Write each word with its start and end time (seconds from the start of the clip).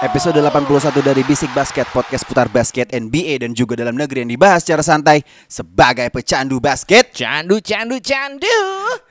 Episode 0.00 0.40
81 0.40 1.04
dari 1.04 1.20
Bisik 1.28 1.52
Basket, 1.52 1.84
podcast 1.92 2.24
putar 2.24 2.48
basket 2.48 2.88
NBA 2.88 3.44
dan 3.44 3.52
juga 3.52 3.76
dalam 3.76 3.92
negeri 3.92 4.24
yang 4.24 4.32
dibahas 4.32 4.64
secara 4.64 4.80
santai 4.80 5.20
sebagai 5.44 6.08
pecandu 6.08 6.56
basket. 6.56 7.12
Candu, 7.12 7.60
candu, 7.60 8.00
candu. 8.00 8.48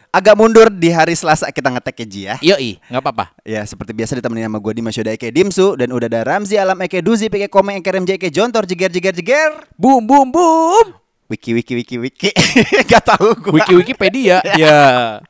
Agak 0.10 0.34
mundur 0.34 0.74
di 0.74 0.90
hari 0.90 1.14
Selasa 1.14 1.54
kita 1.54 1.70
ngetek 1.70 1.94
ya 1.94 2.06
Ji 2.10 2.22
ya. 2.26 2.36
Yoi, 2.42 2.82
nggak 2.90 3.06
apa-apa. 3.06 3.38
Ya 3.46 3.62
seperti 3.70 3.94
biasa 3.94 4.18
ditemenin 4.18 4.50
sama 4.50 4.58
gue 4.58 4.74
Dimas 4.82 4.98
Yoda 4.98 5.14
Eke 5.14 5.30
Dimsu 5.30 5.78
Dan 5.78 5.94
udah 5.94 6.10
ada 6.10 6.26
Ramzi 6.26 6.58
Alam 6.58 6.82
Eke 6.82 7.06
Duzi 7.06 7.30
Eke 7.30 7.54
Komeng 7.54 7.86
Eke 7.86 7.94
Remja 7.94 8.18
Eke 8.18 8.34
Jontor 8.34 8.66
Jeger 8.66 8.90
Jeger 8.90 9.14
Jeger 9.14 9.62
Boom, 9.78 10.10
boom, 10.10 10.34
boom. 10.34 10.98
Wiki 11.30 11.54
wiki 11.54 11.78
wiki 11.78 12.02
wiki 12.02 12.34
Gak 12.90 13.06
tau 13.06 13.38
gue 13.38 13.54
Wiki 13.54 13.78
Wikipedia. 13.78 14.42
ya. 14.58 15.22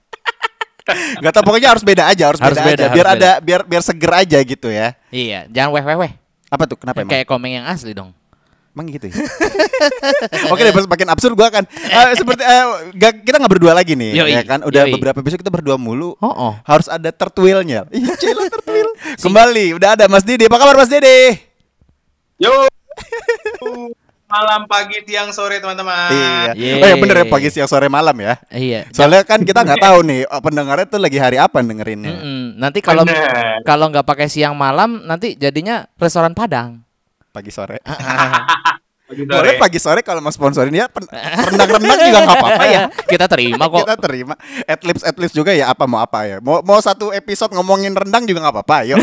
Gak 1.23 1.31
tau 1.35 1.43
pokoknya 1.45 1.69
harus 1.73 1.83
beda 1.85 2.03
aja 2.09 2.23
Harus, 2.29 2.41
Harus 2.41 2.57
beda, 2.59 2.67
beda, 2.67 2.83
aja 2.85 2.93
Biar 2.93 3.07
harus 3.07 3.21
ada 3.21 3.31
biar 3.41 3.61
biar 3.65 3.81
seger 3.81 4.11
aja 4.11 4.37
gitu 4.41 4.67
ya 4.69 4.93
Iya, 5.09 5.49
jangan 5.49 5.69
weh 5.73 5.83
weh 5.83 5.97
weh. 6.05 6.11
Apa 6.49 6.65
tuh 6.65 6.77
kenapa 6.81 7.01
emang? 7.05 7.13
Kayak 7.13 7.27
komeng 7.29 7.61
yang 7.61 7.65
asli 7.69 7.93
dong. 7.93 8.09
Emang 8.73 8.85
gitu 8.89 9.09
ya? 9.09 9.17
Oke 10.53 10.61
deh, 10.61 10.71
makin 10.71 11.09
absurd 11.09 11.33
gue 11.33 11.43
akan 11.43 11.65
eh, 11.67 12.13
seperti 12.15 12.41
eh, 12.45 12.65
gak- 12.95 13.21
kita 13.25 13.41
nggak 13.41 13.53
berdua 13.57 13.73
lagi 13.73 13.97
nih, 13.97 14.13
Yoi, 14.17 14.29
ya 14.33 14.41
kan? 14.45 14.61
Udah 14.63 14.85
yoi. 14.87 14.93
beberapa 14.95 15.19
episode 15.19 15.41
kita 15.41 15.51
berdua 15.51 15.75
mulu. 15.75 16.13
Oh, 16.21 16.29
oh. 16.29 16.53
Harus 16.63 16.85
ada 16.87 17.09
tertwilnya. 17.09 17.89
Iya, 17.89 18.13
cila 18.15 18.45
tertwil. 18.47 18.87
Kembali, 19.19 19.75
udah 19.75 19.97
ada 19.97 20.05
Mas 20.07 20.23
Didi. 20.23 20.45
Apa 20.47 20.57
kabar 20.61 20.77
Mas 20.77 20.87
Didi? 20.87 21.37
Yo. 22.39 22.49
Malam, 24.29 24.69
pagi, 24.69 25.01
siang, 25.09 25.33
sore 25.33 25.57
teman-teman. 25.57 26.13
Iya. 26.13 26.53
Yeay. 26.53 26.81
Oh 26.85 26.87
ya 26.87 26.95
bener 27.01 27.15
ya 27.17 27.25
pagi 27.25 27.49
siang 27.49 27.65
sore 27.65 27.89
malam 27.89 28.13
ya. 28.13 28.37
Iya. 28.53 28.85
Soalnya 28.93 29.25
kan 29.25 29.41
kita 29.41 29.65
nggak 29.65 29.81
tahu 29.89 30.05
nih 30.05 30.21
oh, 30.29 30.37
pendengarnya 30.37 30.85
tuh 30.85 31.01
lagi 31.01 31.17
hari 31.17 31.41
apa 31.41 31.65
dengerinnya. 31.65 32.13
Mm-mm. 32.13 32.61
Nanti 32.61 32.77
kalau 32.85 33.09
kalau 33.65 33.89
nggak 33.89 34.05
pakai 34.05 34.29
siang 34.29 34.53
malam, 34.53 35.01
nanti 35.09 35.33
jadinya 35.33 35.89
restoran 35.97 36.37
Padang. 36.37 36.77
Pagi 37.33 37.49
sore. 37.49 37.81
Pagi, 39.09 39.25
sore. 39.25 39.33
Boleh 39.41 39.53
pagi 39.57 39.79
sore 39.81 40.05
kalau 40.05 40.21
mau 40.21 40.29
sponsorin 40.29 40.69
ya 40.69 40.85
pen- 40.85 41.09
rendang-rendang 41.49 41.97
juga 41.97 42.19
nggak 42.29 42.37
apa-apa 42.45 42.63
ya. 42.69 42.81
Kita 43.09 43.25
terima 43.25 43.65
kok. 43.65 43.81
Kita 43.81 43.95
terima. 43.97 44.33
Adlibs 44.69 45.01
adlibs 45.01 45.33
juga 45.33 45.49
ya 45.57 45.73
apa 45.73 45.89
mau 45.89 45.97
apa 45.97 46.29
ya. 46.29 46.37
Mau 46.37 46.61
mau 46.61 46.77
satu 46.77 47.09
episode 47.09 47.49
ngomongin 47.57 47.97
rendang 47.97 48.29
juga 48.29 48.45
nggak 48.45 48.61
apa-apa. 48.61 48.77
Yuk. 48.85 49.01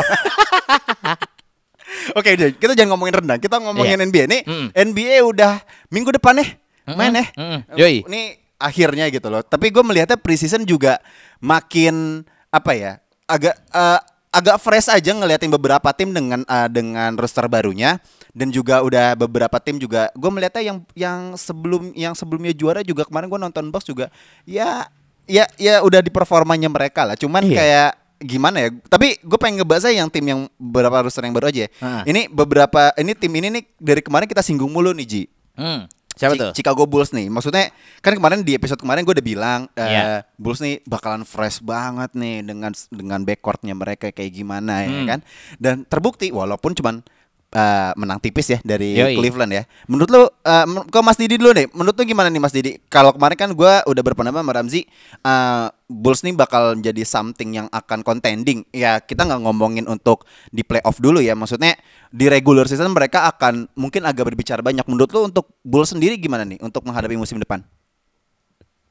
Oke, 2.13 2.35
deh, 2.35 2.51
kita 2.53 2.73
jangan 2.73 2.95
ngomongin 2.95 3.15
rendang. 3.19 3.39
Kita 3.39 3.57
ngomongin 3.59 3.97
Iya. 3.97 4.07
NBA 4.07 4.25
nih. 4.27 4.43
Mm. 4.45 4.67
NBA 4.93 5.17
udah 5.25 5.53
minggu 5.89 6.11
depan 6.13 6.37
nih 6.37 6.49
main 6.89 7.13
ya. 7.13 7.27
mm-mm. 7.35 7.61
Yoi. 7.75 8.07
Ini 8.07 8.21
akhirnya 8.57 9.11
gitu 9.11 9.27
loh. 9.27 9.43
Tapi 9.43 9.69
gue 9.69 9.83
melihatnya 9.83 10.15
preseason 10.15 10.63
juga 10.63 11.03
makin 11.41 12.23
apa 12.49 12.73
ya? 12.73 12.93
Agak 13.27 13.55
eh, 13.59 14.01
agak 14.31 14.57
fresh 14.61 14.89
aja 14.89 15.11
ngeliatin 15.11 15.49
beberapa 15.49 15.89
tim 15.93 16.11
dengan 16.11 16.43
eh, 16.43 16.69
dengan 16.69 17.17
roster 17.17 17.47
barunya 17.47 17.97
dan 18.37 18.53
juga 18.53 18.85
udah 18.85 19.17
beberapa 19.17 19.56
tim 19.56 19.81
juga 19.81 20.12
gue 20.12 20.29
melihatnya 20.29 20.62
yang 20.62 20.79
yang 20.93 21.21
sebelum 21.35 21.97
yang 21.97 22.12
sebelumnya 22.12 22.53
juara 22.53 22.85
juga 22.85 23.03
kemarin 23.03 23.27
gue 23.27 23.41
nonton 23.41 23.73
box 23.73 23.89
juga 23.89 24.12
ya 24.45 24.85
ya 25.25 25.49
ya 25.56 25.81
udah 25.81 26.05
di 26.05 26.12
performanya 26.12 26.69
mereka 26.69 27.03
lah 27.03 27.17
cuman 27.17 27.43
Iya. 27.43 27.56
kayak 27.56 27.91
gimana 28.19 28.56
ya 28.59 28.69
tapi 28.84 29.16
gue 29.19 29.37
pengen 29.37 29.60
ngebahas 29.60 29.84
aja 29.84 29.97
yang 29.99 30.09
tim 30.09 30.25
yang 30.25 30.41
beberapa 30.54 31.00
roster 31.00 31.21
yang 31.21 31.32
baru 31.32 31.47
aja 31.47 31.65
ya. 31.65 31.71
Ah. 31.78 32.03
ini 32.03 32.27
beberapa 32.27 32.91
ini 32.94 33.12
tim 33.12 33.28
ini 33.31 33.49
nih 33.50 33.65
dari 33.77 34.00
kemarin 34.00 34.25
kita 34.25 34.41
singgung 34.41 34.69
mulu 34.69 34.93
nih 34.93 35.06
Ji 35.06 35.22
Hmm. 35.53 35.88
Siapa 36.12 36.32
Chi- 36.32 36.41
tuh? 36.41 36.53
Chicago 36.55 36.84
Bulls 36.84 37.12
nih. 37.12 37.28
Maksudnya 37.28 37.69
kan 37.99 38.12
kemarin 38.12 38.41
di 38.41 38.53
episode 38.53 38.76
kemarin 38.76 39.00
gue 39.03 39.12
udah 39.12 39.25
bilang 39.26 39.60
eh, 39.72 39.84
Iya. 39.87 40.05
Bulls 40.34 40.60
nih 40.60 40.81
bakalan 40.82 41.22
fresh 41.22 41.60
banget 41.60 42.12
nih 42.12 42.41
dengan 42.41 42.72
dengan 42.88 43.21
backcourtnya 43.21 43.72
mereka 43.72 44.09
kayak 44.10 44.32
gimana 44.34 44.81
ya 44.81 44.88
Hmm. 44.91 45.05
kan. 45.06 45.21
Dan 45.55 45.75
terbukti 45.82 46.28
walaupun 46.31 46.72
cuman 46.72 47.05
eh, 47.49 47.93
menang 47.94 48.16
tipis 48.19 48.49
ya 48.49 48.59
dari 48.60 48.97
Yoi. 48.97 49.12
Cleveland 49.15 49.49
ya. 49.50 49.62
Menurut 49.87 50.09
lu 50.09 50.22
eh, 50.25 50.65
men- 50.66 50.84
ke 50.87 50.99
Mas 50.99 51.16
Didi 51.16 51.37
dulu 51.37 51.53
deh. 51.53 51.69
Menurut 51.71 51.93
lu 51.94 52.05
gimana 52.06 52.28
nih 52.28 52.37
Mas 52.38 52.50
Didi? 52.50 52.81
Kalau 52.87 53.12
kemarin 53.12 53.37
kan 53.38 53.50
gue 53.50 53.72
udah 53.82 54.03
berpendapat 54.03 54.41
sama 54.41 54.53
Ramzi 54.53 54.84
eh, 55.19 55.66
Bulls 55.87 56.27
nih 56.27 56.35
bakal 56.35 56.75
jadi 56.83 57.07
something 57.07 57.63
yang 57.63 57.69
akan 57.71 58.03
contending. 58.03 58.67
Ya 58.75 58.99
kita 58.99 59.23
nggak 59.23 59.47
ngomongin 59.47 59.87
untuk 59.87 60.27
di 60.51 60.67
playoff 60.67 60.99
dulu 60.99 61.23
ya. 61.23 61.39
Maksudnya 61.39 61.79
di 62.11 62.27
regular 62.27 62.67
season 62.67 62.91
mereka 62.91 63.31
akan 63.31 63.71
mungkin 63.79 64.03
agak 64.03 64.35
berbicara 64.35 64.67
banyak. 64.67 64.83
Menurut 64.91 65.11
lu 65.15 65.31
untuk 65.31 65.55
Bulls 65.63 65.95
sendiri 65.95 66.19
gimana 66.19 66.43
nih 66.43 66.59
untuk 66.59 66.83
menghadapi 66.83 67.15
musim 67.15 67.39
depan? 67.39 67.63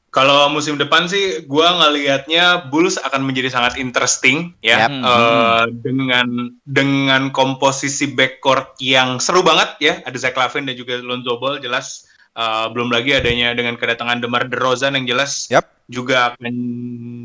Kalau 0.08 0.48
musim 0.48 0.80
depan 0.80 1.04
sih, 1.04 1.44
gua 1.44 1.76
ngelihatnya 1.76 2.72
Bulls 2.72 2.96
akan 2.96 3.20
menjadi 3.20 3.52
sangat 3.52 3.76
interesting 3.76 4.56
ya, 4.64 4.88
Yap. 4.88 4.90
Eh, 4.96 5.64
dengan 5.84 6.56
dengan 6.64 7.28
komposisi 7.28 8.16
backcourt 8.16 8.80
yang 8.80 9.20
seru 9.20 9.44
banget 9.44 9.76
ya. 9.84 9.94
Ada 10.08 10.16
Zach 10.16 10.40
Lavin 10.40 10.64
dan 10.64 10.72
juga 10.72 10.96
Lonzo 11.04 11.36
Ball 11.36 11.60
jelas. 11.60 12.08
Eh, 12.32 12.66
belum 12.72 12.88
lagi 12.88 13.12
adanya 13.12 13.52
dengan 13.52 13.76
kedatangan 13.76 14.24
DeMar 14.24 14.48
DeRozan 14.48 14.96
yang 14.96 15.04
jelas 15.04 15.52
Yap. 15.52 15.75
Juga 15.86 16.34
akan 16.34 16.54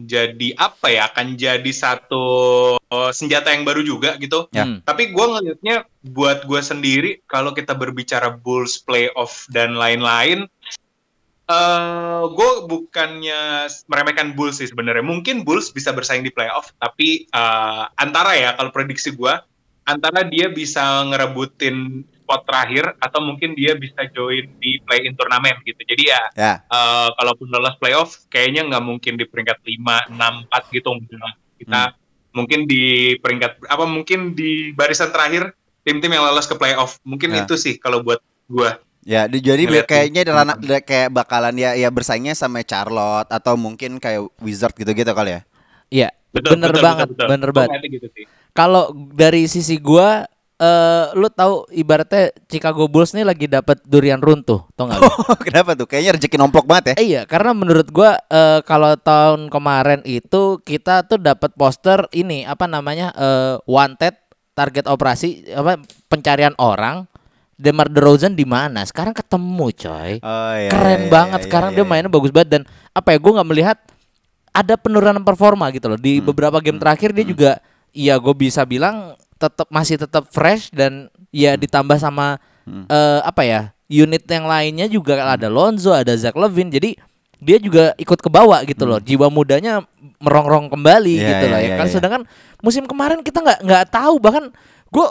jadi 0.06 0.50
apa 0.58 0.88
ya? 0.90 1.02
Akan 1.10 1.38
jadi 1.38 1.72
satu 1.74 2.26
eh, 2.78 3.12
senjata 3.12 3.54
yang 3.54 3.66
baru 3.66 3.82
juga 3.82 4.16
gitu. 4.22 4.48
Ya. 4.54 4.66
Hmm. 4.66 4.80
Tapi 4.86 5.12
gue 5.14 5.26
ngelihatnya 5.26 5.86
buat 6.14 6.46
gue 6.46 6.62
sendiri 6.62 7.12
kalau 7.26 7.54
kita 7.54 7.74
berbicara 7.74 8.34
Bulls 8.34 8.82
playoff 8.82 9.46
dan 9.50 9.78
lain-lain, 9.78 10.46
eh 11.50 12.24
gue 12.30 12.52
bukannya 12.70 13.68
meremehkan 13.90 14.38
Bulls 14.38 14.62
sih 14.62 14.70
sebenarnya. 14.70 15.04
Mungkin 15.04 15.44
Bulls 15.44 15.74
bisa 15.74 15.92
bersaing 15.92 16.24
di 16.24 16.32
playoff, 16.32 16.74
tapi 16.78 17.26
eh, 17.26 17.84
antara 17.98 18.38
ya 18.38 18.54
kalau 18.56 18.70
prediksi 18.70 19.14
gue, 19.14 19.34
antara 19.86 20.22
dia 20.24 20.48
bisa 20.54 21.04
ngerebutin 21.10 22.06
spot 22.32 22.48
terakhir 22.48 22.96
atau 22.96 23.20
mungkin 23.20 23.52
dia 23.52 23.76
bisa 23.76 24.08
join 24.08 24.48
di 24.56 24.80
play-in 24.88 25.12
turnamen 25.20 25.60
gitu. 25.68 25.84
Jadi 25.84 26.04
ya 26.08 26.22
Ya. 26.32 26.54
eh, 26.64 27.10
kalaupun 27.20 27.52
lolos 27.52 27.76
playoff, 27.76 28.24
kayaknya 28.32 28.72
nggak 28.72 28.84
mungkin 28.88 29.20
di 29.20 29.28
peringkat 29.28 29.60
5, 29.60 30.08
6, 30.08 30.48
4 30.48 30.72
gitu. 30.72 30.96
Kita 31.60 31.92
mungkin 32.32 32.64
di 32.64 33.16
peringkat 33.20 33.68
apa 33.68 33.84
mungkin 33.84 34.32
di 34.32 34.72
barisan 34.72 35.12
terakhir 35.12 35.52
tim-tim 35.84 36.08
yang 36.08 36.24
lolos 36.24 36.48
ke 36.48 36.56
playoff. 36.56 37.04
Mungkin 37.04 37.36
Ya. 37.36 37.44
itu 37.44 37.60
sih 37.60 37.76
kalau 37.76 38.00
buat 38.00 38.24
gua. 38.48 38.80
Ya, 39.04 39.28
di- 39.28 39.44
jadi 39.44 39.68
Ngeliat 39.68 39.90
kayaknya 39.90 40.22
rana, 40.30 40.54
kayak 40.80 41.12
bakalan 41.12 41.58
ya 41.58 41.76
ya 41.76 41.92
bersaingnya 41.92 42.32
sama 42.32 42.64
Charlotte 42.64 43.28
atau 43.28 43.60
mungkin 43.60 44.00
kayak 44.00 44.24
Wizard 44.40 44.72
gitu-gitu 44.78 45.12
kali 45.12 45.36
ya. 45.36 45.42
Iya. 45.92 46.10
Betul, 46.32 46.56
bener 46.56 46.72
betul, 46.72 46.86
banget, 46.86 47.08
betul, 47.12 47.18
betul. 47.20 47.28
bener 47.36 47.52
banget. 47.52 47.80
gitu 47.92 48.08
sih. 48.16 48.24
Kalau 48.56 48.96
dari 49.12 49.52
sisi 49.52 49.76
gua 49.76 50.24
eh 50.62 51.06
lu 51.18 51.26
tahu 51.34 51.66
ibaratnya 51.74 52.30
Chicago 52.46 52.86
Bulls 52.86 53.18
nih 53.18 53.26
lagi 53.26 53.50
dapat 53.50 53.82
durian 53.82 54.22
runtuh, 54.22 54.70
tau 54.78 54.86
nggak? 54.86 55.00
lu? 55.02 55.10
Kenapa 55.50 55.74
tuh? 55.74 55.90
Kayaknya 55.90 56.12
rezeki 56.22 56.38
nomplok 56.38 56.70
banget 56.70 56.94
ya. 56.94 56.96
Eh, 57.02 57.08
iya, 57.18 57.22
karena 57.26 57.58
menurut 57.58 57.90
gua 57.90 58.22
eh, 58.30 58.62
kalau 58.62 58.94
tahun 58.94 59.50
kemarin 59.50 60.06
itu 60.06 60.62
kita 60.62 61.10
tuh 61.10 61.18
dapat 61.18 61.58
poster 61.58 62.06
ini 62.14 62.46
apa 62.46 62.70
namanya 62.70 63.10
eh, 63.18 63.56
wanted 63.66 64.14
target 64.54 64.86
operasi 64.86 65.50
apa 65.58 65.82
pencarian 66.06 66.54
orang. 66.62 67.10
Demar 67.62 67.94
Derozan 67.94 68.34
di 68.34 68.42
mana? 68.42 68.82
Sekarang 68.90 69.14
ketemu, 69.14 69.70
coy. 69.70 70.18
Oh, 70.26 70.54
iya, 70.58 70.70
Keren 70.74 71.02
iya, 71.06 71.12
banget 71.14 71.40
iya, 71.42 71.46
sekarang 71.46 71.70
iya, 71.70 71.78
dia 71.78 71.86
iya. 71.86 71.90
mainnya 71.94 72.10
bagus 72.10 72.34
banget 72.34 72.50
dan 72.58 72.62
apa 72.90 73.14
ya? 73.14 73.18
Gue 73.22 73.38
nggak 73.38 73.50
melihat 73.54 73.78
ada 74.50 74.74
penurunan 74.82 75.22
performa 75.22 75.70
gitu 75.70 75.86
loh 75.88 76.00
di 76.02 76.20
Hmm. 76.20 76.26
beberapa 76.26 76.58
game 76.58 76.82
terakhir 76.82 77.14
dia 77.14 77.22
juga 77.22 77.52
iya 77.94 78.20
gue 78.20 78.34
bisa 78.36 78.66
bilang 78.68 79.16
tetap 79.42 79.68
masih 79.68 79.98
tetap 79.98 80.30
fresh 80.30 80.70
dan 80.70 81.10
ya 81.30 81.56
ditambah 81.56 81.98
sama 81.98 82.38
Hmm. 82.62 82.86
eh, 82.86 83.20
apa 83.22 83.42
ya 83.42 83.62
unit 83.90 84.22
yang 84.24 84.46
lainnya 84.46 84.86
juga 84.86 85.18
ada 85.26 85.50
Lonzo 85.50 85.90
ada 85.90 86.14
Zach 86.14 86.38
Levine 86.38 86.70
jadi 86.70 86.94
dia 87.36 87.58
juga 87.58 87.98
ikut 87.98 88.16
ke 88.16 88.30
bawah 88.30 88.62
gitu 88.62 88.86
loh 88.86 89.02
jiwa 89.02 89.28
mudanya 89.28 89.82
merongrong 90.18 90.70
kembali 90.70 91.10
Hmm. 91.12 91.20
Iya, 91.20 91.30
gitu 91.32 91.46
loh 91.48 91.58
iya, 91.58 91.66
ya 91.66 91.68
iya, 91.68 91.76
kan 91.76 91.88
iya. 91.88 91.94
sedangkan 91.98 92.22
musim 92.60 92.86
kemarin 92.86 93.20
kita 93.20 93.42
nggak 93.42 93.60
nggak 93.62 93.86
tahu 93.90 94.22
bahkan 94.22 94.54
gue 94.88 95.08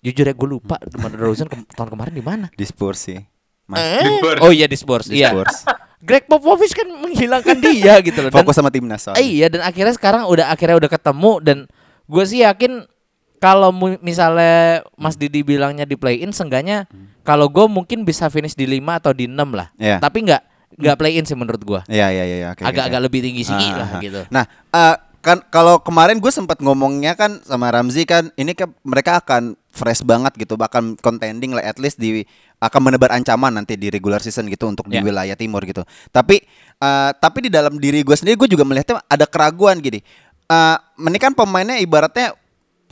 jujur 0.00 0.24
ya 0.24 0.34
gue 0.34 0.48
lupa 0.50 0.74
DeMar 0.82 1.10
DeRozan 1.12 1.46
ke- 1.46 1.70
tahun 1.70 1.88
kemarin 1.88 2.12
di 2.12 2.20
mana 2.20 2.46
Di 2.50 2.62
Spurs 2.62 2.98
sih. 3.00 3.22
Mas. 3.64 3.78
Eh? 3.78 4.02
Di 4.02 4.10
Spurs. 4.18 4.38
oh 4.40 4.50
iya 4.50 4.66
di 4.66 4.74
Spurs 4.74 5.06
Di 5.06 5.14
iya 5.16 5.30
Spurs. 5.30 5.56
Greg 6.06 6.26
Popovich 6.26 6.70
kan 6.72 6.86
menghilangkan 6.88 7.58
dia 7.60 7.94
gitu 8.00 8.18
loh. 8.20 8.30
Dan- 8.30 8.42
Fokus 8.42 8.54
sama 8.54 8.70
timnas 8.70 8.98
soalnya. 9.00 9.18
Eh, 9.18 9.38
iya 9.38 9.46
dan 9.46 9.62
akhirnya 9.62 9.90
sekarang 9.92 10.26
udah 10.26 10.46
akhirnya 10.48 10.74
udah 10.76 10.86
ketemu 10.88 11.32
dan 11.38 11.58
gue 12.04 12.24
sih 12.24 12.42
yakin 12.42 12.86
kalau 13.38 13.70
misalnya 13.98 14.82
Mas 14.94 15.14
Didi 15.14 15.42
bilangnya 15.42 15.86
di 15.86 15.94
play 15.94 16.20
in 16.20 16.30
seenggaknya 16.30 16.86
kalau 17.22 17.46
gue 17.46 17.66
mungkin 17.66 18.02
bisa 18.02 18.26
finish 18.28 18.54
di 18.54 18.66
5 18.66 18.98
atau 18.98 19.12
di 19.14 19.26
6 19.26 19.34
lah. 19.54 19.68
Iya. 19.78 19.98
Tapi 19.98 20.26
nggak 20.26 20.42
nggak 20.78 20.96
play 20.98 21.16
in 21.16 21.24
sih 21.24 21.34
menurut 21.34 21.62
gue. 21.62 21.80
Iya 21.88 22.10
iya 22.10 22.24
iya 22.24 22.36
oke. 22.52 22.60
oke, 22.60 22.68
Agak-agak 22.68 23.00
oke. 23.00 23.06
lebih 23.10 23.20
tinggi 23.24 23.42
sih 23.42 23.54
Ah, 23.54 23.62
lah 23.74 23.88
ah, 23.88 23.94
ah. 23.96 24.00
gitu. 24.02 24.20
Nah, 24.28 24.44
eh, 24.74 24.96
kan 25.18 25.38
kalau 25.50 25.78
kemarin 25.78 26.18
gue 26.18 26.30
sempat 26.30 26.62
ngomongnya 26.62 27.14
kan 27.14 27.42
sama 27.42 27.68
Ramzi 27.74 28.06
kan 28.06 28.30
ini 28.34 28.54
ke, 28.54 28.64
mereka 28.86 29.18
akan 29.18 29.58
fresh 29.68 30.02
banget 30.02 30.34
gitu, 30.38 30.54
bahkan 30.54 30.94
contending 30.98 31.54
lah 31.54 31.62
at 31.62 31.78
least 31.78 31.98
di 31.98 32.22
akan 32.58 32.90
menebar 32.90 33.14
ancaman 33.14 33.54
nanti 33.54 33.78
di 33.78 33.86
regular 33.86 34.18
season 34.18 34.46
gitu 34.46 34.66
untuk 34.66 34.86
di 34.86 34.98
Ya. 34.98 35.02
wilayah 35.02 35.34
timur 35.34 35.62
gitu. 35.62 35.82
Tapi 36.10 36.42
eh, 36.78 37.10
tapi 37.18 37.38
di 37.46 37.50
dalam 37.50 37.78
diri 37.78 38.02
gue 38.02 38.14
sendiri 38.14 38.34
gue 38.38 38.50
juga 38.50 38.62
melihatnya 38.66 39.02
ada 39.04 39.26
keraguan 39.26 39.78
gini. 39.78 40.02
Eh, 40.48 40.76
ini 41.02 41.18
kan 41.18 41.34
pemainnya 41.34 41.78
ibaratnya 41.78 42.32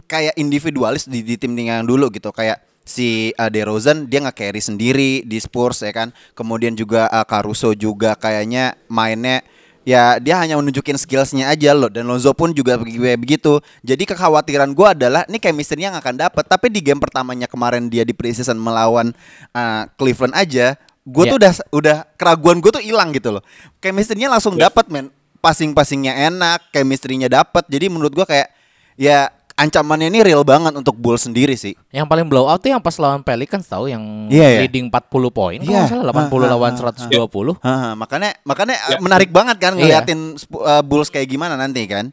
kayak 0.06 0.38
individualis 0.38 1.04
di, 1.04 1.20
di 1.20 1.34
tim 1.36 1.52
yang 1.54 1.84
dulu 1.84 2.08
gitu. 2.10 2.30
Kayak 2.30 2.62
si 2.86 3.34
uh, 3.34 3.50
DeRozan 3.50 4.06
dia 4.06 4.22
nggak 4.22 4.38
carry 4.38 4.62
sendiri 4.62 5.26
di 5.26 5.38
Spurs 5.38 5.82
ya 5.82 5.90
kan. 5.90 6.14
Kemudian 6.32 6.72
juga 6.72 7.10
uh, 7.10 7.26
Caruso 7.26 7.74
juga 7.74 8.14
kayaknya 8.14 8.78
mainnya 8.86 9.42
ya 9.86 10.18
dia 10.18 10.34
hanya 10.38 10.58
menunjukin 10.58 10.94
skillsnya 10.94 11.50
aja 11.50 11.74
loh. 11.74 11.90
Dan 11.90 12.06
Lonzo 12.06 12.30
pun 12.34 12.54
juga 12.54 12.78
begi- 12.78 13.18
begitu. 13.18 13.58
Jadi 13.82 14.06
kekhawatiran 14.06 14.70
gue 14.70 14.86
adalah 14.86 15.26
ini 15.26 15.38
chemistry 15.38 15.82
yang 15.82 15.98
akan 15.98 16.14
dapat 16.16 16.46
tapi 16.46 16.70
di 16.70 16.78
game 16.78 17.02
pertamanya 17.02 17.50
kemarin 17.50 17.90
dia 17.90 18.06
di 18.06 18.14
preseason 18.14 18.58
melawan 18.58 19.10
uh, 19.50 19.84
Cleveland 19.98 20.34
aja 20.34 20.78
gue 21.06 21.22
Ya. 21.22 21.30
tuh 21.30 21.38
udah 21.38 21.52
udah 21.70 21.96
keraguan 22.18 22.58
gue 22.58 22.70
tuh 22.70 22.82
hilang 22.82 23.14
gitu 23.14 23.30
loh. 23.30 23.42
Chemistry-nya 23.78 24.26
langsung 24.26 24.58
dapat 24.58 24.90
men. 24.90 25.10
Passing-passingnya 25.38 26.26
enak 26.26 26.74
chemistry-nya 26.74 27.30
dapat 27.30 27.62
jadi 27.70 27.86
menurut 27.86 28.10
gue 28.10 28.26
kayak 28.26 28.50
ya 28.98 29.30
ancamannya 29.56 30.12
ini 30.12 30.20
real 30.20 30.44
banget 30.44 30.76
untuk 30.76 30.94
Bulls 30.94 31.24
sendiri 31.24 31.56
sih. 31.56 31.72
Yang 31.88 32.06
paling 32.06 32.28
blow 32.28 32.44
out 32.44 32.60
tuh 32.60 32.70
yang 32.70 32.80
pas 32.80 32.92
lawan 33.00 33.24
Pelicans 33.24 33.64
tahu 33.64 33.88
yang 33.88 34.28
Iya, 34.28 34.46
iya. 34.52 34.58
leading 34.62 34.92
40 34.92 35.32
poin 35.32 35.56
kalau 35.56 35.72
Iya. 35.72 35.80
nggak 35.80 35.90
salah 35.90 36.04
80 36.12 36.44
Ah, 36.44 36.50
lawan 36.52 36.72
ah, 36.72 36.78
120. 36.92 37.56
Haha, 37.58 37.90
makanya 37.96 38.30
makanya 38.44 38.76
Ya. 38.76 38.96
uh, 38.96 39.00
menarik 39.00 39.32
banget 39.32 39.56
kan 39.56 39.72
Iya. 39.72 39.80
ngeliatin 40.04 40.20
uh, 40.54 40.84
Bulls 40.84 41.08
kayak 41.08 41.26
gimana 41.26 41.56
nanti 41.56 41.88
kan. 41.88 42.12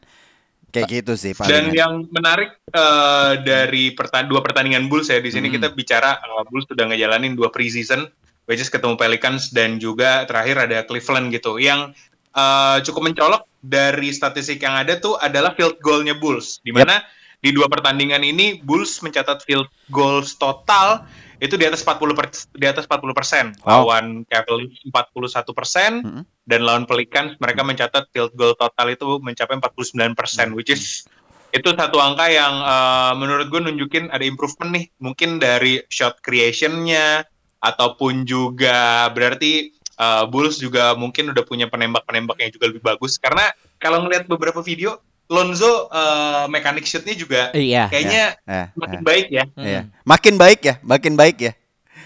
Kayak 0.74 1.06
gitu 1.06 1.14
sih 1.14 1.38
Dan 1.38 1.70
palingan. 1.70 1.70
yang 1.70 1.94
menarik 2.10 2.58
eh, 2.74 3.32
dari 3.46 3.94
pertan 3.94 4.26
dua 4.26 4.42
pertandingan 4.42 4.90
Bulls 4.90 5.06
ya 5.06 5.22
di 5.22 5.30
sini 5.30 5.46
Hmm. 5.46 5.62
kita 5.62 5.68
bicara 5.70 6.18
eh, 6.18 6.44
Bulls 6.50 6.66
sudah 6.66 6.90
ngejalanin 6.90 7.38
dua 7.38 7.54
preseason, 7.54 8.10
which 8.50 8.58
is 8.58 8.74
ketemu 8.74 8.98
Pelicans 8.98 9.54
dan 9.54 9.78
juga 9.78 10.26
terakhir 10.26 10.66
ada 10.66 10.82
Cleveland 10.82 11.30
gitu. 11.30 11.62
Yang 11.62 11.94
eh, 12.34 12.78
cukup 12.82 13.06
mencolok 13.06 13.46
dari 13.62 14.10
statistik 14.10 14.58
yang 14.58 14.74
ada 14.74 14.98
tuh 14.98 15.14
adalah 15.16 15.54
field 15.54 15.78
goalnya 15.78 16.18
Bulls, 16.18 16.58
di 16.60 16.74
mana 16.74 17.06
di 17.44 17.52
dua 17.52 17.68
pertandingan 17.68 18.24
ini 18.24 18.64
Bulls 18.64 19.04
mencatat 19.04 19.44
field 19.44 19.68
goals 19.92 20.40
total 20.40 21.04
itu 21.44 21.60
di 21.60 21.68
atas 21.68 21.84
40 21.84 22.16
per, 22.16 22.32
di 22.56 22.64
atas 22.64 22.88
40 22.88 23.12
persen. 23.12 23.46
Wow. 23.68 23.92
Lawan 23.92 24.24
Cavaliers 24.32 24.80
41 24.88 25.52
persen 25.52 25.92
Mm-mm. 26.00 26.24
dan 26.48 26.64
lawan 26.64 26.88
Pelicans 26.88 27.36
mereka 27.44 27.68
mencatat 27.68 28.08
field 28.16 28.32
goal 28.40 28.56
total 28.56 28.96
itu 28.96 29.20
mencapai 29.20 29.60
49 29.60 30.16
persen, 30.16 30.56
which 30.56 30.72
is 30.72 31.04
itu 31.52 31.70
satu 31.76 32.00
angka 32.00 32.32
yang 32.32 32.54
eh, 32.64 33.14
menurut 33.20 33.52
gue 33.52 33.60
nunjukin 33.60 34.08
ada 34.16 34.24
improvement 34.24 34.72
nih, 34.72 34.88
mungkin 35.04 35.44
dari 35.44 35.84
shot 35.92 36.24
creationnya 36.24 37.28
ataupun 37.60 38.24
juga 38.24 39.12
berarti 39.12 39.68
eh, 40.00 40.24
Bulls 40.32 40.64
juga 40.64 40.96
mungkin 40.96 41.36
udah 41.36 41.44
punya 41.44 41.68
penembak-penembak 41.68 42.40
yang 42.40 42.56
juga 42.56 42.72
lebih 42.72 42.88
bagus 42.88 43.20
karena 43.20 43.52
kalau 43.84 44.00
ngelihat 44.08 44.32
beberapa 44.32 44.64
video 44.64 44.96
Lonzo 45.26 45.88
eh, 45.88 46.46
mechanic 46.48 46.84
shootnya 46.84 47.16
juga 47.16 47.42
Iya. 47.52 47.88
kayaknya 47.88 48.24
Eh, 48.44 48.66
makin 48.76 49.00
eh, 49.00 49.04
baik 49.04 49.28
ya. 49.28 49.44
iya. 49.58 49.82
Makin 50.04 50.34
baik 50.36 50.60
ya, 50.62 50.76
makin 50.82 51.14
baik 51.16 51.38
ya. 51.40 51.54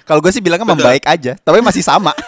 Kalau 0.03 0.23
gue 0.23 0.31
sih 0.31 0.39
bilangnya 0.39 0.63
Betul. 0.63 0.79
membaik 0.79 1.03
aja, 1.03 1.35
tapi 1.35 1.59
masih 1.59 1.83
sama. 1.83 2.15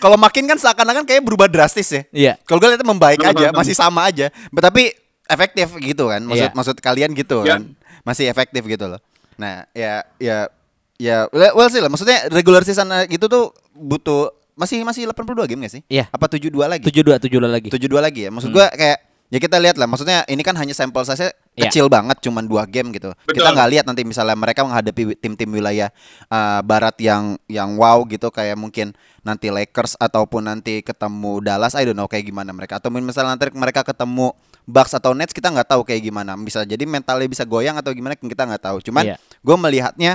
Kalau 0.00 0.16
makin 0.16 0.48
kan 0.48 0.56
seakan-akan 0.56 1.04
kayak 1.04 1.20
berubah 1.20 1.44
drastis 1.44 1.92
ya. 1.92 2.02
Iya. 2.08 2.32
Kalau 2.48 2.56
gue 2.56 2.72
lihatnya 2.72 2.88
membaik 2.88 3.20
Betul, 3.20 3.36
aja, 3.36 3.46
masih 3.52 3.76
sama 3.76 4.08
aja. 4.08 4.32
Tapi 4.48 4.96
efektif 5.28 5.68
gitu 5.76 6.08
kan. 6.08 6.24
Maksud 6.24 6.48
Iya. 6.48 6.56
maksud 6.56 6.76
kalian 6.80 7.10
gitu 7.12 7.44
Ya. 7.44 7.60
kan. 7.60 7.76
Masih 8.00 8.24
efektif 8.32 8.64
gitu 8.64 8.88
loh. 8.88 9.00
Nah, 9.36 9.68
ya 9.76 10.00
ya 10.16 10.48
ya 10.96 11.28
well 11.30 11.52
well 11.52 11.68
sih 11.68 11.84
lah. 11.84 11.92
Maksudnya 11.92 12.32
regular 12.32 12.64
season 12.64 12.88
uh, 12.88 13.04
gitu 13.04 13.28
tuh 13.28 13.52
butuh 13.76 14.32
masih 14.58 14.82
masih 14.82 15.06
82 15.06 15.46
game 15.46 15.60
gak 15.64 15.74
sih? 15.78 15.82
Iya. 15.86 16.10
Apa 16.10 16.26
72 16.26 16.50
lagi? 16.66 16.82
72 16.84 17.16
72 17.22 17.46
lagi. 17.46 17.68
72 17.70 18.02
lagi 18.02 18.20
ya. 18.26 18.30
Maksud 18.34 18.50
Hmm. 18.50 18.58
gua 18.58 18.66
kayak 18.74 18.98
ya 19.28 19.38
kita 19.38 19.56
lihat 19.60 19.76
lah. 19.76 19.86
Maksudnya 19.86 20.24
ini 20.26 20.42
kan 20.42 20.56
hanya 20.56 20.74
sampel 20.74 21.04
size 21.04 21.30
Iya. 21.54 21.68
kecil 21.68 21.86
banget 21.86 22.18
cuman 22.22 22.46
dua 22.46 22.64
game 22.64 22.94
gitu. 22.94 23.10
Betul. 23.26 23.42
Kita 23.42 23.50
nggak 23.50 23.68
lihat 23.70 23.84
nanti 23.86 24.02
misalnya 24.02 24.34
mereka 24.34 24.62
menghadapi 24.62 25.18
tim-tim 25.18 25.50
wilayah 25.50 25.90
uh, 26.26 26.62
barat 26.62 26.94
yang 26.98 27.34
yang 27.46 27.74
wow 27.74 28.02
gitu 28.06 28.30
kayak 28.30 28.54
mungkin 28.54 28.94
nanti 29.20 29.50
Lakers 29.50 29.98
ataupun 29.98 30.46
nanti 30.46 30.80
ketemu 30.80 31.42
Dallas 31.42 31.74
I 31.74 31.82
don't 31.84 31.98
know 31.98 32.06
kayak 32.06 32.24
gimana 32.24 32.54
mereka 32.54 32.78
atau 32.78 32.88
misalnya 32.88 33.34
nanti 33.34 33.50
mereka 33.52 33.82
ketemu 33.82 34.32
Bucks 34.68 34.92
atau 34.92 35.16
Nets 35.16 35.32
kita 35.32 35.48
nggak 35.48 35.64
tahu 35.66 35.82
kayak 35.82 36.04
gimana. 36.04 36.36
Bisa 36.36 36.60
jadi 36.62 36.84
mentalnya 36.84 37.24
bisa 37.24 37.42
goyang 37.42 37.74
atau 37.76 37.90
gimana 37.90 38.14
kita 38.14 38.44
nggak 38.44 38.62
tahu. 38.62 38.78
Cuman 38.84 39.02
Iya. 39.02 39.16
gue 39.18 39.56
melihatnya 39.56 40.12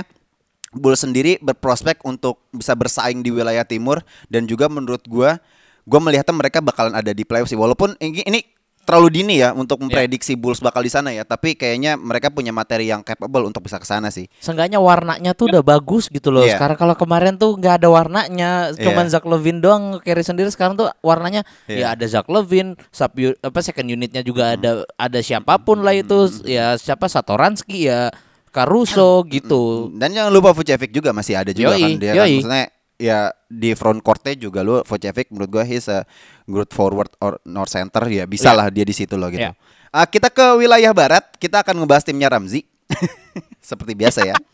Bulls 0.76 1.02
sendiri 1.02 1.38
berprospek 1.40 2.02
untuk 2.04 2.42
bisa 2.50 2.74
bersaing 2.74 3.22
di 3.22 3.30
wilayah 3.30 3.64
timur 3.64 4.02
dan 4.28 4.44
juga 4.44 4.66
menurut 4.68 5.02
gua 5.06 5.38
gua 5.84 6.00
melihatnya 6.00 6.34
mereka 6.34 6.58
bakalan 6.60 6.92
ada 6.92 7.12
di 7.12 7.22
playoff 7.22 7.48
sih 7.48 7.56
walaupun 7.56 7.94
ini, 8.00 8.24
ini 8.24 8.40
terlalu 8.84 9.08
dini 9.16 9.40
ya 9.40 9.56
untuk 9.56 9.80
memprediksi 9.80 10.36
Bulls 10.36 10.60
bakal 10.60 10.84
di 10.84 10.92
sana 10.92 11.08
ya 11.08 11.24
tapi 11.24 11.56
kayaknya 11.56 11.96
mereka 11.96 12.28
punya 12.28 12.52
materi 12.52 12.92
yang 12.92 13.00
capable 13.00 13.48
untuk 13.48 13.64
bisa 13.64 13.80
ke 13.80 13.88
sana 13.88 14.12
sih. 14.12 14.28
Seenggaknya 14.44 14.76
warnanya 14.76 15.32
tuh 15.32 15.48
udah 15.48 15.64
bagus 15.64 16.12
gitu 16.12 16.28
loh. 16.28 16.44
Iya. 16.44 16.60
Sekarang 16.60 16.76
kalau 16.76 16.92
kemarin 16.92 17.40
tuh 17.40 17.56
nggak 17.56 17.80
ada 17.80 17.88
warnanya, 17.88 18.76
cuman 18.76 19.08
Iya. 19.08 19.12
Zach 19.16 19.24
Levine 19.24 19.64
doang 19.64 20.04
carry 20.04 20.20
sendiri. 20.20 20.52
Sekarang 20.52 20.76
tuh 20.76 20.92
warnanya 21.00 21.48
Iya. 21.64 21.80
ya 21.80 21.86
ada 21.96 22.04
Zach 22.04 22.28
Levine, 22.28 22.76
sub 22.92 23.16
apa 23.16 23.58
second 23.64 23.88
unitnya 23.88 24.20
juga 24.20 24.52
Hmm. 24.52 24.56
ada 24.60 24.70
ada 25.00 25.18
siapa 25.24 25.56
pun 25.64 25.80
lah 25.80 25.96
itu. 25.96 26.28
Ya 26.44 26.76
siapa 26.76 27.08
Satoransky 27.08 27.88
ya 27.88 28.12
Caruso 28.54 29.26
gitu. 29.26 29.90
Dan 29.90 30.14
jangan 30.14 30.30
lupa 30.30 30.54
Vucevic 30.54 30.94
juga 30.94 31.10
masih 31.10 31.34
ada 31.34 31.50
juga 31.50 31.74
Yoi, 31.74 31.82
kan 31.82 31.90
dia 31.98 32.12
kan 32.14 32.26
maksudnya 32.30 32.64
ya 32.94 33.18
di 33.50 33.74
front 33.74 33.98
courtnya 33.98 34.38
juga 34.38 34.62
lu 34.62 34.78
Vucevic 34.86 35.34
menurut 35.34 35.50
gua 35.50 35.64
he's 35.66 35.90
a 35.90 36.06
good 36.46 36.70
forward 36.70 37.10
or 37.18 37.42
nor 37.42 37.66
center 37.66 38.06
ya 38.06 38.30
bisa 38.30 38.54
Iya. 38.54 38.58
lah 38.62 38.66
dia 38.70 38.86
di 38.86 38.94
situ 38.94 39.18
loh 39.18 39.26
gitu. 39.34 39.42
Iya. 39.42 39.58
Ah, 39.90 40.06
kita 40.06 40.30
ke 40.30 40.54
wilayah 40.54 40.94
barat, 40.94 41.22
kita 41.38 41.66
akan 41.66 41.82
ngebahas 41.82 42.06
timnya 42.06 42.30
Ramzi. 42.30 42.62
Seperti 43.58 43.98
biasa 43.98 44.22
ya. 44.22 44.38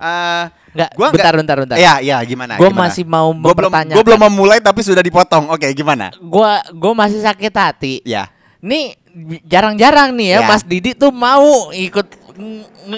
Ah, 0.00 0.48
Nggak, 0.72 0.90
gua 0.96 1.08
bentar, 1.12 1.34
bentar, 1.36 1.56
bentar. 1.60 1.76
Iya, 1.76 2.00
iya 2.00 2.16
gimana? 2.24 2.56
Gue 2.56 2.72
masih 2.72 3.04
mau 3.04 3.36
Gua 3.36 3.52
belum 3.52 3.68
gua 3.68 4.00
belum 4.00 4.20
memulai 4.32 4.56
tapi 4.56 4.80
sudah 4.80 5.04
dipotong. 5.04 5.52
Oke, 5.52 5.68
gimana? 5.76 6.08
Gua 6.16 6.64
gua 6.72 7.04
masih 7.04 7.20
sakit 7.20 7.52
hati. 7.52 8.00
Ya. 8.08 8.32
Nih 8.64 8.96
jarang-jarang 9.44 10.16
nih 10.16 10.38
ya, 10.38 10.40
Ya. 10.40 10.48
Mas 10.48 10.64
Didi 10.64 10.96
tuh 10.96 11.12
mau 11.12 11.68
ikut 11.68 12.16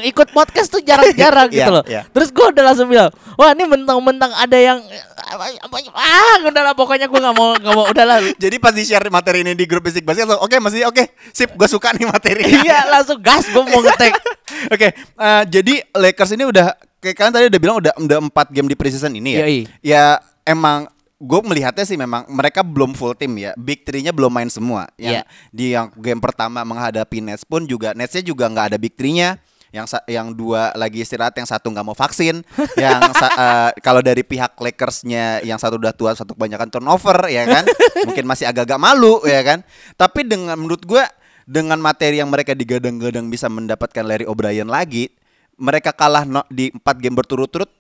ikut 0.03 0.29
podcast 0.31 0.69
tuh 0.69 0.81
jarang-jarang 0.81 1.49
Iya, 1.55 1.57
gitu 1.65 1.71
loh. 1.73 1.85
iya. 1.87 2.03
Terus 2.11 2.29
gua 2.31 2.51
udah 2.51 2.63
langsung 2.63 2.89
bilang, 2.89 3.11
wah 3.35 3.51
ini 3.53 3.65
mentang-mentang 3.65 4.33
ada 4.33 4.59
yang 4.59 4.79
ah 5.93 6.37
udahlah 6.43 6.75
pokoknya 6.77 7.07
gua 7.09 7.21
nggak 7.31 7.37
mau 7.37 7.49
nggak 7.57 7.75
mau 7.75 7.87
udahlah. 7.89 8.19
Jadi 8.43 8.57
pas 8.59 8.73
di 8.73 8.85
share 8.85 9.09
materi 9.09 9.45
ini 9.45 9.53
di 9.53 9.65
grup 9.65 9.85
Basic 9.85 10.03
Basket, 10.03 10.29
oke 10.29 10.57
masih 10.59 10.87
oke, 10.87 11.05
sip, 11.31 11.53
gue 11.53 11.69
suka 11.69 11.93
nih 11.95 12.07
materi. 12.07 12.43
iya 12.45 12.85
langsung 12.89 13.19
gas 13.19 13.49
gua 13.51 13.65
mau 13.65 13.81
ngetek. 13.81 14.13
Oke, 14.69 14.93
eh, 14.95 15.43
jadi 15.49 15.81
Lakers 15.91 16.37
ini 16.37 16.45
udah 16.45 16.77
kayak 17.01 17.17
kalian 17.17 17.33
tadi 17.35 17.47
udah 17.51 17.61
bilang 17.61 17.77
udah 17.83 17.93
udah 17.99 18.19
empat 18.21 18.53
game 18.53 18.69
di 18.69 18.77
preseason 18.77 19.11
ini 19.11 19.35
ya. 19.35 19.41
Yoi. 19.43 19.61
Ya 19.81 20.05
emang 20.45 20.87
gue 21.23 21.41
melihatnya 21.47 21.87
sih 21.87 21.95
memang 21.95 22.27
mereka 22.27 22.67
belum 22.67 22.99
full 22.99 23.15
tim 23.15 23.31
ya. 23.39 23.55
Big 23.55 23.87
three-nya 23.87 24.11
belum 24.11 24.27
main 24.29 24.51
semua. 24.51 24.91
Yang 24.99 25.23
Iya. 25.23 25.25
di 25.55 25.67
yang 25.71 25.87
game 25.95 26.19
pertama 26.19 26.67
menghadapi 26.67 27.23
Nets 27.23 27.47
pun 27.47 27.63
juga 27.63 27.95
Netsnya 27.95 28.27
juga 28.27 28.51
nggak 28.51 28.75
ada 28.75 28.79
big 28.79 28.99
three-nya. 28.99 29.39
Yang 29.73 30.03
yang 30.05 30.37
dua 30.37 30.69
lagi 30.77 31.01
istirahat, 31.01 31.33
yang 31.33 31.49
satu 31.49 31.71
nggak 31.73 31.87
mau 31.87 31.97
vaksin. 31.97 32.43
yang 32.83 33.01
sa- 33.17 33.33
eh, 33.33 33.71
kalau 33.81 34.03
dari 34.03 34.21
pihak 34.21 34.59
Lakersnya 34.59 35.41
yang 35.41 35.57
satu 35.57 35.79
udah 35.81 35.95
tua, 35.95 36.13
satu 36.13 36.35
kebanyakan 36.37 36.69
turnover 36.69 37.17
ya 37.31 37.47
kan. 37.47 37.65
Mungkin 38.11 38.27
masih 38.27 38.51
agak-agak 38.51 38.77
malu 38.77 39.23
ya 39.25 39.41
kan. 39.41 39.63
Tapi 39.95 40.27
dengan 40.27 40.59
menurut 40.59 40.83
gue 40.85 41.01
dengan 41.49 41.79
materi 41.81 42.19
yang 42.21 42.29
mereka 42.29 42.53
digadang-gadang 42.53 43.31
bisa 43.31 43.49
mendapatkan 43.49 44.05
Larry 44.05 44.27
O'Brien 44.29 44.69
lagi, 44.69 45.09
mereka 45.57 45.95
kalah 45.95 46.27
no- 46.29 46.45
di 46.51 46.69
empat 46.69 46.99
game 46.99 47.17
berturut-turut. 47.17 47.71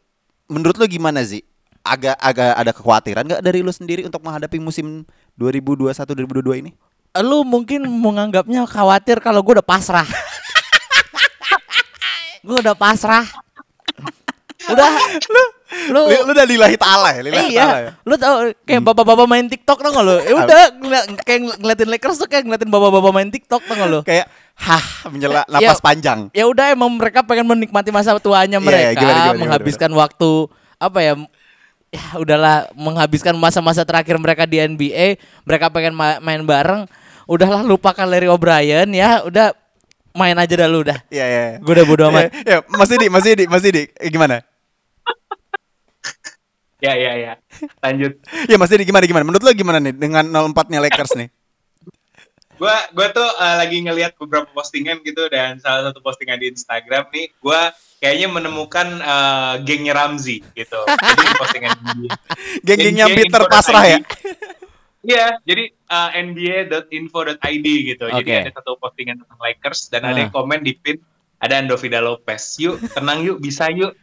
Menurut 0.49 0.81
lu 0.81 0.87
gimana 0.89 1.21
sih? 1.21 1.45
Agak 1.83 2.15
agak 2.23 2.55
ada 2.55 2.71
kekhawatiran 2.71 3.27
nggak 3.27 3.43
dari 3.43 3.59
lu 3.59 3.75
sendiri 3.75 4.07
untuk 4.07 4.23
menghadapi 4.23 4.63
musim 4.63 5.03
2021-2022 5.35 6.63
ini? 6.63 6.71
Lu 7.19 7.43
mungkin 7.43 7.83
menganggapnya 7.85 8.63
khawatir 8.71 9.19
kalau 9.19 9.43
gua 9.43 9.59
udah 9.59 9.67
pasrah. 9.67 10.07
gua 12.47 12.63
udah 12.63 12.77
pasrah. 12.79 13.27
Udah 14.71 14.89
Lu 15.27 15.43
Lu, 15.89 16.05
lu 16.05 16.37
udah 16.37 16.45
lillahi 16.45 16.77
ta'ala 16.77 17.17
ya, 17.17 17.21
lillahi 17.25 17.49
iya, 17.49 17.65
ta'ala 17.65 17.79
ya. 17.81 17.91
lu 18.05 18.15
tau 18.21 18.45
kayak 18.69 18.85
bapak-bapak 18.85 19.25
main 19.25 19.49
TikTok 19.49 19.81
tau 19.81 19.89
gak 19.89 20.05
lu? 20.05 20.17
Ya 20.21 20.33
udah 20.37 20.63
kayak 21.25 21.41
ngel- 21.41 21.59
ngeliatin 21.65 21.89
Lakers 21.89 22.21
tuh 22.21 22.29
kayak 22.29 22.45
ngeliatin 22.45 22.69
bapak-bapak 22.69 23.13
main 23.17 23.33
TikTok 23.33 23.65
tau 23.65 23.81
gak 23.81 23.89
lu? 23.89 24.01
Kayak 24.05 24.29
hah 24.53 24.85
menyela 25.09 25.49
Ya, 25.49 25.73
napas 25.73 25.81
panjang. 25.81 26.29
Ya 26.37 26.45
udah 26.45 26.77
emang 26.77 26.93
mereka 26.93 27.25
pengen 27.25 27.49
menikmati 27.49 27.89
masa 27.89 28.13
tuanya 28.21 28.61
Iya, 28.61 28.67
mereka, 28.69 28.85
iya, 28.85 28.93
gimana, 28.93 29.01
gimana, 29.01 29.25
gimana, 29.25 29.41
menghabiskan 29.41 29.91
waktu 29.97 30.31
apa 30.77 30.99
ya? 31.01 31.13
Ya 31.93 32.17
udahlah 32.17 32.73
menghabiskan 32.73 33.37
masa-masa 33.37 33.85
terakhir 33.85 34.17
mereka 34.17 34.49
di 34.49 34.57
NBA, 34.57 35.21
mereka 35.45 35.69
pengen 35.69 35.93
ma- 35.93 36.17
main 36.25 36.41
bareng. 36.41 36.89
Udahlah 37.29 37.61
lupakan 37.61 38.09
Larry 38.09 38.33
O'Brien 38.33 38.89
ya, 38.97 39.21
udah 39.29 39.53
main 40.17 40.33
aja 40.41 40.57
dah 40.57 40.69
lu 40.73 40.81
udah. 40.89 41.05
Iya, 41.13 41.27
iya. 41.29 41.45
Gue 41.61 41.73
udah 41.77 41.85
bodo 41.85 42.09
amat. 42.09 42.33
Ya, 42.49 42.49
ya, 42.49 42.59
Mas 42.65 42.89
Didi, 42.89 43.07
Mas 43.13 43.25
Didi, 43.29 43.45
Mas 43.45 43.61
Didi, 43.61 43.83
eh, 43.93 44.09
gimana? 44.09 44.41
Ya 46.83 46.97
ya 46.97 47.13
ya. 47.15 47.33
Lanjut. 47.85 48.19
Ya 48.49 48.57
Mas 48.57 48.73
Didi 48.73 48.89
gimana 48.89 49.05
gimana? 49.05 49.23
Menurut 49.29 49.45
lu 49.45 49.53
gimana 49.53 49.79
nih 49.79 49.95
dengan 49.95 50.25
04-nya 50.27 50.81
Lakers 50.83 51.15
nih? 51.15 51.29
Gua 52.57 52.75
gua 52.97 53.07
tuh 53.13 53.29
eh, 53.29 53.57
lagi 53.61 53.79
ngelihat 53.85 54.17
beberapa 54.17 54.49
postingan 54.51 55.05
gitu 55.05 55.29
dan 55.29 55.61
salah 55.61 55.93
satu 55.93 56.01
postingan 56.01 56.41
di 56.41 56.51
Instagram 56.57 57.07
nih, 57.13 57.31
gua 57.39 57.71
kayaknya 58.03 58.27
menemukan 58.29 58.99
eh, 58.99 59.55
gengnya 59.63 59.95
Ramzi 59.95 60.43
gitu. 60.53 60.81
Jadi 60.83 61.23
di 61.23 61.35
postingan 61.41 61.71
dia. 61.95 62.11
Geng-gengnya 62.61 63.07
Geng- 63.07 63.17
Peter 63.23 63.43
pasrah 63.47 63.85
ya? 63.87 63.99
Iya, 65.03 65.35
jadi 65.43 65.67
uh, 65.89 66.11
nba.info.id 66.15 67.67
gitu. 67.89 68.05
Jadi 68.05 68.23
Oke. 68.25 68.39
ada 68.41 68.53
satu 68.53 68.75
postingan 68.77 69.19
tentang 69.19 69.39
Lakers 69.41 69.87
dan 69.87 70.03
ada 70.05 70.15
Ah. 70.15 70.21
yang 70.21 70.31
komen 70.31 70.63
di 70.63 70.75
pin 70.75 70.99
ada 71.39 71.59
Andovida 71.59 71.99
Lopez. 71.99 72.55
Yuk, 72.57 72.79
tenang 72.89 73.19
yuk, 73.21 73.39
bisa 73.39 73.67
yuk. 73.69 73.99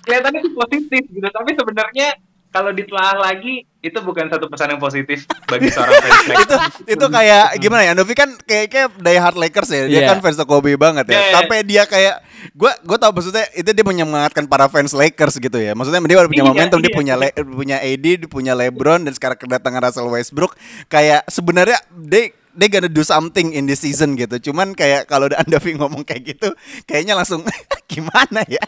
Kelihatannya 0.00 0.40
sih 0.40 0.54
positif 0.54 1.02
gitu, 1.04 1.28
tapi 1.28 1.50
sebenarnya 1.52 2.14
kalau 2.48 2.70
ditelaah 2.70 3.18
lagi 3.20 3.66
itu 3.80 3.96
bukan 3.98 4.28
satu 4.28 4.44
pesan 4.46 4.76
yang 4.76 4.80
positif 4.80 5.24
bagi 5.48 5.72
seorang 5.72 5.96
fans 5.96 6.20
itu 6.20 6.36
Lakers. 6.36 6.74
itu 6.84 7.06
kayak 7.08 7.44
gimana 7.56 7.82
ya? 7.82 7.92
Novi 7.92 8.12
kan 8.12 8.28
kayak 8.40 8.66
kayak 8.68 8.88
die 8.94 9.16
hard 9.16 9.36
Lakers 9.36 9.70
ya. 9.70 9.82
Dia 9.88 10.00
Iya. 10.04 10.08
kan 10.08 10.18
fans 10.20 10.36
Kobe 10.42 10.76
banget 10.76 11.08
ya. 11.08 11.12
Iya, 11.12 11.20
iya. 11.22 11.32
Sampai 11.32 11.58
dia 11.64 11.82
kayak 11.84 12.14
gua 12.52 12.76
gua 12.82 12.96
tahu 12.96 13.16
maksudnya 13.16 13.48
itu 13.52 13.66
dia 13.66 13.80
menyemangatkan 13.80 14.44
para 14.44 14.68
fans 14.68 14.92
Lakers 14.92 15.36
gitu 15.36 15.56
ya. 15.56 15.72
Maksudnya 15.72 15.96
dia 16.02 16.16
udah 16.18 16.28
punya 16.28 16.44
Iya, 16.44 16.50
momentum, 16.52 16.78
dia 16.78 16.92
iya. 16.92 16.96
punya 16.96 17.14
Le- 17.16 17.36
punya 17.40 17.76
AD, 17.78 18.06
dia 18.20 18.28
punya 18.28 18.52
LeBron 18.52 19.00
dan 19.00 19.12
sekarang 19.12 19.38
kedatangan 19.38 19.80
Russell 19.82 20.08
Westbrook 20.08 20.60
kayak 20.86 21.24
sebenarnya 21.26 21.80
they 21.96 22.30
they 22.52 22.68
gonna 22.68 22.84
do 22.84 23.00
something 23.00 23.56
in 23.56 23.64
this 23.64 23.80
season 23.80 24.12
gitu. 24.12 24.52
Cuman 24.52 24.76
kayak 24.76 25.08
kalau 25.08 25.24
Andovi 25.40 25.72
ngomong 25.74 26.04
kayak 26.04 26.36
gitu, 26.36 26.52
kayaknya 26.84 27.16
langsung 27.16 27.48
gimana 27.88 28.44
ya? 28.44 28.60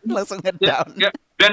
langsung 0.00 0.38
Ya, 0.38 0.46
ngedown. 0.48 0.88
ya. 0.96 1.10
Dan 1.36 1.52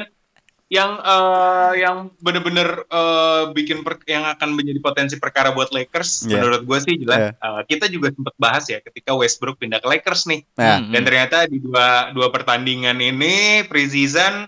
yang 0.68 1.00
eh, 1.00 1.74
yang 1.80 1.98
bener-bener 2.18 2.84
eh, 2.84 3.44
bikin 3.52 3.82
per- 3.82 4.04
yang 4.04 4.28
akan 4.28 4.52
menjadi 4.52 4.80
potensi 4.80 5.16
perkara 5.16 5.50
buat 5.50 5.70
Lakers 5.70 6.24
Iya. 6.24 6.38
menurut 6.38 6.62
gue 6.62 6.78
sih 6.82 6.96
jelas 6.98 7.20
Iya. 7.22 7.32
eh, 7.38 7.62
kita 7.66 7.86
juga 7.88 8.12
sempat 8.12 8.36
bahas 8.36 8.64
ya 8.66 8.80
ketika 8.80 9.12
Westbrook 9.12 9.56
pindah 9.58 9.78
ke 9.78 9.88
Lakers 9.88 10.26
nih 10.26 10.44
Nah, 10.54 10.78
Hmm. 10.78 10.92
dan 10.92 11.02
ternyata 11.02 11.38
di 11.46 11.58
dua 11.58 11.88
dua 12.12 12.28
pertandingan 12.30 12.96
ini 12.96 13.36
preseason 13.64 14.44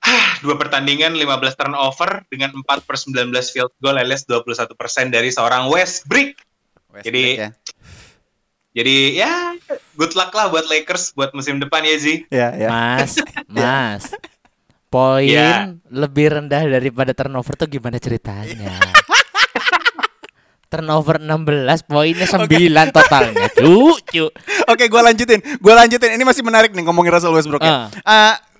ah, 0.00 0.30
dua 0.38 0.54
pertandingan 0.54 1.10
15 1.12 1.26
turnover 1.56 2.22
dengan 2.26 2.54
4 2.54 2.62
per 2.80 2.94
19 2.94 3.26
field 3.48 3.74
goal 3.76 3.96
alias 3.96 4.22
21% 4.22 4.70
dari 5.08 5.28
seorang 5.28 5.66
Westbrook 5.66 6.38
Westbrook 6.88 7.02
Jadi- 7.02 7.34
ya. 7.36 7.50
jadi 8.72 8.96
ya 9.16 9.32
good 9.96 10.14
luck 10.14 10.30
lah 10.30 10.46
buat 10.46 10.64
Lakers 10.64 11.10
buat 11.12 11.32
musim 11.32 11.58
depan 11.58 11.82
ya 11.82 11.96
Zi 11.96 12.14
Ya, 12.30 12.54
ya. 12.54 12.68
Mas, 12.68 13.18
Mas. 13.50 14.14
Poin 14.86 15.26
Ya. 15.26 15.74
lebih 15.90 16.30
rendah 16.30 16.62
daripada 16.62 17.10
turnover 17.10 17.58
tuh 17.58 17.66
gimana 17.66 17.98
ceritanya? 17.98 18.70
turnover 20.66 21.22
16, 21.22 21.86
poinnya 21.86 22.26
9 22.26 22.94
totalnya. 22.94 23.46
Cucu. 23.54 24.26
Oke, 24.66 24.84
gue 24.90 25.02
lanjutin. 25.02 25.40
Gue 25.62 25.74
lanjutin. 25.74 26.18
Ini 26.18 26.24
masih 26.26 26.42
menarik 26.42 26.74
nih 26.74 26.82
ngomongin 26.86 27.14
Russell 27.14 27.34
Westbrook 27.34 27.62
ya. 27.62 27.90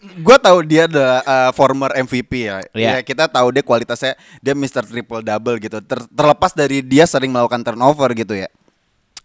gue 0.06 0.36
tahu 0.38 0.62
dia 0.62 0.86
adalah 0.86 1.18
uh, 1.26 1.50
former 1.50 1.90
MVP 1.98 2.46
ya. 2.46 2.62
Iya. 2.70 2.90
Ya, 2.98 2.98
kita 3.02 3.26
tahu 3.26 3.50
dia 3.50 3.66
kualitasnya 3.66 4.14
dia 4.38 4.54
Mr. 4.54 4.86
Triple 4.86 5.26
Double 5.26 5.58
gitu. 5.58 5.82
Ter- 5.82 6.06
terlepas 6.06 6.54
dari 6.54 6.78
dia 6.86 7.10
sering 7.10 7.34
melakukan 7.34 7.66
turnover 7.66 8.14
gitu 8.14 8.38
ya. 8.38 8.46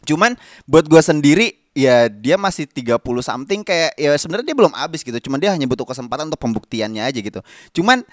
Cuman 0.01 0.33
buat 0.65 0.89
gue 0.89 1.01
sendiri 1.05 1.60
ya 1.71 2.11
dia 2.11 2.35
masih 2.35 2.67
30 2.67 2.99
something 3.23 3.63
kayak 3.63 3.95
ya 3.95 4.11
sebenarnya 4.19 4.51
dia 4.51 4.57
belum 4.57 4.73
habis 4.75 5.01
gitu. 5.03 5.17
Cuman 5.17 5.39
dia 5.39 5.51
hanya 5.55 5.67
butuh 5.67 5.87
kesempatan 5.87 6.27
untuk 6.27 6.41
pembuktiannya 6.41 7.03
aja 7.03 7.19
gitu. 7.19 7.39
Cuman 7.75 8.03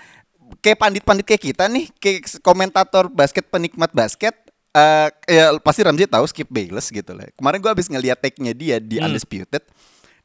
kayak 0.64 0.78
pandit-pandit 0.80 1.24
kayak 1.26 1.42
kita 1.52 1.64
nih, 1.68 1.90
kayak 2.00 2.40
komentator 2.40 3.10
basket 3.12 3.46
penikmat 3.50 3.92
basket 3.92 4.34
eh 4.76 5.08
ya 5.26 5.56
pasti 5.58 5.80
Ramzi 5.80 6.04
tahu 6.06 6.24
Skip 6.28 6.48
Bayless 6.48 6.92
gitu 6.92 7.16
lah. 7.16 7.26
Kemarin 7.34 7.58
gue 7.58 7.70
habis 7.72 7.88
ngeliat 7.88 8.20
take-nya 8.20 8.52
dia 8.52 8.76
di 8.78 9.00
Hmm. 9.00 9.10
Undisputed. 9.10 9.64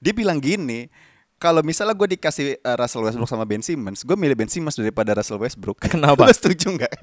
Dia 0.04 0.13
bilang 0.13 0.38
gini, 0.44 0.92
kalau 1.40 1.63
misalnya 1.63 1.96
gue 1.96 2.16
dikasih 2.20 2.60
uh, 2.60 2.75
Russell 2.75 3.08
Westbrook 3.08 3.32
sama 3.32 3.48
Ben 3.48 3.63
Simmons, 3.63 4.04
gue 4.04 4.16
milih 4.20 4.36
Ben 4.36 4.52
Simmons 4.52 4.75
daripada 4.75 5.16
Russell 5.16 5.40
Westbrook. 5.40 5.80
Kenapa? 5.80 6.24
Lu 6.30 6.36
setuju 6.36 6.75
nggak? 6.75 6.94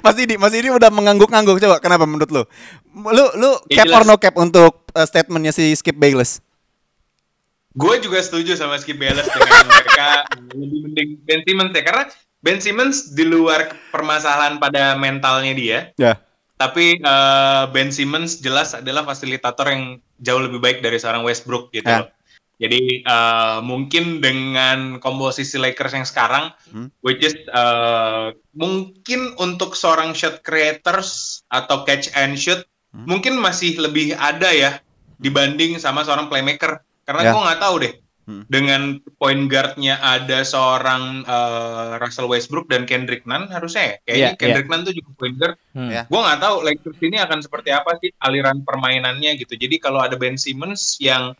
Mas 0.00 0.14
Didi, 0.14 0.34
Mas 0.34 0.50
Didi 0.50 0.68
udah 0.68 0.88
mengangguk-angguk. 0.88 1.58
Coba 1.58 1.78
kenapa 1.78 2.04
menurut 2.04 2.28
lu? 2.28 2.42
Lu 2.94 3.24
lu 3.34 3.50
Ya, 3.66 3.82
cap 3.82 3.94
or 3.94 4.02
jelas. 4.02 4.08
no 4.08 4.16
cap 4.16 4.34
untuk 4.34 4.72
uh, 4.90 5.04
statementnya 5.04 5.50
si 5.50 5.70
Skip 5.72 5.94
Bayless? 5.94 6.42
Gue 7.72 8.00
juga 8.00 8.18
setuju 8.18 8.58
sama 8.58 8.74
Skip 8.76 8.98
Bayless 8.98 9.28
dengan 9.28 9.64
mereka 9.64 10.08
lebih 10.58 10.78
mending 10.82 11.08
Ben 11.22 11.40
Simmons 11.42 11.72
ya 11.72 11.82
karena 11.82 12.04
Ben 12.38 12.58
Simmons 12.58 12.96
di 13.12 13.22
luar 13.22 13.70
permasalahan 13.90 14.58
pada 14.58 14.94
mentalnya 14.94 15.52
dia, 15.52 15.78
Ya. 15.94 16.18
tapi 16.54 16.98
eh, 16.98 17.62
Ben 17.70 17.90
Simmons 17.90 18.38
jelas 18.38 18.74
adalah 18.74 19.02
fasilitator 19.02 19.66
yang 19.66 19.82
jauh 20.18 20.38
lebih 20.38 20.58
baik 20.58 20.78
dari 20.78 20.98
seorang 20.98 21.22
Westbrook 21.22 21.70
gitu. 21.70 21.86
Loh. 21.86 22.06
Jadi 22.58 23.06
eh, 23.06 23.58
mungkin 23.62 24.18
dengan 24.18 24.98
komposisi 24.98 25.56
Lakers 25.56 25.94
yang 25.94 26.02
sekarang, 26.02 26.50
Hmm. 26.74 26.90
which 27.00 27.22
is 27.22 27.38
eh, 27.38 28.34
mungkin 28.52 29.38
untuk 29.38 29.78
seorang 29.78 30.10
shot 30.10 30.42
creators 30.42 31.40
atau 31.48 31.86
catch 31.86 32.10
and 32.12 32.34
shoot, 32.34 32.66
Hmm. 32.90 33.06
mungkin 33.06 33.38
masih 33.38 33.78
lebih 33.78 34.18
ada 34.18 34.50
ya 34.50 34.82
dibanding 35.16 35.78
sama 35.78 36.02
seorang 36.02 36.26
playmaker. 36.26 36.82
Karena 37.06 37.22
Ya. 37.24 37.32
gue 37.32 37.40
nggak 37.46 37.62
tahu 37.62 37.76
deh 37.80 37.94
Hmm. 38.28 38.44
dengan 38.44 38.82
point 39.16 39.48
guardnya 39.48 39.96
ada 40.02 40.44
seorang 40.44 41.24
eh, 41.24 41.90
Russell 41.96 42.28
Westbrook 42.28 42.68
dan 42.68 42.84
Kendrick 42.84 43.22
Nunn 43.24 43.48
harusnya 43.48 43.94
ya. 43.94 43.96
Kayaknya 44.02 44.28
Iya, 44.28 44.36
Kendrick 44.36 44.68
Nunn 44.68 44.82
tuh 44.84 44.92
juga 44.92 45.10
point 45.14 45.36
guard. 45.38 45.56
Hmm. 45.72 45.88
Ya. 45.88 46.02
Gue 46.10 46.20
nggak 46.20 46.40
tahu 46.42 46.56
Lakers 46.66 46.98
ini 47.00 47.16
akan 47.16 47.38
seperti 47.40 47.70
apa 47.70 47.96
sih 48.02 48.10
aliran 48.18 48.66
permainannya 48.66 49.38
gitu. 49.38 49.54
Jadi 49.54 49.78
kalau 49.78 50.02
ada 50.02 50.18
Ben 50.18 50.34
Simmons 50.36 50.98
yang 50.98 51.32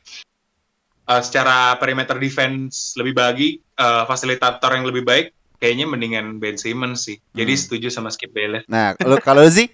eh, 1.08 1.20
secara 1.20 1.74
perimeter 1.74 2.16
defense 2.16 2.92
lebih 2.94 3.12
bagi, 3.12 3.48
eh, 3.56 4.02
fasilitator 4.04 4.70
yang 4.70 4.84
lebih 4.84 5.02
baik, 5.02 5.26
kayaknya 5.56 5.84
mendingan 5.84 6.36
Ben 6.36 6.54
Simmons 6.54 7.02
sih. 7.02 7.16
Jadi 7.32 7.50
Hmm. 7.50 7.60
setuju 7.60 7.88
sama 7.88 8.08
Skip 8.08 8.30
Bayless. 8.30 8.62
Nah, 8.66 8.92
lu 9.00 9.16
kalau 9.18 9.42
lu 9.42 9.50
sih, 9.50 9.68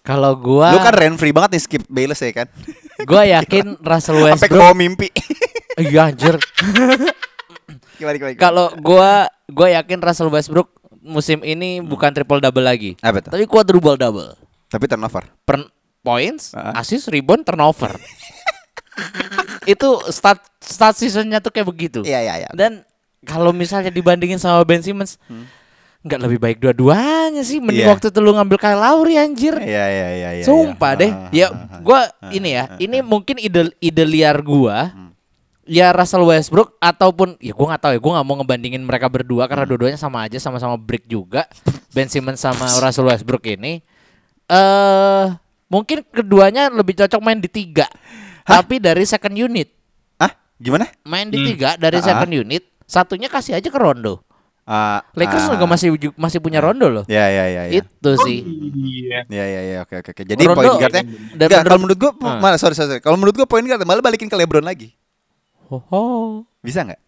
Kalau 0.00 0.32
gua 0.32 0.72
lu 0.72 0.80
kan 0.80 0.92
rent 0.92 1.16
free 1.16 1.28
banget 1.30 1.54
nih 1.54 1.62
Skip 1.62 1.84
Bayless 1.86 2.18
ya 2.18 2.32
kan? 2.34 2.48
gua 3.02 3.20
yakin 3.22 3.76
Russell 3.86 4.16
Sampai 4.18 4.48
ke 4.48 4.52
Westbrook 4.52 4.60
bawah 4.60 4.74
mimpi. 4.74 5.08
Iya 5.80 6.08
anjir. 6.08 6.36
Kalau 8.36 8.72
gua 8.76 9.28
gua 9.46 9.68
yakin 9.70 9.98
Russell 9.98 10.28
Westbrook 10.28 10.68
musim 10.98 11.40
ini 11.40 11.80
bukan 11.80 12.10
triple 12.10 12.36
double 12.38 12.60
lagi. 12.62 12.96
Apa 12.98 13.20
tuh? 13.20 13.30
Tapi 13.30 13.44
quadruple 13.44 13.96
double. 13.96 14.36
Tapi 14.68 14.84
turnover. 14.86 15.24
Per 15.42 15.68
points, 16.00 16.52
Ah. 16.52 16.72
assist, 16.76 17.08
rebound, 17.08 17.44
turnover. 17.44 17.92
Itu 19.72 19.88
stat 20.08 20.40
stat 20.58 20.96
seasonnya 20.96 21.38
tuh 21.38 21.50
kayak 21.50 21.68
begitu. 21.68 22.00
Iya, 22.02 22.20
iya, 22.20 22.34
iya. 22.46 22.50
Dan 22.52 22.82
kalau 23.22 23.52
misalnya 23.52 23.92
dibandingin 23.92 24.40
sama 24.40 24.64
Ben 24.64 24.80
Simmons, 24.80 25.20
nggak 26.00 26.20
lebih 26.20 26.38
baik 26.40 26.58
dua-duanya 26.58 27.44
sih. 27.44 27.60
Mending 27.60 27.84
Iya. 27.84 27.92
waktu 27.92 28.08
itu 28.08 28.18
lu 28.18 28.32
ngambil 28.32 28.56
Kyle 28.56 28.80
Lowry 28.80 29.20
anjir. 29.20 29.54
Iya, 29.56 29.84
iya, 29.86 30.08
iya, 30.16 30.30
iya. 30.40 30.44
Sumpah 30.44 30.96
iya. 30.96 31.00
deh. 31.00 31.10
Ah, 31.12 31.28
Ya, 31.30 31.46
ah, 31.48 31.56
ah, 31.76 31.80
gua 31.84 32.00
ah, 32.08 32.32
ini 32.32 32.56
ya. 32.56 32.64
ah, 32.66 32.80
Ini 32.80 32.96
ah. 32.98 33.04
mungkin 33.04 33.36
ide 33.36 33.68
ide 33.78 34.04
liar 34.04 34.40
gua. 34.40 34.90
Hmm. 34.90 35.12
Ya 35.70 35.92
Russell 35.94 36.24
Westbrook 36.24 36.74
ataupun 36.80 37.36
ya 37.38 37.52
gua 37.52 37.76
nggak 37.76 37.82
tahu 37.84 37.92
ya. 37.94 38.00
Gua 38.00 38.12
nggak 38.18 38.26
mau 38.26 38.36
ngebandingin 38.40 38.82
mereka 38.82 39.06
berdua 39.06 39.44
karena 39.46 39.68
Hmm. 39.68 39.70
dua-duanya 39.76 39.98
sama 40.00 40.24
aja, 40.24 40.40
sama-sama 40.40 40.74
break 40.74 41.04
juga. 41.04 41.44
Ben 41.94 42.08
Simmons 42.08 42.40
sama 42.40 42.64
Russell 42.80 43.06
Westbrook 43.06 43.44
ini. 43.46 43.84
Eh, 44.48 45.24
mungkin 45.68 46.02
keduanya 46.02 46.72
lebih 46.72 46.98
cocok 46.98 47.20
main 47.22 47.38
di 47.38 47.46
tiga. 47.46 47.86
Tapi 48.42 48.76
dari 48.76 49.04
second 49.04 49.32
unit. 49.32 49.68
Ah, 50.16 50.30
gimana? 50.56 50.88
Main 51.02 51.28
di 51.28 51.36
Hmm. 51.36 51.46
tiga 51.46 51.70
dari 51.74 51.98
Ah. 51.98 52.04
second 52.04 52.30
unit. 52.30 52.62
Satunya 52.84 53.26
kasih 53.26 53.54
aja 53.54 53.66
ke 53.66 53.76
Rondo. 53.76 54.24
Ah, 54.62 55.02
Lakers 55.14 55.50
ah. 55.50 55.58
juga 55.58 55.66
masih 55.66 55.88
ju- 55.96 56.14
masih 56.14 56.38
punya 56.38 56.62
Rondo 56.62 56.86
loh. 56.86 57.04
Ya, 57.06 57.26
ya, 57.26 57.44
ya, 57.44 57.62
ya. 57.66 57.72
Itu 57.76 58.10
Oh, 58.12 58.22
sih. 58.22 58.38
iya. 58.76 59.26
Ya 59.26 59.44
ya 59.44 59.60
ya 59.64 59.76
oke 59.82 59.98
oke 59.98 60.10
oke. 60.12 60.22
Jadi 60.22 60.42
Rondo- 60.42 60.62
point 60.62 60.78
guardnya 60.78 61.04
Enggak, 61.34 61.62
kalau 61.64 61.78
menurut 61.80 61.98
gua 61.98 62.12
Ah. 62.20 62.38
malah 62.38 62.54
sorry, 62.54 62.74
sorry 62.74 62.88
sorry. 62.88 63.02
Kalau 63.02 63.18
menurut 63.18 63.34
gua 63.34 63.46
point 63.46 63.66
guard 63.66 63.82
malah 63.82 63.98
balikin 63.98 64.30
ke 64.30 64.36
LeBron 64.36 64.62
lagi. 64.62 64.94
Oh, 65.66 65.82
oh. 65.88 66.30
Bisa 66.60 66.82
nggak? 66.82 66.98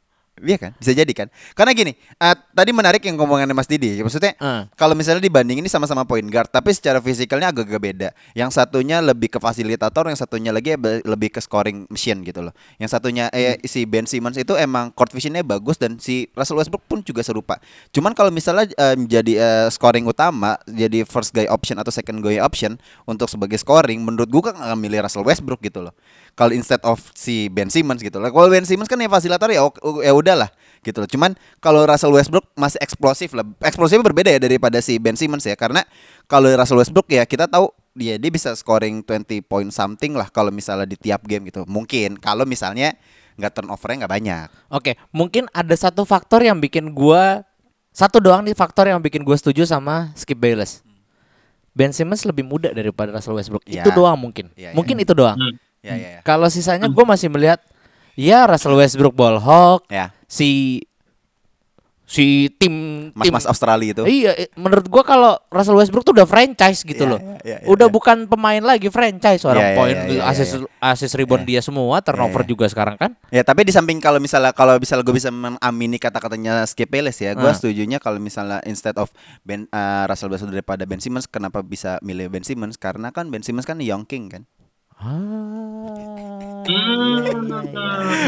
Iya 0.43 0.59
kan? 0.59 0.71
Bisa 0.75 0.91
jadi 0.91 1.13
kan? 1.15 1.31
Karena 1.55 1.71
gini, 1.71 1.95
eh, 1.95 2.35
tadi 2.51 2.71
menarik 2.75 2.99
yang 3.07 3.15
ngomongannya 3.15 3.55
Mas 3.55 3.71
Didi. 3.71 4.03
Maksudnya 4.03 4.35
Hmm. 4.43 4.67
kalau 4.75 4.99
misalnya 4.99 5.23
dibanding 5.23 5.63
ini 5.63 5.71
sama-sama 5.71 6.03
point 6.03 6.27
guard, 6.27 6.51
tapi 6.51 6.75
secara 6.75 6.99
fisikalnya 6.99 7.55
agak-agak 7.55 7.79
beda. 7.79 8.09
Yang 8.35 8.59
satunya 8.59 8.99
lebih 8.99 9.31
ke 9.31 9.39
fasilitator, 9.39 10.11
yang 10.11 10.19
satunya 10.19 10.51
lagi 10.51 10.75
lebih 11.07 11.31
ke 11.31 11.39
scoring 11.39 11.87
machine 11.87 12.27
gitu 12.27 12.43
loh. 12.43 12.51
Yang 12.83 12.99
satunya 12.99 13.31
eh 13.31 13.63
si 13.71 13.87
Ben 13.87 14.03
Simmons 14.03 14.35
itu 14.35 14.59
emang 14.59 14.91
court 14.91 15.15
visionnya 15.15 15.47
bagus 15.47 15.79
dan 15.79 16.03
si 16.03 16.27
Russell 16.35 16.59
Westbrook 16.59 16.83
pun 16.91 16.99
juga 17.07 17.23
serupa. 17.23 17.63
Cuman 17.95 18.11
kalau 18.11 18.35
misalnya 18.35 18.67
eh, 18.67 18.99
jadi 18.99 19.33
eh, 19.39 19.67
scoring 19.71 20.11
utama, 20.11 20.59
jadi 20.67 21.07
first 21.07 21.31
guy 21.31 21.47
option 21.47 21.79
atau 21.79 21.95
second 21.95 22.19
guy 22.19 22.43
option 22.43 22.75
untuk 23.07 23.31
sebagai 23.31 23.63
scoring, 23.63 24.03
menurut 24.03 24.27
gua 24.27 24.51
kan 24.51 24.59
akan 24.59 24.79
milih 24.83 25.07
Russell 25.07 25.23
Westbrook 25.23 25.63
gitu 25.63 25.87
loh. 25.87 25.95
Kalau 26.33 26.53
instead 26.57 26.81
of 26.83 26.99
si 27.13 27.53
Ben 27.53 27.69
Simmons 27.69 28.01
gitu 28.01 28.17
loh. 28.17 28.33
Kalau 28.33 28.49
Ben 28.49 28.65
Simmons 28.65 28.89
kan 28.89 28.97
ya 28.97 29.09
fasilitator 29.09 29.53
ya 29.53 29.63
ya 30.01 30.13
udahlah 30.17 30.49
gitu 30.81 31.05
loh. 31.05 31.09
Cuman 31.09 31.31
kalau 31.61 31.85
Russell 31.85 32.13
Westbrook 32.13 32.49
masih 32.57 32.81
eksplosif 32.81 33.37
lah. 33.37 33.45
Eksplosifnya 33.61 34.01
berbeda 34.01 34.31
ya 34.33 34.41
daripada 34.41 34.81
si 34.81 34.97
Ben 34.97 35.15
Simmons 35.15 35.45
ya 35.45 35.55
karena 35.55 35.85
kalau 36.27 36.49
Russell 36.49 36.81
Westbrook 36.81 37.09
ya 37.13 37.29
kita 37.29 37.47
tahu 37.47 37.69
dia 37.93 38.17
dia 38.17 38.31
bisa 38.33 38.57
scoring 38.57 39.05
20 39.05 39.45
point 39.45 39.69
something 39.69 40.17
lah 40.17 40.33
kalau 40.33 40.49
misalnya 40.49 40.89
di 40.89 40.97
tiap 40.97 41.23
game 41.29 41.53
gitu. 41.53 41.69
Mungkin 41.69 42.17
kalau 42.17 42.49
misalnya 42.49 42.97
nggak 43.37 43.53
turnovernya 43.53 43.97
nggak 44.05 44.13
banyak. 44.13 44.47
Oke, 44.73 44.93
mungkin 45.13 45.49
ada 45.53 45.73
satu 45.77 46.05
faktor 46.05 46.45
yang 46.45 46.61
bikin 46.61 46.93
gua 46.93 47.45
satu 47.93 48.25
doang 48.25 48.41
nih 48.45 48.57
faktor 48.57 48.89
yang 48.89 49.01
bikin 49.05 49.21
gua 49.21 49.37
setuju 49.37 49.69
sama 49.69 50.13
Skip 50.17 50.41
Bayless. 50.41 50.81
Ben 51.73 51.93
Simmons 51.93 52.25
lebih 52.29 52.45
muda 52.45 52.69
daripada 52.73 53.13
Russell 53.17 53.37
Westbrook. 53.37 53.65
Ya. 53.65 53.81
Itu 53.85 53.97
doang 53.97 54.17
mungkin. 54.21 54.53
Ya, 54.53 54.73
ya. 54.73 54.77
mungkin 54.77 55.01
itu 55.01 55.17
doang. 55.17 55.41
Hmm. 55.41 55.57
Ya 55.83 55.95
ya 55.95 56.09
ya. 56.17 56.21
Kalau 56.23 56.47
sisanya 56.47 56.87
gue 56.87 57.05
masih 57.05 57.27
melihat 57.27 57.59
ya 58.15 58.47
Russell 58.47 58.79
Westbrook 58.79 59.13
ball 59.13 59.37
hawk, 59.37 59.85
Ya. 59.91 60.15
si 60.25 60.81
si 62.03 62.53
tim 62.61 63.09
tim 63.09 63.17
Mas-mas 63.17 63.49
Australia 63.49 63.97
itu. 63.97 64.05
Iya, 64.05 64.53
menurut 64.53 64.85
gua 64.85 65.01
kalau 65.01 65.33
Russell 65.49 65.81
Westbrook 65.81 66.05
tuh 66.05 66.13
udah 66.13 66.29
franchise 66.29 66.85
gitu 66.85 67.09
Iya, 67.09 67.13
loh. 67.17 67.21
iya, 67.41 67.57
iya, 67.57 67.65
udah 67.65 67.89
iya. 67.89 67.95
bukan 67.95 68.29
pemain 68.29 68.61
lagi 68.61 68.93
franchise 68.93 69.41
orang 69.49 69.65
Iya, 69.65 69.71
iya, 69.73 69.79
poin 69.81 69.97
iya, 69.97 70.05
iya, 70.13 70.23
asis 70.29 70.61
iya. 70.61 70.69
asis 70.93 71.09
rebound 71.17 71.49
dia 71.49 71.65
semua, 71.65 72.05
turnover 72.05 72.45
Iya, 72.45 72.45
iya. 72.45 72.53
juga 72.53 72.65
sekarang 72.69 73.01
kan. 73.01 73.11
Ya 73.33 73.41
tapi 73.41 73.65
di 73.65 73.73
samping 73.73 73.97
kalau 73.97 74.21
misalnya 74.21 74.53
kalau 74.53 74.77
misalnya 74.77 75.09
gue 75.09 75.17
bisa 75.17 75.33
mengamini 75.33 75.97
kata-katanya 75.97 76.69
Skip 76.69 76.93
Bayless 76.93 77.17
ya, 77.17 77.33
gue 77.33 77.49
Ah. 77.49 77.57
setujunya 77.57 77.97
kalau 77.97 78.21
misalnya 78.21 78.61
instead 78.69 79.01
of 79.01 79.09
Ben 79.41 79.65
uh, 79.73 80.05
Russell 80.05 80.29
Westbrook 80.29 80.53
daripada 80.53 80.85
Ben 80.85 81.01
Simmons, 81.01 81.25
kenapa 81.25 81.65
bisa 81.65 81.97
milih 82.05 82.29
Ben 82.29 82.45
Simmons? 82.45 82.77
Karena 82.77 83.09
kan 83.09 83.33
Ben 83.33 83.41
Simmons 83.41 83.65
kan 83.65 83.81
young 83.81 84.05
king 84.05 84.29
kan. 84.29 84.45
Ah, 85.03 85.11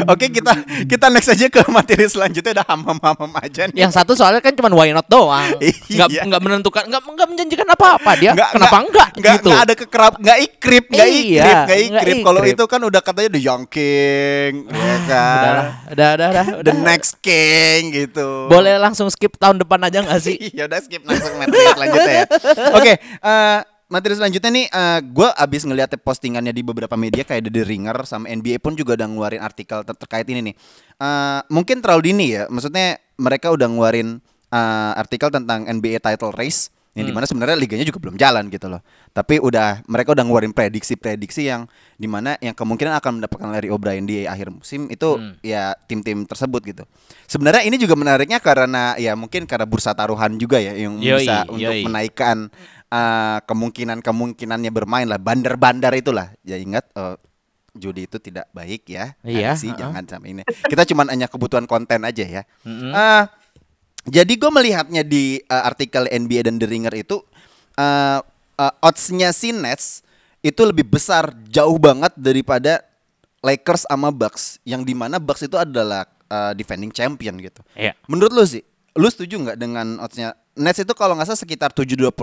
Oke 0.05 0.27
kita 0.27 0.51
kita 0.85 1.07
next 1.07 1.31
aja 1.31 1.47
ke 1.47 1.63
materi 1.71 2.03
selanjutnya 2.03 2.51
udah 2.53 2.67
hamam-hamam 2.67 3.31
aja 3.39 3.71
nih. 3.71 3.79
Yang 3.79 3.91
satu 3.95 4.11
soalnya 4.11 4.43
kan 4.43 4.51
cuma 4.51 4.67
why 4.69 4.91
not 4.91 5.07
doang. 5.07 5.55
Nggak 5.95 6.09
Iya. 6.11 6.21
nggak 6.27 6.41
menentukan, 6.43 6.83
nggak 6.85 7.01
nggak 7.01 7.27
menjanjikan 7.31 7.67
apa-apa 7.69 8.11
dia. 8.19 8.31
Nggak- 8.35 8.51
Kenapa 8.51 8.77
enggak, 8.81 9.09
nggak, 9.15 9.35
gitu? 9.39 9.47
nggak 9.47 9.61
ada 9.61 9.73
kekerap, 9.73 10.13
nggak 10.19 10.37
ikrip, 10.41 10.85
nggak 10.89 11.07
Iya, 11.07 11.15
ikrip, 11.15 11.39
nggak 11.39 11.55
nggak 11.63 11.79
ikrip. 11.79 12.17
Kalau 12.21 12.41
ikrip. 12.41 12.53
itu 12.53 12.63
kan 12.67 12.81
udah 12.83 13.01
katanya 13.01 13.29
the 13.31 13.41
young 13.41 13.63
king, 13.65 14.51
ya 14.67 14.97
kan. 15.07 15.39
Udahlah, 15.39 15.65
udah, 15.87 16.09
udah, 16.11 16.27
udah, 16.29 16.45
The 16.65 16.73
next 16.75 17.11
king 17.21 17.81
gitu. 17.89 18.51
Boleh 18.51 18.75
langsung 18.75 19.07
skip 19.07 19.39
tahun 19.39 19.57
depan 19.57 19.79
aja 19.81 20.03
nggak 20.03 20.19
sih? 20.19 20.35
ya 20.57 20.67
udah 20.67 20.79
skip 20.81 21.07
langsung 21.07 21.31
materi 21.39 21.63
selanjutnya 21.71 22.13
ya. 22.13 22.25
Oke, 22.77 22.93
eh, 22.99 23.59
materi 23.87 24.13
selanjutnya 24.13 24.51
nih 24.51 24.65
eh, 24.67 24.99
gua 25.05 25.29
abis 25.33 25.63
ngeliat 25.63 25.93
postingannya 25.99 26.49
di 26.49 26.61
beberapa 26.61 26.93
media 26.93 27.21
kayak 27.21 27.45
The 27.45 27.61
Ringer 27.61 27.97
sama 28.03 28.27
NBA 28.27 28.57
pun 28.57 28.73
juga 28.73 28.93
udah 28.93 29.07
ngeluarin 29.07 29.41
artikel 29.41 29.81
ter- 29.81 29.97
terkait 29.97 30.25
ini 30.25 30.51
nih. 30.51 30.55
Eh, 30.95 31.39
mungkin 31.47 31.79
terlalu 31.79 32.09
dini 32.09 32.33
ya, 32.33 32.47
maksudnya 32.47 32.97
mereka 33.15 33.49
udah 33.49 33.67
ngeluarin 33.67 34.17
eh, 34.47 34.91
artikel 34.95 35.29
tentang 35.29 35.65
NBA 35.65 35.99
title 35.99 36.31
race 36.31 36.69
yang 36.95 37.03
di 37.03 37.11
mana 37.11 37.27
sebenarnya 37.27 37.59
liganya 37.59 37.83
juga 37.83 37.99
belum 37.99 38.15
jalan 38.15 38.47
gitu 38.47 38.71
loh. 38.71 38.79
Tapi 39.11 39.43
udah 39.43 39.83
mereka 39.83 40.15
udah 40.15 40.23
ngeluarin 40.23 40.55
prediksi-prediksi 40.55 41.43
yang 41.43 41.67
di 41.99 42.07
mana 42.07 42.39
yang 42.39 42.55
kemungkinan 42.55 42.95
akan 42.95 43.19
mendapatkan 43.19 43.51
Larry 43.51 43.67
O'Brien 43.67 44.07
di 44.07 44.23
akhir 44.23 44.47
musim 44.47 44.87
itu 44.87 45.19
Hmm. 45.19 45.35
ya 45.43 45.75
tim-tim 45.91 46.23
tersebut 46.23 46.63
gitu. 46.63 46.87
Sebenarnya 47.27 47.67
ini 47.67 47.75
juga 47.75 47.99
menariknya 47.99 48.39
karena 48.39 48.95
ya 48.95 49.11
mungkin 49.11 49.43
karena 49.43 49.67
bursa 49.67 49.91
taruhan 49.91 50.39
juga 50.39 50.55
ya 50.63 50.71
yang 50.71 50.95
Yoi, 50.95 51.27
bisa 51.27 51.43
untuk 51.51 51.67
yoi. 51.67 51.83
menaikkan 51.83 52.47
uh, 52.95 53.37
kemungkinan-kemungkinannya 53.43 54.71
bermain 54.71 55.07
lah 55.07 55.19
bandar-bandar 55.19 55.91
itulah. 55.91 56.31
Ya 56.47 56.55
ingat 56.55 56.87
uh, 56.95 57.19
judi 57.75 58.07
itu 58.07 58.17
tidak 58.23 58.47
baik 58.55 58.87
ya. 58.87 59.13
Iya, 59.21 59.59
sih 59.59 59.69
uh-uh. 59.69 59.79
jangan 59.79 60.03
sampai 60.07 60.31
ini. 60.31 60.43
Kita 60.47 60.87
cuma 60.87 61.03
hanya 61.11 61.27
kebutuhan 61.27 61.67
konten 61.67 62.07
aja 62.07 62.23
ya. 62.23 62.43
Mm-mm. 62.63 62.95
Uh, 62.95 63.27
jadi 64.07 64.33
gue 64.37 64.51
melihatnya 64.53 65.01
di 65.03 65.41
uh, 65.51 65.63
artikel 65.65 66.07
NBA 66.07 66.47
dan 66.47 66.55
The 66.61 66.67
Ringer 66.69 66.95
itu 66.95 67.19
uh, 67.75 68.21
uh, 68.55 68.73
oddsnya 68.79 69.35
si 69.35 69.51
Nets 69.51 70.05
itu 70.45 70.61
lebih 70.61 70.85
besar 70.85 71.33
jauh 71.49 71.75
banget 71.81 72.13
daripada 72.15 72.85
Lakers 73.41 73.89
sama 73.89 74.13
Bucks 74.13 74.61
yang 74.61 74.85
di 74.85 74.93
mana 74.93 75.17
Bucks 75.17 75.45
itu 75.45 75.57
adalah 75.57 76.05
uh, 76.29 76.53
defending 76.53 76.93
champion 76.93 77.37
gitu. 77.41 77.65
Iya. 77.73 77.97
Menurut 78.05 78.33
lu 78.33 78.45
sih, 78.45 78.61
lu 78.93 79.09
setuju 79.09 79.41
nggak 79.41 79.57
dengan 79.57 79.97
oddsnya 79.97 80.37
Nets 80.55 80.79
itu 80.79 80.93
kalau 80.95 81.15
nggak 81.15 81.27
salah 81.27 81.41
sekitar 81.41 81.69
72 81.75 82.15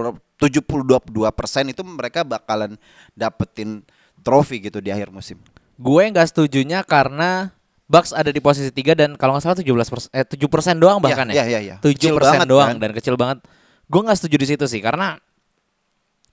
persen 1.30 1.64
itu 1.68 1.82
mereka 1.84 2.24
bakalan 2.24 2.80
dapetin 3.12 3.84
trofi 4.24 4.58
gitu 4.58 4.80
di 4.80 4.88
akhir 4.88 5.12
musim. 5.12 5.36
Gue 5.76 6.08
nggak 6.08 6.32
setujunya 6.32 6.80
karena 6.82 7.52
Bucks 7.84 8.16
ada 8.16 8.32
di 8.32 8.40
posisi 8.40 8.72
3 8.72 8.96
dan 8.96 9.10
kalau 9.20 9.36
nggak 9.36 9.44
salah 9.44 9.58
17 9.60 9.68
persen, 9.92 10.08
eh 10.16 10.24
7 10.24 10.40
persen 10.48 10.74
doang 10.80 10.96
bahkan 10.96 11.28
Iya, 11.28 11.44
ya. 11.44 11.44
iya, 11.44 11.60
iya. 11.60 11.76
Tujuh 11.84 11.92
Kecil 12.08 12.14
persen 12.16 12.40
banget, 12.40 12.48
doang 12.48 12.68
kan? 12.72 12.80
dan 12.80 12.90
kecil 12.96 13.14
banget. 13.20 13.38
Gue 13.84 14.00
nggak 14.00 14.16
setuju 14.16 14.36
di 14.40 14.46
situ 14.48 14.64
sih 14.64 14.80
karena 14.80 15.20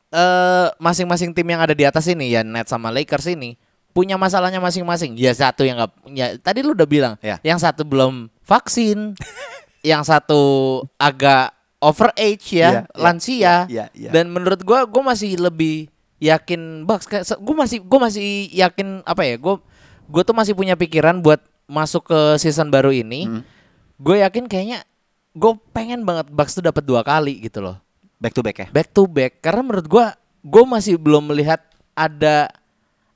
eh 0.09 0.67
masing-masing 0.79 1.35
tim 1.35 1.45
yang 1.45 1.59
ada 1.59 1.75
di 1.75 1.83
atas 1.83 2.07
ini 2.09 2.31
ya 2.33 2.41
Nets 2.41 2.71
sama 2.71 2.89
Lakers 2.89 3.27
ini 3.29 3.59
punya 3.91 4.15
masalahnya 4.15 4.63
masing-masing. 4.63 5.19
Ya 5.19 5.35
satu 5.35 5.67
yang 5.67 5.83
nggak, 5.83 5.91
ya 6.15 6.25
tadi 6.39 6.63
lu 6.63 6.71
udah 6.71 6.87
bilang, 6.87 7.13
Ya. 7.19 7.41
yang 7.43 7.59
satu 7.59 7.83
belum 7.83 8.31
vaksin, 8.47 9.19
yang 9.83 10.05
satu 10.07 10.39
agak 10.95 11.51
over 11.79 12.11
age 12.15 12.59
ya, 12.59 12.69
iya, 12.69 12.81
lansia. 12.95 13.55
iya, 13.71 13.85
iya. 13.95 14.11
Dan 14.11 14.31
menurut 14.31 14.61
gua 14.63 14.83
gua 14.83 15.15
masih 15.15 15.39
lebih 15.39 15.87
yakin 16.19 16.83
Bucks 16.83 17.07
kayak 17.07 17.25
gua 17.39 17.55
masih 17.63 17.79
gua 17.83 17.99
masih 18.11 18.51
yakin 18.51 19.03
apa 19.07 19.23
ya? 19.23 19.35
Gua 19.39 19.63
gua 20.11 20.21
tuh 20.27 20.35
masih 20.35 20.53
punya 20.53 20.75
pikiran 20.75 21.23
buat 21.23 21.39
masuk 21.69 22.09
ke 22.09 22.19
season 22.41 22.73
baru 22.73 22.89
ini. 22.89 23.29
Hmm. 23.29 23.41
Gue 24.01 24.25
yakin 24.25 24.49
kayaknya 24.49 24.81
gue 25.37 25.53
pengen 25.71 26.01
banget 26.01 26.33
Bucks 26.33 26.57
tuh 26.57 26.65
dapat 26.65 26.81
dua 26.81 27.05
kali 27.05 27.45
gitu 27.45 27.61
loh. 27.61 27.77
Back 28.17 28.33
to 28.33 28.41
back 28.41 28.57
ya. 28.57 28.67
Back 28.73 28.89
to 28.91 29.05
back 29.05 29.39
karena 29.39 29.61
menurut 29.61 29.85
gua 29.85 30.17
gue 30.41 30.63
masih 30.65 30.97
belum 30.97 31.29
melihat 31.29 31.61
ada 31.93 32.49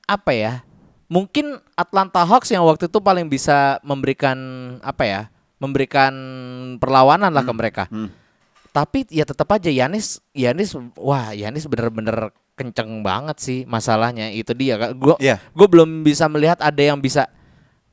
apa 0.06 0.32
ya? 0.32 0.62
Mungkin 1.10 1.60
Atlanta 1.76 2.24
Hawks 2.24 2.48
yang 2.48 2.64
waktu 2.64 2.88
itu 2.88 2.98
paling 3.02 3.28
bisa 3.28 3.82
memberikan 3.84 4.38
apa 4.80 5.04
ya? 5.04 5.20
Memberikan 5.58 6.14
perlawanan 6.78 7.34
lah 7.34 7.44
ke 7.44 7.52
mereka. 7.52 7.84
Hmm. 7.90 8.08
Tapi 8.74 9.06
ya 9.06 9.22
tetap 9.22 9.46
aja 9.54 9.70
Yanis 9.70 10.18
Yanis 10.34 10.74
wah 10.98 11.30
Yanis 11.30 11.70
bener-bener 11.70 12.34
kenceng 12.58 13.06
banget 13.06 13.38
sih 13.38 13.58
masalahnya 13.64 14.30
itu 14.30 14.50
dia 14.50 14.74
gue 14.90 15.14
Iya. 15.18 15.38
gue 15.38 15.66
belum 15.70 16.02
bisa 16.02 16.26
melihat 16.26 16.58
ada 16.58 16.82
yang 16.82 16.98
bisa 16.98 17.26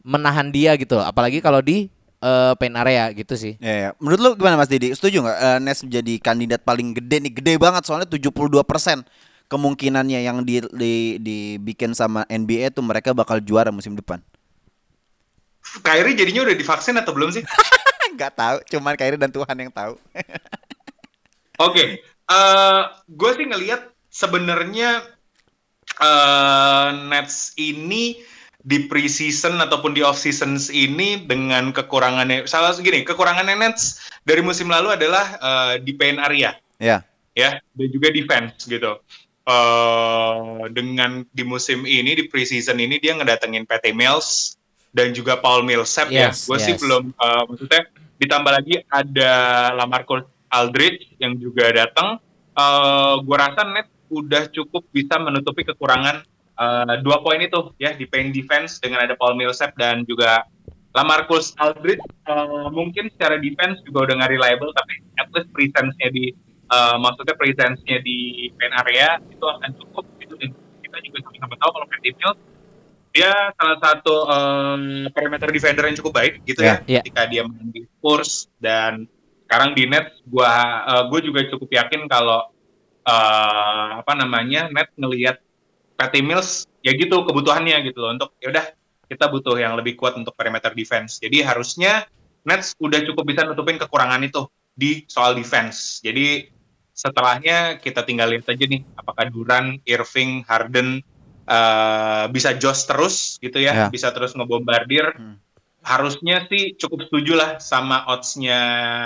menahan 0.01 0.49
dia 0.49 0.73
gitu 0.77 0.97
apalagi 0.97 1.37
kalau 1.37 1.61
di 1.61 1.89
eh, 2.17 2.53
paint 2.57 2.77
area 2.77 3.09
gitu 3.13 3.33
sih 3.33 3.57
Ya, 3.57 3.73
ya. 3.73 3.89
Menurut 3.97 4.19
lu 4.21 4.29
gimana 4.37 4.57
Mas 4.57 4.69
Didi? 4.69 4.89
Setuju 4.93 5.21
nggak 5.21 5.37
eh, 5.37 5.59
Nets 5.61 5.81
menjadi 5.81 6.13
kandidat 6.17 6.61
paling 6.61 6.93
gede 6.93 7.17
nih? 7.25 7.33
Gede 7.33 7.53
banget 7.57 7.85
soalnya 7.85 8.09
72% 8.09 8.41
kemungkinannya 9.49 10.19
yang 10.23 10.41
di, 10.41 10.61
di 10.73 10.93
dibikin 11.17 11.91
sama 11.91 12.25
NBA 12.25 12.71
tuh 12.71 12.81
mereka 12.81 13.11
bakal 13.11 13.37
juara 13.37 13.69
musim 13.69 13.93
depan. 13.93 14.17
Kyrie 15.81 16.17
jadinya 16.17 16.45
udah 16.45 16.55
divaksin 16.55 16.97
atau 16.97 17.13
belum 17.13 17.29
sih? 17.29 17.43
Gak 18.19 18.33
tahu, 18.35 18.57
cuman 18.71 18.93
Kyrie 18.99 19.19
dan 19.19 19.31
Tuhan 19.31 19.57
yang 19.57 19.71
tahu. 19.71 19.95
Oke, 21.67 22.01
eh 22.03 22.81
gue 23.05 23.31
sih 23.37 23.45
ngelihat 23.45 23.91
sebenarnya 24.09 25.05
eh 26.01 26.89
Nets 27.11 27.53
ini 27.59 28.17
di 28.61 28.85
preseason 28.85 29.57
ataupun 29.57 29.97
di 29.97 30.05
off 30.05 30.21
seasons 30.21 30.69
ini 30.69 31.25
dengan 31.25 31.73
kekurangannya 31.73 32.45
salah 32.45 32.69
segini 32.77 33.01
kekurangannya 33.01 33.57
Nets 33.57 34.05
dari 34.21 34.45
musim 34.45 34.69
lalu 34.69 34.93
adalah 34.93 35.25
eh, 35.41 35.73
di 35.81 35.97
paint 35.97 36.21
area 36.21 36.53
ya. 36.77 37.01
ya 37.33 37.57
dan 37.73 37.87
juga 37.89 38.13
defense 38.13 38.69
gitu. 38.69 39.01
eh 39.41 40.61
dengan 40.69 41.25
di 41.33 41.41
musim 41.41 41.89
ini 41.89 42.13
di 42.13 42.29
preseason 42.29 42.77
ini 42.77 43.01
dia 43.01 43.17
ngedatengin 43.17 43.65
Patty 43.65 43.89
Mills 43.89 44.61
dan 44.93 45.15
juga 45.17 45.41
Paul 45.41 45.65
Millsap 45.65 46.13
Yes, 46.13 46.45
ya. 46.45 46.53
Gue 46.53 46.59
sih 46.61 46.73
yes. 46.77 46.81
belum 46.85 47.03
eh, 47.09 47.43
maksudnya 47.49 47.81
ditambah 48.21 48.51
lagi 48.53 48.85
ada 48.85 49.31
Lamarcus 49.73 50.29
Aldridge 50.53 51.17
yang 51.17 51.41
juga 51.41 51.73
datang. 51.73 52.21
Eh 52.53 53.13
gue 53.25 53.37
rasa 53.37 53.65
net 53.65 53.89
udah 54.11 54.51
cukup 54.51 54.85
bisa 54.93 55.17
menutupi 55.17 55.65
kekurangan 55.65 56.21
eh, 56.61 56.95
dua 57.01 57.23
poin 57.23 57.39
itu 57.41 57.73
ya 57.81 57.95
di 57.95 58.05
paint 58.05 58.29
defense 58.35 58.77
dengan 58.77 59.07
ada 59.07 59.17
Paul 59.17 59.39
Millsap 59.39 59.73
dan 59.79 60.03
juga 60.05 60.45
Lamarcus 60.91 61.55
Aldridge 61.57 62.03
eh, 62.27 62.67
mungkin 62.69 63.07
secara 63.15 63.39
defense 63.39 63.79
juga 63.87 64.11
udah 64.11 64.13
nggak 64.21 64.31
reliable 64.35 64.75
tapi 64.75 64.99
at 65.17 65.31
least 65.31 65.49
presence-nya 65.55 66.11
di 66.11 66.35
eh, 66.67 66.95
maksudnya 66.99 67.35
presence-nya 67.39 68.03
di 68.03 68.51
paint 68.59 68.75
area 68.83 69.17
itu 69.31 69.45
akan 69.47 69.71
cukup 69.79 70.03
dan 70.19 70.51
kita 70.83 70.97
juga 71.07 71.17
sama-sama 71.23 71.55
tahu 71.55 71.71
kalau 71.71 71.87
Patty 71.87 72.09
Mills 72.19 72.39
dia 73.11 73.31
salah 73.59 73.79
satu 73.83 74.15
em, 74.27 74.81
perimeter 75.11 75.51
defender 75.51 75.83
yang 75.87 75.97
cukup 75.99 76.13
baik 76.15 76.33
gitu 76.47 76.63
ya, 76.63 76.79
Ya. 76.87 77.03
ketika 77.03 77.27
dia 77.27 77.43
main 77.43 77.67
di 77.67 77.83
Spurs 77.85 78.47
dan 78.57 79.03
sekarang 79.45 79.75
di 79.75 79.83
Nets 79.83 80.23
gua 80.23 80.51
eh, 80.87 81.03
gue 81.11 81.19
juga 81.27 81.43
cukup 81.51 81.69
yakin 81.75 82.07
kalau 82.07 82.47
eh, 83.03 83.89
apa 83.99 84.13
namanya 84.15 84.71
Nets 84.71 84.95
ngelihat 84.95 85.43
Patty 85.99 86.23
Mills 86.23 86.65
ya 86.81 86.95
gitu 86.95 87.27
kebutuhannya 87.27 87.83
gitu 87.85 87.99
loh 87.99 88.15
untuk 88.15 88.33
ya 88.39 88.49
udah 88.49 88.65
kita 89.11 89.27
butuh 89.27 89.59
yang 89.59 89.75
lebih 89.75 89.99
kuat 89.99 90.15
untuk 90.15 90.31
perimeter 90.39 90.71
defense. 90.71 91.19
Jadi 91.19 91.43
harusnya 91.43 92.07
Nets 92.47 92.73
udah 92.79 93.03
cukup 93.03 93.27
bisa 93.27 93.43
nutupin 93.43 93.75
kekurangan 93.75 94.23
itu 94.23 94.47
di 94.71 95.03
soal 95.05 95.35
defense. 95.35 95.99
Jadi 95.99 96.47
setelahnya 96.95 97.75
kita 97.83 98.07
tinggal 98.07 98.31
lihat 98.31 98.47
aja 98.47 98.65
nih 98.65 98.81
apakah 98.95 99.27
Duran, 99.27 99.83
Irving, 99.83 100.47
Harden 100.47 101.03
eh, 101.51 102.25
bisa 102.31 102.55
jos 102.55 102.79
terus 102.83 103.15
gitu 103.37 103.59
ya, 103.59 103.71
Ya. 103.75 103.87
bisa 103.87 104.07
terus 104.09 104.31
ngebombardir. 104.31 105.11
Hmm. 105.13 105.35
Harusnya 105.81 106.45
sih 106.45 106.77
cukup 106.77 107.09
setuju 107.09 107.33
lah 107.33 107.57
sama 107.57 108.05
odds-nya 108.05 108.59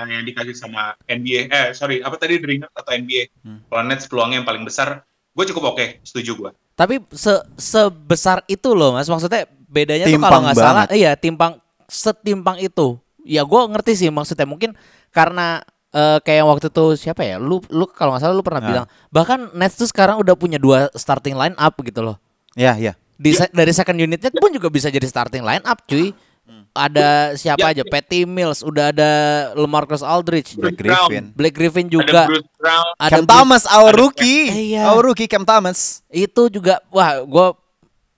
yang 0.05 0.21
dikasih 0.21 0.53
sama 0.53 0.93
NBA. 1.07 1.47
Eh 1.47 1.67
sorry, 1.71 2.03
apa 2.03 2.19
tadi 2.19 2.35
Dreamers 2.37 2.69
atau 2.69 2.91
NBA? 2.91 3.31
Hmm. 3.41 3.63
Kalau 3.65 3.81
Nets 3.81 4.05
peluangnya 4.05 4.43
yang 4.43 4.47
paling 4.47 4.61
besar, 4.61 5.01
gue 5.31 5.45
cukup 5.47 5.71
oke, 5.71 6.03
setuju 6.03 6.31
gue. 6.35 6.51
Tapi 6.75 6.99
se 7.09 7.31
sebesar 7.55 8.43
itu 8.45 8.75
loh 8.75 8.91
mas, 8.91 9.07
maksudnya 9.07 9.47
bedanya 9.65 10.05
tuh 10.05 10.19
Timpang 10.19 10.31
kalau 10.31 10.43
nggak 10.43 10.57
salah, 10.59 10.85
iya 10.91 11.15
timpang 11.15 11.55
setimpang 11.87 12.59
itu. 12.59 12.99
Ya 13.23 13.41
gue 13.41 13.61
ngerti 13.71 13.95
sih 13.95 14.09
maksudnya 14.11 14.43
mungkin 14.43 14.75
karena 15.09 15.63
eh, 15.89 16.19
kayak 16.19 16.43
yang 16.43 16.49
waktu 16.51 16.67
itu 16.67 16.85
siapa 16.99 17.23
ya, 17.23 17.39
lu 17.39 17.63
lu 17.71 17.87
kalau 17.87 18.11
nggak 18.11 18.21
salah 18.21 18.35
lu 18.35 18.43
pernah 18.43 18.59
Nah. 18.59 18.67
bilang 18.67 18.85
bahkan 19.09 19.47
Nets 19.55 19.79
tuh 19.79 19.87
sekarang 19.87 20.19
udah 20.19 20.35
punya 20.35 20.59
dua 20.59 20.91
starting 20.91 21.39
line 21.39 21.55
up 21.55 21.79
gitu 21.79 22.03
loh. 22.03 22.19
Ya, 22.55 22.73
ya. 22.75 22.95
Di 23.15 23.31
se- 23.31 23.51
dari 23.51 23.71
second 23.71 23.95
unitnya 23.95 24.31
pun 24.31 24.49
juga 24.49 24.67
bisa 24.67 24.87
jadi 24.87 25.03
starting 25.03 25.43
line 25.43 25.63
up 25.63 25.83
cuy. 25.85 26.15
Ada 26.71 27.33
siapa 27.33 27.59
Ya, 27.61 27.71
aja? 27.71 27.81
ya. 27.81 27.87
Patty 27.87 28.23
Mills, 28.23 28.59
udah 28.59 28.91
ada 28.91 29.11
LaMarcus 29.55 29.99
Aldridge, 29.99 30.55
Black 30.55 30.75
Brown. 30.75 31.07
Griffin. 31.07 31.23
Black 31.31 31.53
Griffin 31.53 31.87
Ada 31.87 31.95
juga, 31.95 32.21
Bruce 32.27 32.51
Brown, 32.53 32.87
ada 32.93 33.09
Cam 33.09 33.17
Bruce- 33.17 33.31
Thomas, 33.31 33.63
our 33.65 33.87
ada- 33.87 33.97
rookie. 33.97 34.43
Iya. 34.75 34.83
Our 34.87 35.01
rookie 35.05 35.25
Cam 35.25 35.43
Thomas. 35.43 36.03
itu 36.07 36.41
juga 36.49 36.83
wah 36.89 37.23
gue 37.23 37.47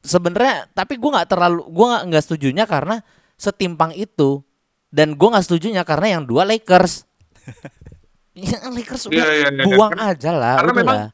sebenarnya 0.01 0.65
tapi 0.71 0.95
gue 0.95 1.09
nggak 1.09 1.27
terlalu 1.27 1.61
gue 1.65 1.87
nggak 2.07 2.23
setujunya 2.23 2.63
karena 2.63 3.01
setimpang 3.35 3.93
itu 3.93 4.41
dan 4.89 5.13
gue 5.13 5.27
nggak 5.27 5.43
setujunya 5.43 5.83
karena 5.83 6.17
yang 6.17 6.23
dua 6.23 6.41
Lakers 6.41 7.05
ya, 8.33 8.57
Lakers 8.67 9.05
udah 9.05 9.17
Iya, 9.17 9.27
iya, 9.35 9.49
iya. 9.51 9.63
buang 9.65 9.91
Karena- 9.93 10.13
aja 10.13 10.29
lah 10.31 10.53
karena 10.57 10.71
udah 10.71 10.77
memang- 10.81 10.97
lah. 10.97 11.09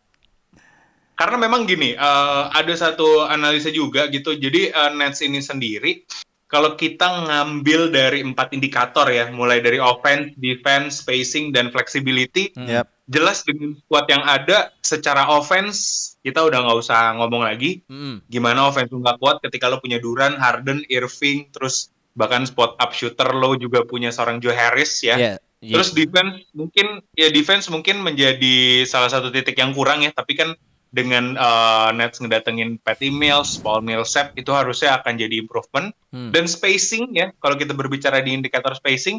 Karena 1.13 1.38
memang 1.38 1.65
gini, 1.65 1.93
eh, 1.93 2.43
ada 2.52 2.73
satu 2.73 3.26
analisa 3.26 3.69
juga 3.69 4.10
gitu. 4.10 4.34
Jadi 4.34 4.73
eh, 4.73 4.91
Nets 4.97 5.21
ini 5.21 5.39
sendiri, 5.39 6.04
kalau 6.49 6.78
kita 6.78 7.26
ngambil 7.26 7.89
dari 7.89 8.21
empat 8.21 8.54
indikator 8.54 9.10
ya, 9.10 9.26
mulai 9.34 9.58
dari 9.58 9.82
offense, 9.82 10.38
defense, 10.38 11.02
spacing, 11.02 11.49
dan 11.49 11.73
flexibility, 11.73 12.54
Hmm. 12.54 12.69
Yap. 12.69 12.88
jelas 13.04 13.43
dengan 13.43 13.76
squad 13.84 14.08
yang 14.08 14.23
ada, 14.23 14.71
secara 14.80 15.28
offense 15.28 16.13
kita 16.23 16.39
udah 16.39 16.63
nggak 16.63 16.80
usah 16.80 17.19
ngomong 17.19 17.43
lagi. 17.43 17.84
Mm. 17.91 18.23
Gimana 18.32 18.71
offense 18.71 18.95
lu 18.95 19.04
nggak 19.04 19.19
kuat 19.19 19.43
ketika 19.43 19.67
lo 19.67 19.84
punya 19.84 19.99
Duran, 19.99 20.39
Harden, 20.39 20.88
Irving, 20.88 21.52
terus 21.52 21.91
bahkan 22.15 22.47
spot 22.47 22.80
up 22.80 22.95
shooter 22.95 23.28
lo 23.36 23.60
juga 23.60 23.84
punya 23.84 24.08
seorang 24.08 24.39
Joe 24.39 24.56
Harris 24.56 25.04
ya. 25.04 25.19
Iya, 25.19 25.34
iya. 25.60 25.73
Terus 25.76 25.91
defense 25.91 26.47
mungkin 26.56 27.04
ya 27.12 27.28
defense 27.28 27.67
mungkin 27.67 27.99
menjadi 27.99 28.88
salah 28.88 29.12
satu 29.12 29.36
titik 29.36 29.60
yang 29.60 29.76
kurang 29.76 30.08
ya, 30.08 30.15
tapi 30.15 30.39
kan 30.39 30.56
dengan 30.94 31.34
uh, 31.36 31.90
Nets 31.90 32.22
ngedatengin 32.22 32.78
Patty 32.86 33.10
Mills, 33.10 33.58
Paul 33.58 33.82
Millsap 33.82 34.38
itu 34.38 34.54
harusnya 34.54 35.02
akan 35.02 35.18
jadi 35.18 35.42
improvement. 35.42 35.90
Hmm. 36.14 36.30
Dan 36.30 36.46
spacing 36.46 37.10
ya, 37.18 37.34
kalau 37.42 37.58
kita 37.58 37.74
berbicara 37.74 38.22
di 38.22 38.38
indikator 38.38 38.78
spacing, 38.78 39.18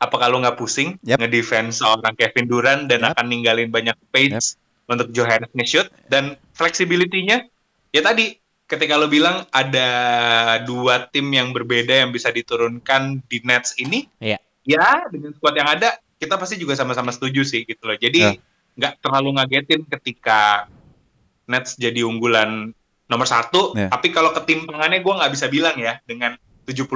apa 0.00 0.16
kalau 0.16 0.40
nggak 0.40 0.56
pusing 0.56 0.96
Yep. 1.04 1.20
ngedefense 1.20 1.80
seorang 1.84 2.16
Kevin 2.16 2.48
Durant 2.48 2.82
dan 2.88 3.04
Yep. 3.04 3.10
akan 3.12 3.26
ninggalin 3.28 3.68
banyak 3.68 3.96
page 4.08 4.56
untuk 4.84 5.08
Joe 5.12 5.24
Harris 5.24 5.48
nge-shoot 5.56 5.88
dan 6.12 6.36
flexibility-nya 6.52 7.48
ya 7.88 8.00
tadi 8.04 8.36
ketika 8.68 9.00
lo 9.00 9.08
bilang 9.08 9.48
ada 9.48 9.88
dua 10.60 11.08
tim 11.08 11.24
yang 11.32 11.52
berbeda 11.56 12.04
yang 12.04 12.12
bisa 12.12 12.28
diturunkan 12.28 13.20
di 13.28 13.40
Nets 13.48 13.76
ini 13.80 14.04
Iya. 14.20 14.36
ya 14.64 15.08
dengan 15.08 15.32
squad 15.32 15.56
yang 15.56 15.68
ada 15.72 15.96
kita 16.20 16.36
pasti 16.36 16.56
juga 16.56 16.76
sama-sama 16.76 17.08
setuju 17.12 17.44
sih 17.44 17.64
gitu 17.64 17.84
loh. 17.84 17.96
Jadi 17.96 18.20
Ya. 18.20 18.32
Nggak 18.74 18.94
terlalu 18.98 19.28
ngagetin 19.34 19.82
ketika 19.88 20.66
Nets 21.44 21.76
jadi 21.76 22.02
unggulan 22.02 22.72
nomor 23.04 23.24
satu. 23.24 23.74
Ya. 23.74 23.88
Tapi 23.88 24.10
kalau 24.10 24.32
ketimpangannya 24.32 24.98
gue 24.98 25.14
nggak 25.14 25.32
bisa 25.32 25.46
bilang 25.46 25.76
ya 25.76 26.00
dengan 26.02 26.34
70% 26.64 26.88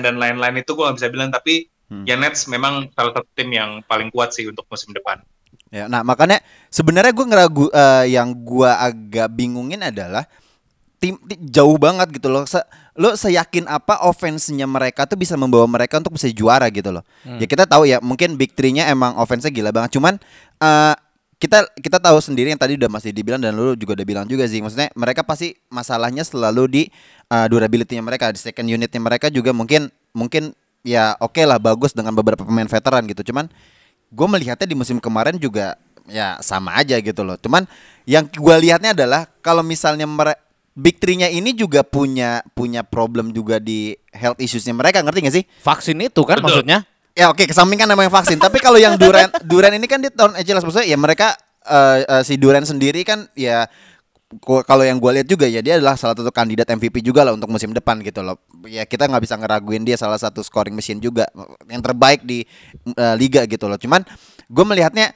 dan 0.00 0.18
lain-lain 0.18 0.58
itu 0.58 0.72
gue 0.72 0.82
nggak 0.82 0.98
bisa 0.98 1.08
bilang. 1.08 1.30
Tapi 1.30 1.68
Hmm. 1.86 2.08
ya 2.08 2.16
Nets 2.16 2.48
memang 2.48 2.88
salah 2.90 3.12
satu 3.12 3.28
tim 3.32 3.52
yang 3.52 3.84
paling 3.84 4.08
kuat 4.08 4.32
sih 4.32 4.48
untuk 4.48 4.64
musim 4.66 4.90
depan. 4.90 5.20
Ya, 5.68 5.84
nah 5.84 6.00
makanya 6.00 6.40
sebenarnya 6.68 7.12
gue 7.12 7.26
ngeragu 7.26 7.64
eh, 7.68 8.04
yang 8.10 8.32
gue 8.32 8.64
agak 8.64 9.28
bingungin 9.28 9.76
adalah 9.78 10.24
tim, 10.96 11.20
ti- 11.20 11.36
jauh 11.42 11.76
banget 11.76 12.16
gitu 12.16 12.32
loh. 12.32 12.48
Se, 12.48 12.56
lo 12.92 13.12
seyakin 13.12 13.68
apa 13.68 14.00
offense-nya 14.02 14.64
mereka 14.64 15.04
tuh 15.04 15.20
bisa 15.20 15.36
membawa 15.36 15.68
mereka 15.68 16.00
untuk 16.00 16.16
bisa 16.16 16.32
juara 16.32 16.64
gitu 16.68 16.92
loh. 16.92 17.04
Ya 17.28 17.44
kita 17.44 17.68
tahu 17.68 17.84
ya 17.84 18.00
mungkin 18.00 18.40
big 18.40 18.52
three-nya 18.52 18.88
emang 18.88 19.12
offense-nya 19.16 19.52
gila 19.52 19.68
banget. 19.68 19.92
Cuman 19.92 20.16
eh, 20.58 20.94
kita 21.42 21.66
kita 21.74 21.98
tahu 21.98 22.22
sendiri 22.22 22.54
yang 22.54 22.60
tadi 22.60 22.78
udah 22.78 22.86
masih 22.86 23.10
dibilang 23.10 23.42
dan 23.42 23.50
lu 23.50 23.74
juga 23.74 23.98
udah 23.98 24.06
bilang 24.06 24.26
juga 24.30 24.46
sih. 24.46 24.62
Maksudnya 24.62 24.94
mereka 24.94 25.26
pasti 25.26 25.58
masalahnya 25.66 26.22
selalu 26.22 26.64
di 26.70 26.82
eh, 27.26 27.46
durability-nya 27.50 27.98
mereka, 27.98 28.30
di 28.30 28.38
second 28.38 28.70
unit-nya 28.70 29.02
mereka 29.02 29.26
juga 29.26 29.50
mungkin 29.50 29.90
mungkin 30.14 30.54
ya 30.86 31.18
oke 31.18 31.42
lah 31.42 31.58
bagus 31.58 31.90
dengan 31.90 32.14
beberapa 32.14 32.46
pemain 32.46 32.70
veteran 32.70 33.02
gitu. 33.10 33.34
Cuman 33.34 33.50
gue 34.14 34.26
melihatnya 34.30 34.70
di 34.70 34.78
musim 34.78 35.02
kemarin 35.02 35.34
juga 35.34 35.74
ya 36.06 36.38
sama 36.38 36.78
aja 36.78 36.94
gitu 37.02 37.26
loh. 37.26 37.34
Cuman 37.34 37.66
yang 38.06 38.30
gue 38.30 38.56
lihatnya 38.62 38.94
adalah 38.94 39.26
kalau 39.42 39.66
misalnya 39.66 40.06
mere- 40.06 40.38
Big 40.72 40.96
Three-nya 40.96 41.28
ini 41.28 41.52
juga 41.52 41.84
punya 41.84 42.40
punya 42.56 42.80
problem 42.80 43.28
juga 43.28 43.60
di 43.60 43.92
health 44.08 44.40
issues-nya 44.40 44.72
mereka, 44.72 45.04
ngerti 45.04 45.20
gak 45.20 45.36
sih? 45.36 45.44
vaksin 45.60 46.00
itu 46.00 46.24
kan 46.24 46.40
Betul. 46.40 46.44
maksudnya 46.48 46.88
Ya 47.12 47.28
oke, 47.28 47.44
kesampingkan 47.44 47.84
namanya 47.84 48.08
vaksin. 48.08 48.40
Tapi 48.40 48.56
kalau 48.56 48.80
yang 48.80 48.96
Duran 48.96 49.28
Duran 49.50 49.72
ini 49.76 49.84
kan 49.84 50.00
dia 50.00 50.08
tahun 50.08 50.32
eh, 50.40 50.44
jelas 50.48 50.64
maksudnya 50.64 50.88
ya 50.88 50.96
mereka 50.96 51.36
eh, 51.68 52.08
eh, 52.08 52.22
si 52.24 52.40
Duran 52.40 52.64
sendiri 52.64 53.04
kan 53.04 53.28
ya 53.36 53.68
kalau 54.64 54.80
yang 54.80 54.96
gue 54.96 55.20
lihat 55.20 55.28
juga 55.28 55.44
ya 55.44 55.60
dia 55.60 55.76
adalah 55.76 55.92
salah 55.92 56.16
satu 56.16 56.32
kandidat 56.32 56.64
MVP 56.64 57.04
juga 57.04 57.20
lah 57.20 57.36
untuk 57.36 57.52
musim 57.52 57.76
depan 57.76 58.00
gitu 58.00 58.24
loh. 58.24 58.40
Ya 58.64 58.88
kita 58.88 59.04
nggak 59.04 59.28
bisa 59.28 59.36
ngeraguin 59.36 59.84
dia 59.84 60.00
salah 60.00 60.16
satu 60.16 60.40
scoring 60.40 60.72
machine 60.72 61.04
juga 61.04 61.28
yang 61.68 61.84
terbaik 61.84 62.24
di 62.24 62.48
eh, 62.96 63.14
liga 63.20 63.44
gitu 63.44 63.68
loh. 63.68 63.76
Cuman 63.76 64.00
gue 64.48 64.64
melihatnya 64.64 65.12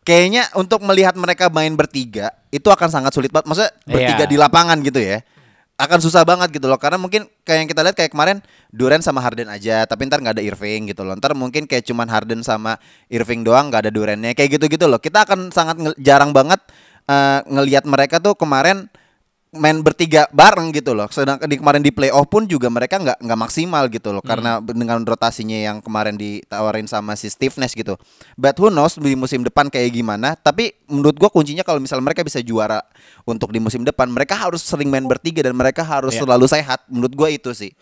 kayaknya 0.00 0.48
untuk 0.56 0.80
melihat 0.80 1.12
mereka 1.12 1.52
main 1.52 1.76
bertiga 1.76 2.32
itu 2.48 2.72
akan 2.72 2.88
sangat 2.88 3.12
sulit 3.12 3.28
banget. 3.28 3.52
Maksudnya 3.52 3.72
bertiga 3.84 4.24
Iya. 4.24 4.32
di 4.32 4.36
lapangan 4.40 4.80
gitu 4.80 4.96
ya 4.96 5.20
akan 5.78 5.98
susah 6.02 6.26
banget 6.26 6.58
gitu 6.58 6.66
loh. 6.66 6.76
Karena 6.76 6.98
mungkin 6.98 7.30
kayak 7.46 7.58
yang 7.62 7.68
kita 7.70 7.80
lihat 7.86 7.96
kayak 7.96 8.10
kemarin 8.10 8.42
Duren 8.74 8.98
sama 8.98 9.22
Harden 9.22 9.46
aja 9.46 9.86
tapi 9.86 10.10
ntar 10.10 10.18
nggak 10.18 10.42
ada 10.42 10.44
Irving 10.44 10.90
gitu 10.90 11.06
loh. 11.06 11.14
Ntar 11.14 11.38
mungkin 11.38 11.70
kayak 11.70 11.86
cuman 11.86 12.10
Harden 12.10 12.42
sama 12.42 12.76
Irving 13.06 13.46
doang 13.46 13.70
nggak 13.70 13.86
ada 13.86 13.92
Durennya 13.94 14.34
kayak 14.34 14.58
gitu 14.58 14.66
gitu 14.66 14.90
loh. 14.90 14.98
Kita 14.98 15.22
akan 15.22 15.54
sangat 15.54 15.78
jarang 16.02 16.34
banget 16.34 16.58
eh, 17.06 17.40
ngelihat 17.46 17.86
mereka 17.86 18.18
tuh 18.18 18.34
kemarin 18.34 18.90
main 19.48 19.80
bertiga 19.80 20.28
bareng 20.28 20.68
gitu 20.76 20.92
loh. 20.92 21.08
Sedangkan 21.08 21.48
di 21.48 21.56
kemarin 21.56 21.80
di 21.80 21.88
playoff 21.88 22.28
pun 22.28 22.44
juga 22.44 22.68
mereka 22.68 23.00
nggak 23.00 23.24
nggak 23.24 23.38
maksimal 23.38 23.88
gitu 23.88 24.12
loh. 24.12 24.20
Karena 24.20 24.60
dengan 24.60 25.00
rotasinya 25.00 25.56
yang 25.56 25.80
kemarin 25.80 26.20
ditawarin 26.20 26.84
sama 26.84 27.16
si 27.16 27.32
Steve 27.32 27.56
Nash 27.56 27.72
gitu. 27.72 27.96
But 28.36 28.60
who 28.60 28.68
knows 28.68 29.00
di 29.00 29.16
musim 29.16 29.40
depan 29.40 29.72
kayak 29.72 29.96
gimana. 29.96 30.36
Tapi 30.36 30.76
menurut 30.86 31.16
gua 31.16 31.32
kuncinya 31.32 31.64
kalau 31.64 31.80
misal 31.80 32.04
mereka 32.04 32.20
bisa 32.20 32.44
juara 32.44 32.84
untuk 33.24 33.48
di 33.48 33.60
musim 33.60 33.82
depan 33.88 34.12
mereka 34.12 34.36
harus 34.36 34.60
sering 34.60 34.92
main 34.92 35.08
bertiga 35.08 35.40
dan 35.40 35.56
mereka 35.56 35.80
harus 35.80 36.12
Iya. 36.12 36.28
selalu 36.28 36.46
sehat. 36.46 36.84
Menurut 36.92 37.12
gua 37.16 37.28
itu 37.32 37.52
sih. 37.56 37.72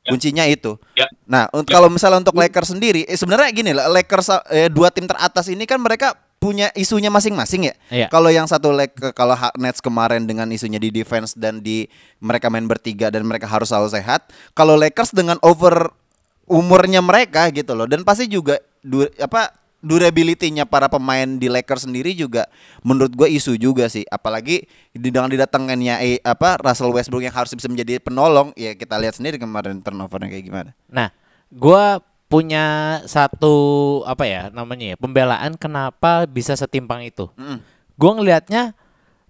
Kuncinya 0.00 0.48
itu. 0.48 0.80
Ya. 0.96 1.06
nah 1.28 1.44
Ya. 1.52 1.60
kalau 1.68 1.92
misalnya 1.92 2.24
untuk 2.24 2.32
Lakers 2.38 2.72
sendiri 2.72 3.04
eh, 3.04 3.18
sebenarnya 3.20 3.52
gini 3.52 3.76
lah 3.76 3.84
Lakers 3.92 4.32
eh, 4.48 4.72
dua 4.72 4.88
tim 4.88 5.04
teratas 5.04 5.46
ini 5.52 5.68
kan 5.68 5.76
mereka 5.76 6.16
punya 6.40 6.72
isunya 6.72 7.12
masing-masing 7.12 7.68
ya 7.68 7.74
Iya. 7.92 8.06
kalau 8.08 8.32
yang 8.32 8.48
satu 8.48 8.72
leg 8.72 8.88
kalau 9.12 9.36
Nets 9.60 9.84
kemarin 9.84 10.24
dengan 10.24 10.48
isunya 10.48 10.80
di 10.80 10.88
defense 10.88 11.36
dan 11.36 11.60
di 11.60 11.84
mereka 12.16 12.48
main 12.48 12.64
bertiga 12.64 13.12
dan 13.12 13.28
mereka 13.28 13.44
harus 13.44 13.68
selalu 13.68 13.92
sehat. 13.92 14.32
Kalau 14.56 14.72
Lakers 14.74 15.12
dengan 15.12 15.36
over 15.44 15.92
umurnya 16.48 17.04
mereka 17.04 17.46
gitu 17.52 17.76
loh 17.76 17.84
dan 17.84 18.02
pasti 18.02 18.24
juga 18.24 18.56
du- 18.80 19.06
apa 19.20 19.52
durability-nya 19.80 20.68
para 20.68 20.88
pemain 20.88 21.24
di 21.24 21.48
Lakers 21.48 21.88
sendiri 21.88 22.12
juga 22.12 22.48
menurut 22.84 23.12
gue 23.16 23.28
isu 23.32 23.56
juga 23.56 23.88
sih. 23.88 24.04
Apalagi 24.08 24.64
dengan 24.92 25.28
didatangannya 25.28 25.94
eh, 26.00 26.18
apa 26.20 26.60
Russell 26.60 26.92
Westbrook 26.92 27.24
yang 27.24 27.32
harus 27.32 27.52
bisa 27.52 27.68
menjadi 27.68 28.00
penolong, 28.00 28.52
ya 28.56 28.76
kita 28.76 28.96
lihat 29.00 29.16
sendiri 29.16 29.36
kemarin 29.36 29.80
turnovernya 29.80 30.28
kayak 30.28 30.44
gimana. 30.44 30.70
Nah, 30.88 31.08
gua 31.48 32.00
punya 32.30 32.64
satu 33.04 33.54
apa 34.06 34.22
ya 34.22 34.42
namanya 34.48 34.94
ya 34.94 34.96
pembelaan 34.96 35.58
kenapa 35.58 36.24
bisa 36.24 36.54
setimpang 36.54 37.02
itu. 37.02 37.26
Mm-mm. 37.34 37.58
Gua 37.98 38.14
ngelihatnya 38.14 38.72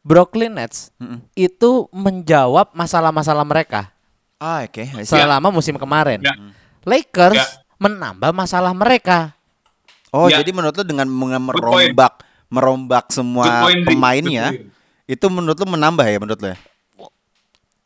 Brooklyn 0.04 0.52
Nets 0.52 0.92
Mm-mm. 1.00 1.24
itu 1.32 1.88
menjawab 1.90 2.70
masalah-masalah 2.70 3.42
mereka 3.42 3.88
Ah, 4.36 4.64
oke. 4.64 4.84
See. 5.04 5.16
selama 5.16 5.48
musim 5.48 5.76
kemarin. 5.76 6.20
Ya. 6.20 6.32
Lakers 6.84 7.36
Ya. 7.36 7.44
menambah 7.76 8.32
masalah 8.32 8.72
mereka. 8.72 9.36
Oh, 10.12 10.28
Ya. 10.28 10.40
jadi 10.40 10.52
menurut 10.52 10.76
lu 10.76 10.84
dengan 10.84 11.08
merombak 11.08 12.24
merombak 12.48 13.12
semua 13.12 13.68
point, 13.68 13.84
pemainnya 13.84 14.56
itu 15.04 15.26
menurut 15.28 15.56
lu 15.56 15.68
menambah 15.70 16.02
ya 16.02 16.18
menurut 16.20 16.40
lu 16.40 16.48
ya? 16.52 16.58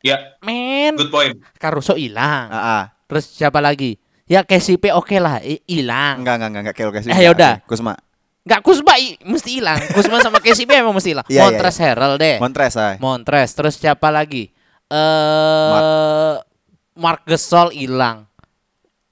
Ya, 0.05 0.17
Men, 0.39 0.93
good 0.95 1.09
point. 1.09 1.33
Caruso 1.57 1.97
hilang. 1.97 2.47
Ah, 2.47 2.59
ah. 2.61 2.83
Terus 3.09 3.25
siapa 3.25 3.57
lagi? 3.57 3.97
Ya 4.25 4.41
KCP 4.41 4.89
oke 4.89 5.21
lah, 5.21 5.37
i- 5.45 5.61
hilang. 5.69 6.25
Enggak, 6.25 6.41
enggak, 6.41 6.49
enggak, 6.49 6.61
enggak 6.65 6.75
kayak 6.75 6.93
kasih. 6.97 7.09
Eh, 7.13 7.21
yaudah. 7.29 7.53
Kusma. 7.69 7.93
Enggak 8.41 8.61
Kusma 8.65 8.93
i- 8.97 9.21
mesti 9.21 9.61
hilang. 9.61 9.77
Kusma 9.93 10.17
sama 10.17 10.41
KCP 10.41 10.81
emang 10.81 10.97
mesti 10.97 11.13
hilang. 11.13 11.25
Iya, 11.29 11.33
iya, 11.35 11.41
Montrezl 11.45 11.81
Harrell 11.85 12.15
deh. 12.17 12.37
Montres, 12.41 12.73
ah. 12.73 12.97
Montres. 12.97 13.49
Terus 13.53 13.77
siapa 13.77 14.09
lagi? 14.09 14.49
Eh 14.89 16.33
Mark 16.95 17.21
Gasol 17.25 17.69
hilang. 17.73 18.25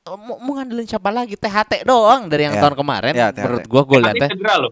Eh, 0.03 0.17
Mau, 0.17 0.41
mau 0.41 0.51
ngandelin 0.57 0.85
siapa 0.85 1.13
lagi? 1.13 1.37
THT 1.37 1.85
doang 1.85 2.25
dari 2.25 2.49
yang 2.49 2.57
Ya. 2.57 2.61
tahun 2.65 2.75
kemarin. 2.75 3.13
THT. 3.13 3.37
Menurut 3.37 3.65
gua 3.69 3.81
gue 3.85 3.97
loh. 4.01 4.71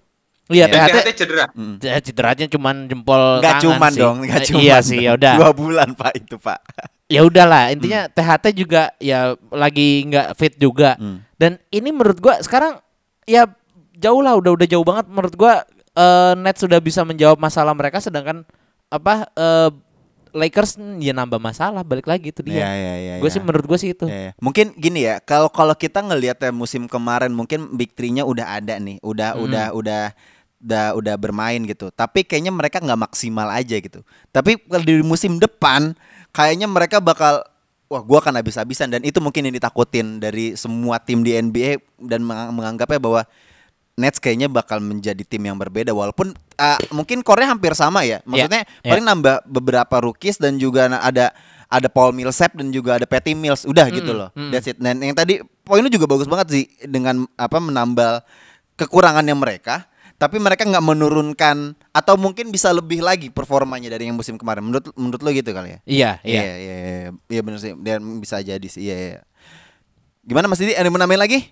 Iya, 0.52 0.66
Ya. 0.68 0.76
THT. 0.76 0.92
THT 0.92 1.10
cedera. 1.16 1.46
Mm. 1.56 1.76
Ya, 1.80 1.98
cederanya 2.04 2.46
cuman 2.52 2.76
jempol 2.86 3.24
Enggak 3.40 3.54
tangan 3.58 3.64
cuman 3.64 3.92
sih. 3.92 4.02
dong, 4.04 4.16
enggak 4.28 4.40
Eh, 4.40 4.46
cuman. 4.52 4.62
Iya 4.62 4.78
sih, 4.84 5.00
ya 5.00 5.12
udah. 5.16 5.34
Dua 5.40 5.52
bulan, 5.56 5.90
Pak, 5.96 6.12
itu, 6.20 6.36
Pak. 6.36 6.60
Ya 7.08 7.22
udahlah, 7.24 7.72
intinya 7.72 8.08
THT 8.08 8.46
juga 8.56 8.92
ya 9.00 9.36
lagi 9.52 10.08
nggak 10.08 10.28
fit 10.36 10.56
juga. 10.56 10.96
Hmm. 10.96 11.24
Dan 11.36 11.60
ini 11.68 11.92
menurut 11.92 12.20
gua 12.20 12.40
sekarang 12.40 12.80
ya 13.24 13.48
jauh 13.96 14.20
lah, 14.20 14.36
udah 14.36 14.56
udah 14.56 14.68
jauh 14.68 14.84
banget 14.84 15.12
menurut 15.12 15.36
gua 15.36 15.64
eh, 15.92 16.34
Nets 16.40 16.64
sudah 16.64 16.80
bisa 16.80 17.04
menjawab 17.04 17.36
masalah 17.36 17.76
mereka 17.76 18.00
sedangkan 18.00 18.48
apa 18.88 19.28
eh, 19.36 19.70
Lakers 20.32 20.80
ya 21.04 21.12
nambah 21.12 21.44
masalah 21.44 21.84
balik 21.84 22.08
lagi 22.08 22.32
itu 22.32 22.40
dia. 22.40 22.64
Iya, 22.64 22.70
iya, 22.72 22.94
iya. 22.96 23.14
gue 23.20 23.28
iya. 23.28 23.36
sih 23.36 23.44
menurut 23.44 23.68
gue 23.68 23.76
sih 23.76 23.92
itu. 23.92 24.08
Ya, 24.08 24.32
ya. 24.32 24.34
Mungkin 24.40 24.72
gini 24.80 25.04
ya, 25.04 25.20
kalau 25.20 25.52
kalau 25.52 25.76
kita 25.76 26.00
ngelihat 26.00 26.40
ya 26.40 26.56
musim 26.56 26.88
kemarin 26.88 27.36
mungkin 27.36 27.76
big 27.76 27.92
three-nya 27.92 28.24
udah 28.24 28.56
ada 28.56 28.80
nih, 28.80 28.96
udah 29.04 29.36
Hmm. 29.36 29.44
udah 29.44 29.66
udah 29.76 30.04
udah 30.62 30.94
udah 30.94 31.16
bermain 31.18 31.60
gitu. 31.66 31.90
Tapi 31.90 32.22
kayaknya 32.22 32.54
mereka 32.54 32.78
nggak 32.78 33.10
maksimal 33.10 33.50
aja 33.50 33.76
gitu. 33.76 34.06
Tapi 34.30 34.62
kalau 34.62 34.86
di 34.86 35.02
musim 35.02 35.36
depan 35.36 35.98
kayaknya 36.30 36.70
mereka 36.70 37.02
bakal 37.02 37.42
wah 37.86 38.00
gua 38.00 38.22
akan 38.22 38.40
habis-habisan 38.40 38.88
dan 38.88 39.02
itu 39.02 39.20
mungkin 39.20 39.44
yang 39.44 39.56
ditakutin 39.58 40.22
dari 40.22 40.56
semua 40.56 41.02
tim 41.02 41.22
di 41.22 41.34
NBA 41.34 41.82
dan 42.00 42.22
mengang- 42.22 42.54
menganggapnya 42.54 43.02
bahwa 43.02 43.22
Nets 43.92 44.18
kayaknya 44.18 44.48
bakal 44.48 44.80
menjadi 44.80 45.20
tim 45.28 45.44
yang 45.44 45.60
berbeda 45.60 45.92
walaupun 45.92 46.32
ah, 46.56 46.80
mungkin 46.90 47.20
core-nya 47.22 47.52
hampir 47.52 47.76
sama 47.76 48.08
ya. 48.08 48.24
Maksudnya 48.24 48.64
Iya. 48.82 48.88
paling 48.88 49.04
nambah 49.04 49.36
beberapa 49.46 49.96
rookies 50.00 50.40
dan 50.40 50.56
juga 50.56 50.88
ada 50.88 51.36
ada 51.68 51.88
Paul 51.92 52.16
Millsap 52.16 52.56
dan 52.56 52.72
juga 52.72 52.96
ada 52.96 53.04
Patty 53.04 53.36
Mills. 53.36 53.68
Udah 53.68 53.92
gitu 53.92 54.16
loh. 54.16 54.32
mm. 54.32 54.52
That's 54.52 54.72
it. 54.72 54.80
Dan 54.80 55.04
yang 55.04 55.12
tadi 55.12 55.44
poinnya 55.68 55.92
juga 55.92 56.08
bagus 56.08 56.26
banget 56.26 56.48
sih 56.52 56.66
dengan 56.84 57.28
apa 57.36 57.60
menambal 57.60 58.24
kekurangannya 58.76 59.36
mereka 59.36 59.86
tapi 60.22 60.38
mereka 60.38 60.70
nggak 60.70 60.86
menurunkan 60.86 61.74
atau 61.90 62.14
mungkin 62.14 62.54
bisa 62.54 62.70
lebih 62.70 63.02
lagi 63.02 63.34
performanya 63.34 63.90
dari 63.90 64.06
yang 64.06 64.14
musim 64.14 64.38
kemarin. 64.38 64.62
Menurut 64.62 64.94
menurut 64.94 65.18
lo 65.26 65.34
gitu 65.34 65.50
kali 65.50 65.74
ya? 65.74 65.80
Iya, 65.82 66.12
iya. 66.22 66.42
Iya, 66.46 66.54
iya, 66.62 66.76
iya, 66.78 67.10
iya 67.26 67.42
benar 67.42 67.58
sih. 67.58 67.74
Dan 67.74 68.22
bisa 68.22 68.38
jadi 68.38 68.68
sih. 68.70 68.86
Iya, 68.86 68.96
iya. 69.02 69.20
Gimana 70.22 70.46
Mas 70.46 70.62
Didi? 70.62 70.78
Ada 70.78 70.86
yang 70.86 70.94
mau 70.94 71.02
nambahin 71.02 71.26
lagi? 71.26 71.50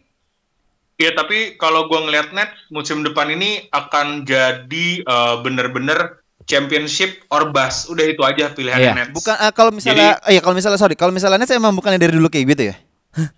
Iya, 1.02 1.18
tapi 1.18 1.58
kalau 1.58 1.90
gua 1.90 2.06
ngeliat 2.06 2.30
net 2.38 2.54
musim 2.70 3.02
depan 3.02 3.34
ini 3.34 3.66
akan 3.74 4.22
jadi 4.30 4.88
eh, 5.02 5.36
bener-bener 5.42 6.22
championship 6.46 7.26
or 7.34 7.50
bust. 7.50 7.90
Udah 7.90 8.06
itu 8.06 8.22
aja 8.22 8.54
pilihannya 8.54 8.86
Iya. 8.86 8.94
Nets. 9.02 9.18
Bukan 9.18 9.34
ah, 9.34 9.50
kalau 9.50 9.74
misalnya 9.74 10.22
eh, 10.30 10.38
iya 10.38 10.46
kalau 10.46 10.54
misalnya 10.54 10.78
sorry, 10.78 10.94
kalau 10.94 11.10
misalnya 11.10 11.42
Nets 11.42 11.58
emang 11.58 11.74
bukannya 11.74 11.98
dari 11.98 12.14
dulu 12.14 12.30
kayak 12.30 12.46
gitu 12.54 12.64
ya? 12.70 12.76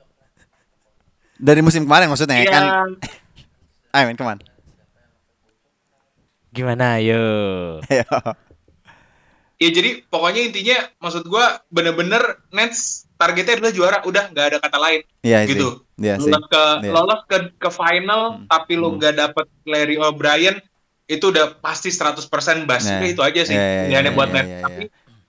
dari 1.48 1.64
musim 1.64 1.88
kemarin 1.88 2.12
maksudnya 2.12 2.36
Iya, 2.36 2.52
kan? 2.52 2.64
I 3.96 4.04
mean, 4.04 4.20
come 4.20 4.36
on. 4.36 4.51
Gimana 6.52 7.00
ayo? 7.00 7.24
Ayo. 7.82 8.06
Ya 9.62 9.70
jadi 9.70 10.02
pokoknya 10.10 10.42
intinya 10.50 10.74
maksud 10.98 11.30
gua 11.30 11.62
bener-bener 11.70 12.18
Nets 12.50 13.06
targetnya 13.14 13.62
adalah 13.62 13.70
juara, 13.70 13.98
udah 14.02 14.34
nggak 14.34 14.46
ada 14.50 14.58
kata 14.58 14.74
lain. 14.82 15.02
Iya 15.22 15.46
sih. 15.46 15.54
gitu. 15.54 15.86
Iya 16.02 16.18
sih. 16.18 16.34
lolos 16.34 16.46
ke 16.50 16.64
Iya. 16.82 16.90
lolos 16.90 17.22
ke 17.30 17.38
ke 17.62 17.70
final 17.70 18.22
Hmm. 18.42 18.50
tapi 18.50 18.74
lu 18.74 18.90
Hmm. 18.90 18.98
nggak 18.98 19.14
dapet 19.14 19.46
Larry 19.62 20.02
O'Brien 20.02 20.58
itu 21.06 21.30
udah 21.30 21.62
pasti 21.62 21.94
100% 21.94 22.66
bas. 22.66 22.82
Nah, 22.82 23.06
itu 23.06 23.22
aja 23.22 23.38
sih 23.46 23.54
iya, 23.54 23.62
iya, 23.62 23.82
pilihannya 23.86 24.10
iya, 24.10 24.18
buat 24.18 24.30
iya, 24.30 24.36
Nets. 24.36 24.50
iya, 24.50 24.60
Tapi 24.66 24.84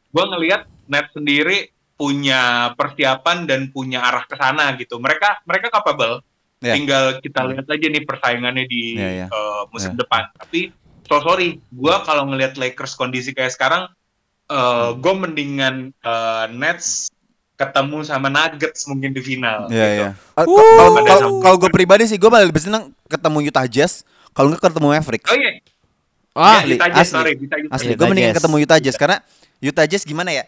gua 0.09 0.25
ngelihat 0.33 0.61
Nets 0.89 1.11
sendiri 1.13 1.59
punya 1.93 2.41
persiapan 2.73 3.45
dan 3.45 3.69
punya 3.69 4.01
arah 4.01 4.25
ke 4.25 4.33
sana 4.33 4.73
gitu. 4.75 4.97
Mereka 4.97 5.45
mereka 5.45 5.69
capable. 5.69 6.25
Iya. 6.65 6.73
Tinggal 6.73 7.05
kita 7.21 7.45
lihat 7.45 7.69
aja 7.69 7.85
nih 7.87 8.03
persaingannya 8.03 8.65
di 8.65 8.97
Iya, 8.97 9.11
iya. 9.13 9.27
eh, 9.29 9.63
musim 9.69 9.93
Iya. 9.93 10.01
depan. 10.01 10.25
Tapi 10.33 10.73
so 11.13 11.21
sorry, 11.21 11.61
gua 11.69 12.01
kalau 12.01 12.25
ngelihat 12.25 12.57
Lakers 12.57 12.97
kondisi 12.97 13.37
kayak 13.37 13.53
sekarang 13.53 13.85
eh 14.49 14.89
gue 14.97 15.15
mendingan 15.15 15.93
eh, 15.93 16.45
Nets 16.53 17.13
ketemu 17.53 18.03
sama 18.03 18.27
Nuggets 18.27 18.89
mungkin 18.89 19.13
di 19.13 19.21
final. 19.21 19.69
Iya 19.69 19.87
gitu. 19.87 19.97
iya. 19.97 20.09
Ah, 20.35 20.45
Kalau 21.07 21.29
kalau 21.39 21.57
gue 21.61 21.71
pribadi 21.71 22.09
sih 22.09 22.17
gue 22.17 22.27
malah 22.27 22.49
lebih 22.49 22.65
seneng 22.65 22.91
ketemu 23.07 23.39
Utah 23.47 23.69
Jazz 23.69 24.03
kalau 24.33 24.51
nggak 24.51 24.65
ketemu 24.65 24.89
Mavericks. 24.89 25.29
Oh 25.31 25.37
iya, 25.37 25.51
Ah, 26.33 26.65
Ya, 26.65 26.81
Utah 26.81 26.89
Jazz, 26.89 27.13
asli. 27.13 27.17
sorry, 27.21 27.33
Utah 27.37 27.59
Jazz. 27.61 27.71
Asli, 27.71 27.93
Utah 27.93 27.99
gue 28.01 28.07
mendingan 28.09 28.33
ketemu 28.33 28.57
Utah 28.65 28.79
Jazz 28.81 28.97
karena 28.97 29.17
Utah 29.61 29.87
Jazz 29.87 30.03
gimana 30.03 30.33
ya? 30.33 30.45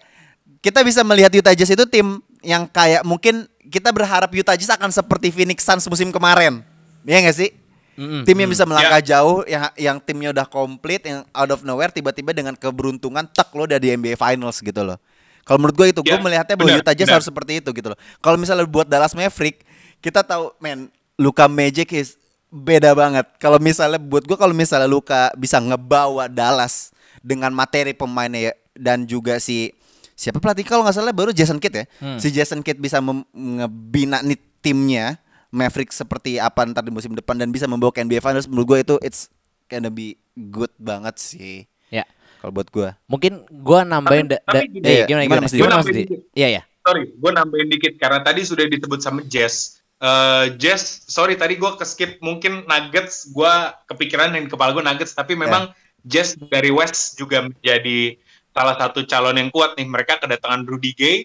Kita 0.64 0.80
bisa 0.80 1.04
melihat 1.04 1.28
Utah 1.30 1.52
Jazz 1.52 1.70
itu 1.70 1.84
tim 1.84 2.18
yang 2.40 2.64
kayak 2.64 3.04
mungkin 3.04 3.44
kita 3.68 3.92
berharap 3.92 4.32
Utah 4.32 4.56
Jazz 4.56 4.72
akan 4.72 4.88
seperti 4.88 5.28
Phoenix 5.28 5.60
Suns 5.62 5.84
musim 5.86 6.08
kemarin. 6.08 6.64
Iya 7.04 7.20
gak 7.30 7.36
sih? 7.36 7.52
Mm-mm. 7.94 8.22
Tim 8.22 8.36
yang 8.36 8.50
bisa 8.50 8.64
melangkah 8.64 8.98
Ya. 8.98 9.18
jauh, 9.18 9.42
yang 9.44 9.62
yang 9.74 9.96
timnya 9.98 10.30
udah 10.30 10.46
komplit, 10.46 11.02
yang 11.02 11.22
out 11.30 11.50
of 11.50 11.62
nowhere 11.62 11.88
tiba-tiba 11.88 12.30
dengan 12.30 12.52
keberuntungan 12.52 13.26
tak 13.26 13.54
lo 13.54 13.64
udah 13.64 13.78
di 13.78 13.90
NBA 13.90 14.14
Finals 14.14 14.58
gitu 14.58 14.82
loh. 14.82 14.98
Kalau 15.44 15.60
menurut 15.60 15.76
gue 15.76 15.86
itu, 15.92 16.00
gue 16.00 16.08
Ya, 16.08 16.18
melihatnya 16.18 16.56
bahwa 16.56 16.72
Utah 16.72 16.96
Jazz 16.96 17.10
harus 17.10 17.26
seperti 17.26 17.60
itu 17.60 17.68
gitu 17.70 17.92
loh. 17.92 17.98
Kalau 18.18 18.34
misalnya 18.34 18.64
buat 18.64 18.88
Dallas 18.88 19.12
Maverick, 19.12 19.60
kita 20.00 20.24
tahu, 20.24 20.56
men, 20.56 20.88
Luka 21.14 21.44
Magic 21.46 21.92
is 21.92 22.16
beda 22.48 22.96
banget. 22.96 23.28
Kalau 23.36 23.60
misalnya 23.60 24.00
buat 24.00 24.24
gue, 24.24 24.34
kalau 24.34 24.56
misalnya 24.56 24.88
Luka 24.88 25.28
bisa 25.36 25.60
ngebawa 25.60 26.26
Dallas 26.26 26.90
dengan 27.20 27.52
materi 27.52 27.92
pemainnya 27.92 28.40
ya, 28.40 28.52
dan 28.72 29.04
juga 29.04 29.36
si 29.36 29.68
siapa 30.14 30.38
pelatih 30.38 30.64
kalau 30.64 30.80
nggak 30.80 30.94
salah 30.94 31.12
baru 31.12 31.28
Jason 31.28 31.60
Kidd 31.60 31.76
ya. 31.76 31.84
Hmm. 32.00 32.16
Si 32.16 32.32
Jason 32.32 32.64
Kidd 32.64 32.80
bisa 32.80 32.98
mem- 32.98 33.26
ngebina 33.30 34.22
nih 34.22 34.40
timnya 34.62 35.20
Maverick 35.54 35.94
seperti 35.94 36.36
apa 36.36 36.66
ntar 36.66 36.82
di 36.82 36.90
musim 36.90 37.14
depan 37.14 37.38
dan 37.38 37.48
bisa 37.48 37.64
membawa 37.64 37.94
ke 37.94 38.02
NBA 38.02 38.18
Finals 38.18 38.50
menurut 38.50 38.66
gue 38.66 38.78
itu 38.82 38.94
it's 39.00 39.30
gonna 39.64 39.88
be 39.88 40.18
good 40.50 40.74
banget 40.76 41.14
sih 41.16 41.62
Ya. 41.88 42.02
kalau 42.42 42.50
buat 42.52 42.66
gue. 42.68 42.90
Mungkin 43.06 43.32
gua 43.62 43.86
nambahin 43.86 44.26
Tapi- 44.26 44.34
da, 44.34 44.38
tapi 44.44 44.64
gini, 44.68 44.84
eh, 44.84 44.94
iya, 45.00 45.04
gimana 45.06 45.22
gimana, 45.24 45.46
gimana? 45.46 45.74
Gimana 45.80 46.16
Iya 46.34 46.48
ya. 46.50 46.62
Sorry, 46.82 47.02
gue 47.08 47.30
nambahin 47.32 47.68
dikit 47.70 47.94
karena 47.96 48.20
tadi 48.20 48.42
sudah 48.42 48.66
disebut 48.66 49.00
sama 49.00 49.22
Jazz. 49.24 49.78
Eh, 49.96 50.46
Jazz, 50.58 51.06
sorry 51.06 51.32
tadi 51.32 51.56
gue 51.56 51.70
ke 51.78 51.84
skip 51.86 52.18
mungkin 52.20 52.66
Nuggets, 52.66 53.30
gue 53.30 53.52
kepikiran 53.88 54.34
yang 54.34 54.44
di 54.44 54.52
kepala 54.52 54.74
gue 54.74 54.84
Nuggets, 54.84 55.14
tapi 55.14 55.32
memang 55.32 55.70
Jazz 56.04 56.36
dari 56.36 56.68
West 56.68 57.16
juga 57.16 57.48
menjadi 57.48 58.20
salah 58.54 58.78
satu 58.78 59.02
calon 59.02 59.34
yang 59.34 59.50
kuat 59.50 59.74
nih. 59.74 59.84
Mereka 59.84 60.16
kedatangan 60.16 60.62
Rudy 60.62 60.94
Gay, 60.94 61.16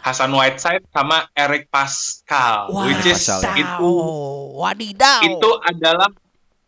Hasan 0.00 0.32
Whiteside, 0.32 0.88
sama 0.88 1.28
Eric 1.30 1.68
Pascal, 1.68 2.72
which 2.82 3.04
is 3.04 3.20
Pascal. 3.20 3.52
itu 3.54 3.92
Wadidaw. 4.56 5.20
itu 5.22 5.50
adalah 5.62 6.08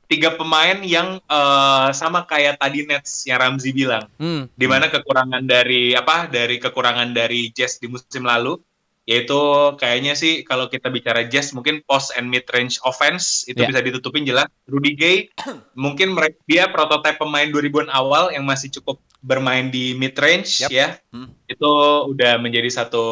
tiga 0.04 0.28
pemain 0.30 0.76
yang 0.78 1.16
eh, 1.18 1.88
sama 1.90 2.22
kayak 2.22 2.60
tadi 2.60 2.84
Nets 2.84 3.24
yang 3.24 3.40
Ramzi 3.40 3.72
bilang 3.72 4.04
Hmm. 4.14 4.44
di 4.52 4.68
mana 4.68 4.86
kekurangan 4.86 5.40
dari 5.40 5.96
apa 5.96 6.28
dari 6.28 6.60
kekurangan 6.60 7.08
dari 7.10 7.48
Jazz 7.48 7.80
di 7.80 7.88
musim 7.88 8.20
lalu 8.22 8.60
yaitu 9.02 9.34
kayaknya 9.76 10.14
sih 10.14 10.40
kalau 10.42 10.66
kita 10.66 10.86
bicara 10.86 11.26
Jazz 11.26 11.50
mungkin 11.50 11.82
post 11.82 12.14
and 12.14 12.30
mid 12.30 12.46
range 12.50 12.78
offense 12.82 13.42
itu 13.44 13.58
Ya. 13.58 13.66
bisa 13.66 13.82
ditutupin 13.82 14.22
jelas 14.22 14.46
Rudy 14.64 14.94
Gay 14.94 15.16
mungkin 15.74 16.14
mereka 16.14 16.38
dia 16.46 16.70
prototipe 16.70 17.18
pemain 17.18 17.46
2000-an 17.46 17.90
awal 17.90 18.30
yang 18.30 18.42
masih 18.42 18.70
cukup 18.70 19.02
bermain 19.18 19.68
di 19.68 19.94
mid 19.94 20.14
range 20.14 20.62
Yap. 20.62 20.70
ya 20.70 20.88
Hmm. 21.10 21.28
itu 21.44 21.70
udah 22.08 22.38
menjadi 22.38 22.70
satu 22.72 23.02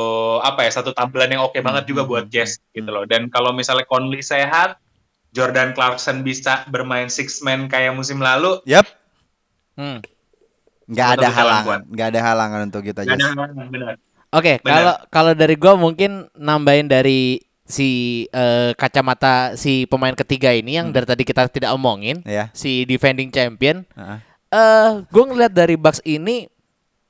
apa 0.41 0.63
ya 0.63 0.73
satu 0.73 0.91
tampilan 0.91 1.29
yang 1.29 1.43
oke 1.43 1.59
banget 1.59 1.85
juga 1.85 2.03
Hmm, 2.03 2.11
buat 2.11 2.25
hmm, 2.25 2.33
Jazz 2.33 2.57
hmm, 2.57 2.71
gitu 2.73 2.91
loh 2.91 3.05
dan 3.05 3.27
kalau 3.27 3.51
misalnya 3.51 3.85
Conley 3.85 4.23
sehat 4.23 4.79
Jordan 5.31 5.71
Clarkson 5.71 6.23
bisa 6.23 6.67
bermain 6.67 7.07
six 7.07 7.39
man 7.39 7.67
kayak 7.67 7.95
musim 7.95 8.19
lalu, 8.19 8.59
Yap, 8.67 8.83
Hmm. 9.79 10.03
nggak 10.87 11.09
ada 11.17 11.29
halangan, 11.31 11.81
nggak 11.87 12.09
ada 12.11 12.21
halangan 12.21 12.61
untuk 12.67 12.83
kita 12.83 13.07
nggak 13.07 13.15
ada 13.15 13.23
Jas. 13.23 13.31
halangan, 13.31 13.67
benar. 13.71 13.95
Oke, 14.31 14.63
Benar. 14.63 14.71
kalau 14.71 14.95
kalau 15.11 15.33
dari 15.35 15.55
gua 15.55 15.75
mungkin 15.75 16.31
nambahin 16.33 16.87
dari 16.87 17.43
si 17.65 17.89
eh, 18.27 18.75
kacamata 18.75 19.55
si 19.55 19.87
pemain 19.87 20.15
ketiga 20.15 20.51
ini 20.51 20.75
yang 20.75 20.91
dari 20.91 21.07
tadi 21.07 21.23
kita 21.23 21.47
tidak 21.47 21.71
omongin, 21.71 22.23
Ya. 22.23 22.51
si 22.51 22.83
defending 22.83 23.31
champion. 23.31 23.83
Heeh. 23.95 24.19
Eh, 24.51 24.91
gue 25.07 25.25
ngeliat 25.25 25.51
dari 25.51 25.75
Bucks 25.75 26.03
ini 26.03 26.51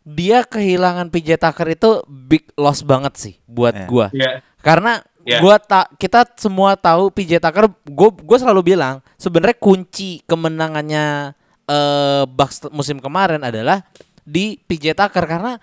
dia 0.01 0.45
kehilangan 0.45 1.09
PJ 1.09 1.37
Tucker 1.37 1.69
itu 1.71 1.91
big 2.05 2.45
loss 2.53 2.81
banget 2.81 3.17
sih 3.17 3.35
buat 3.45 3.73
Iya. 3.73 3.87
gua. 3.87 4.07
Iya. 4.13 4.31
Karena 4.61 5.01
Iya. 5.21 5.41
gua 5.41 5.57
tak 5.57 5.93
kita 5.97 6.25
semua 6.37 6.77
tahu 6.77 7.09
PJ 7.09 7.37
Tucker 7.37 7.69
gue 7.69 8.11
gue 8.17 8.39
selalu 8.39 8.73
bilang 8.73 9.01
sebenarnya 9.17 9.57
kunci 9.57 10.21
kemenangannya 10.25 11.37
eh 11.65 12.25
Bucks 12.27 12.61
t- 12.61 12.73
musim 12.73 12.97
kemarin 12.97 13.41
adalah 13.41 13.85
di 14.21 14.57
PJ 14.61 14.93
Tucker 14.93 15.25
karena 15.25 15.57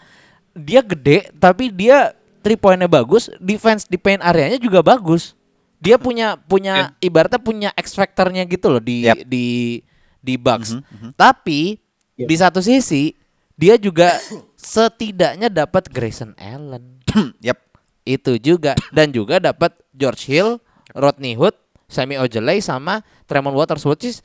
dia 0.57 0.81
gede 0.81 1.29
tapi 1.37 1.69
dia 1.69 2.17
three 2.47 2.55
pointnya 2.55 2.87
bagus, 2.87 3.27
defense 3.43 3.83
di 3.85 3.99
paint 3.99 4.23
areanya 4.23 4.55
juga 4.55 4.79
bagus. 4.79 5.35
Dia 5.77 5.99
punya 5.99 6.39
punya 6.39 6.95
ibaratnya 7.03 7.37
punya 7.37 7.69
X 7.75 7.93
factornya 7.93 8.47
gitu 8.49 8.71
loh 8.71 8.81
di 8.81 9.05
Yap. 9.05 9.27
di 9.27 9.45
di 10.23 10.33
Bucks. 10.39 10.79
Tapi 11.13 11.77
di 12.17 12.35
satu 12.39 12.63
sisi 12.63 13.13
dia 13.53 13.75
juga 13.75 14.15
setidaknya 14.57 15.51
dapat 15.51 15.91
Grayson 15.91 16.33
Allen 16.39 17.03
Yap. 17.45 17.59
itu 18.07 18.39
juga 18.39 18.71
dan 18.95 19.11
juga 19.11 19.43
dapat 19.43 19.75
George 19.91 20.31
Hill, 20.31 20.63
Rodney 20.95 21.35
Hood, 21.35 21.53
Sammy 21.91 22.15
Ojeley 22.15 22.63
sama 22.63 23.03
Tremont 23.27 23.51
Waters 23.51 23.83
which 23.83 24.07
is 24.07 24.23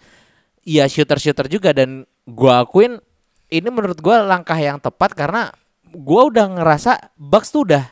ya 0.62 0.86
shooter-shooter 0.86 1.50
juga 1.50 1.74
dan 1.74 2.06
gua 2.22 2.62
akuin 2.62 3.02
ini 3.50 3.68
menurut 3.68 3.98
gua 3.98 4.22
langkah 4.22 4.54
yang 4.54 4.78
tepat 4.78 5.18
karena 5.18 5.50
gua 5.94 6.26
udah 6.26 6.46
ngerasa 6.50 7.12
Bucks 7.14 7.48
tuh 7.48 7.64
udah 7.64 7.84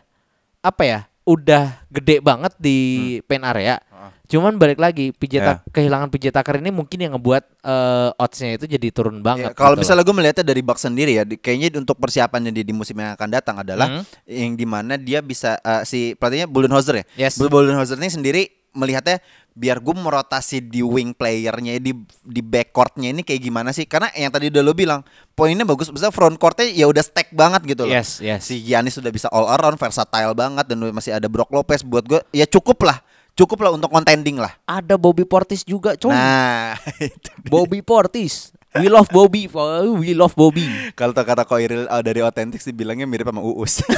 apa 0.60 0.82
ya? 0.82 1.00
udah 1.20 1.86
gede 1.86 2.18
banget 2.18 2.50
di 2.58 2.78
paint 3.22 3.44
area. 3.44 3.78
Cuman 4.26 4.56
balik 4.56 4.78
lagi 4.78 5.14
Ya. 5.30 5.42
Tak- 5.54 5.70
kehilangan 5.70 6.08
PJ 6.08 6.32
Tucker 6.32 6.58
ini 6.58 6.70
mungkin 6.70 6.98
yang 6.98 7.14
ngebuat 7.14 7.44
eh, 7.60 8.10
odds-nya 8.16 8.56
itu 8.56 8.66
jadi 8.66 8.88
turun 8.90 9.18
Ya, 9.18 9.22
banget. 9.22 9.50
kalau 9.54 9.74
gitu 9.74 9.84
misalnya 9.84 10.02
gue 10.02 10.16
melihatnya 10.16 10.42
dari 10.44 10.58
Bucks 10.58 10.82
sendiri 10.82 11.12
ya, 11.12 11.22
di- 11.22 11.36
kayaknya 11.36 11.78
untuk 11.78 11.94
persiapannya 11.96 12.50
di, 12.50 12.62
di 12.62 12.72
musim 12.72 12.94
yang 12.94 13.14
akan 13.14 13.28
datang 13.28 13.56
adalah 13.58 13.86
Hmm. 13.90 14.02
yang 14.24 14.54
di 14.54 14.64
mana 14.64 14.96
dia 14.96 15.20
bisa 15.20 15.54
eh, 15.56 15.82
si 15.84 16.14
pelatihnya 16.14 16.46
Budenholzer 16.46 16.98
ya. 16.98 17.04
Yes. 17.20 17.38
Budenholzer 17.38 17.94
ini 17.96 18.10
sendiri 18.10 18.42
melihatnya 18.72 19.22
biar 19.52 19.82
gue 19.82 19.94
merotasi 19.94 20.62
di 20.62 20.80
wing 20.80 21.12
playernya 21.12 21.76
di 21.82 21.92
di 22.22 22.42
backcourtnya 22.42 23.10
ini 23.10 23.22
kayak 23.26 23.40
gimana 23.42 23.70
sih? 23.74 23.84
Karena 23.84 24.08
yang 24.14 24.30
tadi 24.30 24.48
udah 24.48 24.62
lo 24.62 24.72
bilang 24.72 25.00
poinnya 25.34 25.66
bagus, 25.66 25.90
misalnya 25.90 26.14
front 26.14 26.36
courtnya 26.38 26.70
ya 26.70 26.86
udah 26.86 27.02
stack 27.02 27.34
banget 27.34 27.76
gitu 27.76 27.86
loh. 27.86 27.94
Yes, 27.94 28.22
yes. 28.22 28.46
Si 28.46 28.62
Giannis 28.62 28.96
sudah 28.96 29.10
bisa 29.10 29.26
all 29.30 29.50
around, 29.50 29.76
versatile 29.76 30.32
banget 30.32 30.64
dan 30.70 30.78
masih 30.90 31.12
ada 31.16 31.26
Brook 31.26 31.50
Lopez 31.50 31.82
buat 31.82 32.06
gue 32.06 32.20
ya 32.30 32.46
cukup 32.46 32.86
lah, 32.86 33.02
cukup 33.34 33.62
lah 33.66 33.70
untuk 33.74 33.90
contending 33.90 34.38
lah. 34.38 34.54
Ada 34.64 34.94
Bobby 34.96 35.26
Portis 35.26 35.66
juga, 35.66 35.98
coy. 35.98 36.14
Nah. 36.14 36.78
Bobby 37.52 37.82
Portis. 37.82 38.54
We 38.70 38.86
love 38.86 39.10
Bobby. 39.10 39.50
Oh, 39.50 39.98
We 39.98 40.14
love 40.14 40.38
Bobby. 40.38 40.62
Kalau 40.94 41.10
kata 41.10 41.42
Koiril 41.42 41.90
uh, 41.90 42.02
dari 42.06 42.22
Authentic 42.22 42.62
sih 42.62 42.70
bilangnya 42.70 43.02
mirip 43.02 43.26
sama 43.26 43.42
Uus. 43.42 43.82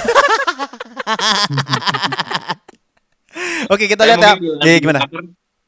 Oke 3.73 3.89
kita 3.89 4.05
lihat 4.07 4.21
ya. 4.21 4.35
PJ 4.37 4.81
gimana? 4.83 5.01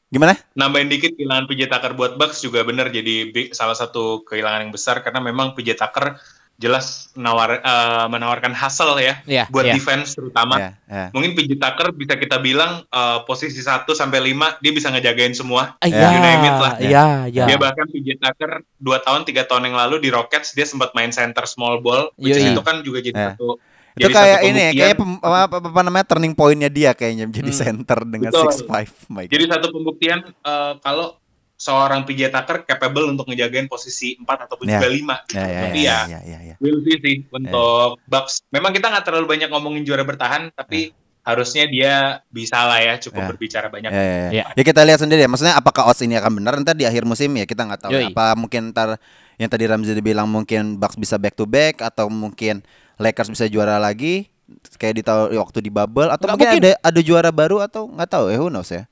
Gimana? 0.07 0.37
nambahin 0.53 0.87
dikit 0.87 1.11
kehilangan 1.13 1.45
PJ 1.45 1.61
Tucker 1.67 1.91
buat 1.93 2.13
Bucks 2.15 2.39
juga 2.39 2.61
benar 2.61 2.87
jadi 2.87 3.27
big- 3.27 3.51
salah 3.51 3.73
satu 3.73 4.21
kehilangan 4.21 4.61
yang 4.61 4.71
besar 4.71 5.01
karena 5.01 5.17
memang 5.19 5.51
PJ 5.51 5.75
Tucker 5.75 6.15
jelas 6.55 7.11
menawar, 7.13 7.59
eh, 7.59 8.05
menawarkan 8.07 8.55
hasil 8.55 8.95
ya 8.97 9.19
Iya, 9.25 9.43
buat 9.49 9.65
iya. 9.65 9.75
defense 9.75 10.15
terutama. 10.15 10.55
Ya, 10.55 10.69
ya. 10.87 11.05
Mungkin 11.11 11.35
PJ 11.35 11.59
Tucker 11.59 11.91
bisa 11.91 12.15
kita 12.15 12.39
bilang 12.39 12.79
eh, 12.87 13.19
posisi 13.23 13.59
1 13.59 13.91
sampai 13.91 14.23
5 14.23 14.55
dia 14.57 14.71
bisa 14.71 14.87
ngejagain 14.87 15.33
semua. 15.33 15.75
Ah, 15.75 15.85
Ya. 15.85 15.99
Ya, 15.99 16.07
You 16.07 16.19
name 16.21 16.43
it 16.43 16.55
lah. 16.55 16.73
ya, 16.79 17.03
ya. 17.27 17.45
Dia 17.45 17.57
bahkan 17.57 17.83
PJ 17.85 18.15
Tucker 18.15 18.51
2 18.79 18.97
tahun 19.01 19.21
3 19.25 19.43
tahun 19.43 19.67
yang 19.67 19.75
lalu 19.75 19.99
di 19.99 20.09
Rockets 20.09 20.53
dia 20.53 20.63
sempat 20.63 20.93
main 20.93 21.11
center 21.11 21.43
small 21.43 21.83
ball 21.83 22.15
which 22.15 22.31
is 22.31 22.45
Yoi. 22.45 22.55
itu 22.55 22.61
kan 22.61 22.79
juga 22.79 22.99
jadi 23.01 23.11
Ya. 23.13 23.27
satu 23.33 23.59
Itu 23.95 24.05
jadi 24.05 24.13
kayak 24.13 24.39
ini 24.43 24.59
ya, 24.59 24.71
kayak 24.85 24.97
pem- 24.99 25.21
apa, 25.23 25.39
apa, 25.47 25.57
apa 25.71 25.81
namanya 25.81 26.05
turning 26.05 26.35
pointnya 26.35 26.67
dia 26.67 26.91
kayaknya 26.91 27.25
menjadi 27.25 27.51
Hmm. 27.51 27.61
center 27.63 27.99
dengan 28.03 28.27
Betul. 28.29 28.51
6'5. 28.51 28.91
My 29.07 29.23
God. 29.23 29.31
Jadi 29.31 29.43
satu 29.47 29.67
pembuktian 29.71 30.19
eh, 30.27 30.73
kalau 30.79 31.15
seorang 31.55 32.03
PJ 32.03 32.27
Tucker 32.27 32.67
capable 32.67 33.07
untuk 33.07 33.31
ngejagain 33.31 33.71
posisi 33.71 34.19
4 34.19 34.43
ataupun 34.45 34.67
Ya. 34.67 34.75
juga 34.77 34.87
5. 34.91 35.15
Ya, 35.31 35.45
ya, 35.47 35.61
Tapi 35.63 35.79
ya, 35.79 35.87
ya, 35.87 35.99
ya, 36.03 36.19
ya, 36.21 36.39
ya. 36.51 36.55
will 36.59 36.83
see 36.83 36.99
sih 36.99 37.15
untuk 37.25 37.95
Bucks. 38.03 38.43
Memang 38.51 38.75
kita 38.75 38.91
nggak 38.91 39.07
terlalu 39.07 39.25
banyak 39.25 39.47
ngomongin 39.47 39.87
juara 39.87 40.03
bertahan, 40.03 40.51
tapi 40.51 40.91
harusnya 41.23 41.65
dia 41.65 41.93
bisa 42.27 42.59
lah 42.61 42.77
ya 42.77 42.99
cukup 42.99 43.17
Ya. 43.17 43.27
berbicara 43.31 43.67
banyak. 43.71 43.89
Ya, 43.89 43.97
ya, 43.97 44.03
ya. 44.03 44.29
Ya. 44.29 44.45
Ya, 44.51 44.63
kita 44.63 44.83
lihat 44.83 44.99
sendiri 44.99 45.23
ya. 45.23 45.31
Maksudnya 45.31 45.55
apakah 45.55 45.87
odds 45.87 46.03
ini 46.03 46.13
akan 46.13 46.37
benar 46.37 46.59
ntar 46.59 46.75
di 46.75 46.83
akhir 46.83 47.01
musim 47.01 47.31
ya 47.31 47.47
kita 47.47 47.63
nggak 47.63 47.81
tahu. 47.81 47.91
Yoi. 47.95 48.11
Apa 48.11 48.35
mungkin 48.35 48.69
ntar 48.69 48.99
yang 49.35 49.47
tadi 49.47 49.63
Ramzi 49.63 49.95
bilang 49.99 50.27
mungkin 50.27 50.75
Bucks 50.75 50.93
bisa 50.95 51.15
back 51.15 51.33
to 51.33 51.47
back 51.47 51.79
atau 51.79 52.11
mungkin 52.11 52.61
Lakers 52.95 53.29
bisa 53.29 53.45
juara 53.45 53.75
lagi 53.77 54.29
kayak 54.77 54.93
di 54.93 55.03
tahun 55.03 55.33
waktu 55.35 55.59
di 55.59 55.71
bubble 55.73 56.07
atau 56.07 56.29
Nggak 56.29 56.37
mungkin, 56.37 56.47
mungkin. 56.47 56.61
ada 56.63 56.71
ada 56.79 56.99
juara 57.01 57.29
baru 57.29 57.57
atau 57.59 57.89
nggak 57.89 58.09
tahu 58.09 58.25
ya 58.29 58.37
who 58.37 58.47
knows 58.47 58.69
ya. 58.69 58.85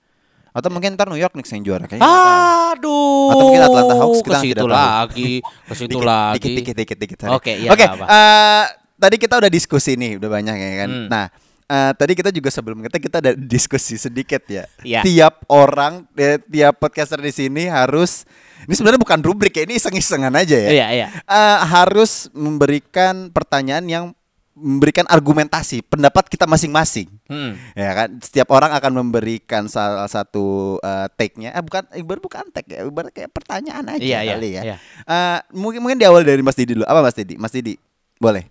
Atau 0.53 0.69
mungkin 0.69 0.93
ntar 0.93 1.09
New 1.09 1.17
York 1.17 1.33
Knicks 1.33 1.49
yang 1.49 1.65
juara 1.65 1.85
kayaknya. 1.85 2.05
Aduh. 2.05 3.33
Atau 3.33 3.43
mungkin 3.49 3.61
Atlanta 3.63 3.93
Hawks, 3.97 4.21
kita 4.21 4.37
ke 4.37 4.45
situ 4.45 4.65
lagi, 4.65 5.31
ke 5.41 5.73
situ 5.73 5.97
lagi. 5.97 6.37
Dikit 6.37 6.51
dikit 6.53 6.75
dikit 6.77 6.97
dikit. 6.97 7.17
Oke, 7.33 7.57
iya, 7.57 7.69
Oke, 7.73 7.85
apa. 7.85 8.05
eh, 8.05 8.63
tadi 8.93 9.15
kita 9.17 9.41
udah 9.41 9.49
diskusi 9.49 9.97
nih, 9.97 10.21
udah 10.21 10.29
banyak 10.29 10.53
ya 10.53 10.71
kan. 10.85 10.89
Hmm. 10.89 11.07
Nah, 11.09 11.25
eh, 11.67 11.91
tadi 11.95 12.13
kita 12.13 12.29
juga 12.29 12.49
sebelum 12.51 12.83
kita 12.83 12.97
kita 12.99 13.17
ada 13.23 13.31
diskusi 13.35 13.95
sedikit 13.95 14.43
ya. 14.47 14.67
Iya. 14.83 15.01
Tiap 15.03 15.47
orang, 15.51 16.07
eh, 16.15 16.39
tiap 16.39 16.79
podcaster 16.79 17.19
di 17.19 17.31
sini 17.31 17.67
harus 17.67 18.27
ini 18.63 18.73
sebenarnya 18.79 19.01
bukan 19.01 19.19
rubrik 19.19 19.51
ya, 19.59 19.67
ini 19.67 19.75
iseng-isengan 19.75 20.31
aja 20.39 20.55
ya. 20.55 20.69
Iya, 20.71 20.87
iya. 20.95 21.07
Eh, 21.11 21.57
harus 21.67 22.31
memberikan 22.31 23.27
pertanyaan 23.31 23.85
yang 23.87 24.05
memberikan 24.53 25.03
argumentasi 25.09 25.81
pendapat 25.81 26.29
kita 26.29 26.45
masing-masing. 26.45 27.09
Hmm. 27.25 27.57
Ya 27.73 27.91
kan, 27.97 28.21
setiap 28.21 28.53
orang 28.53 28.69
akan 28.71 29.01
memberikan 29.01 29.65
salah 29.65 30.05
satu 30.05 30.77
eh, 30.79 31.07
take-nya. 31.17 31.51
Eh 31.57 31.63
bukan 31.65 31.83
ibarat 31.97 32.21
bukan 32.21 32.45
take 32.53 32.69
ya, 32.69 32.85
ibarat 32.85 33.09
kayak 33.09 33.33
pertanyaan 33.33 33.83
aja 33.89 33.99
Iya, 33.99 34.19
iya, 34.21 34.33
kali 34.37 34.49
ya. 34.53 34.61
iya. 34.61 34.75
Eh, 35.09 35.39
mungkin 35.57 35.81
mungkin 35.81 35.97
di 35.97 36.05
awal 36.05 36.21
dari 36.21 36.45
Mas 36.45 36.55
Didi 36.55 36.77
dulu. 36.77 36.85
Apa 36.85 37.01
Mas 37.01 37.17
Didi? 37.17 37.35
Mas 37.35 37.51
Didi, 37.51 37.73
boleh. 38.21 38.45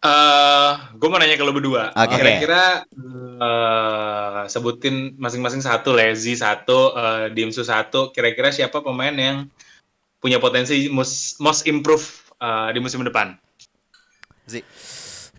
Eh, 0.00 0.70
gue 0.96 1.08
mau 1.12 1.20
nanya 1.20 1.36
ke 1.36 1.44
lo 1.44 1.52
berdua. 1.52 1.92
Oke. 1.92 2.16
Kira-kira 2.16 2.88
eh, 3.36 4.40
sebutin 4.48 5.12
masing-masing 5.20 5.60
satu, 5.60 5.92
Lezi 5.92 6.40
satu, 6.40 6.96
eh, 6.96 7.24
Dimsu 7.36 7.60
satu. 7.60 8.08
Kira-kira 8.08 8.48
siapa 8.48 8.80
pemain 8.80 9.12
yang 9.12 9.44
punya 10.16 10.40
potensi 10.40 10.88
most, 10.88 11.36
most 11.36 11.68
improve 11.68 12.00
eh, 12.40 12.68
di 12.72 12.80
musim 12.80 13.04
depan? 13.04 13.36
Zi. 14.48 14.64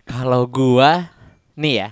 Kalau 0.06 0.46
gua 0.46 1.10
nih 1.58 1.74
ya. 1.82 1.88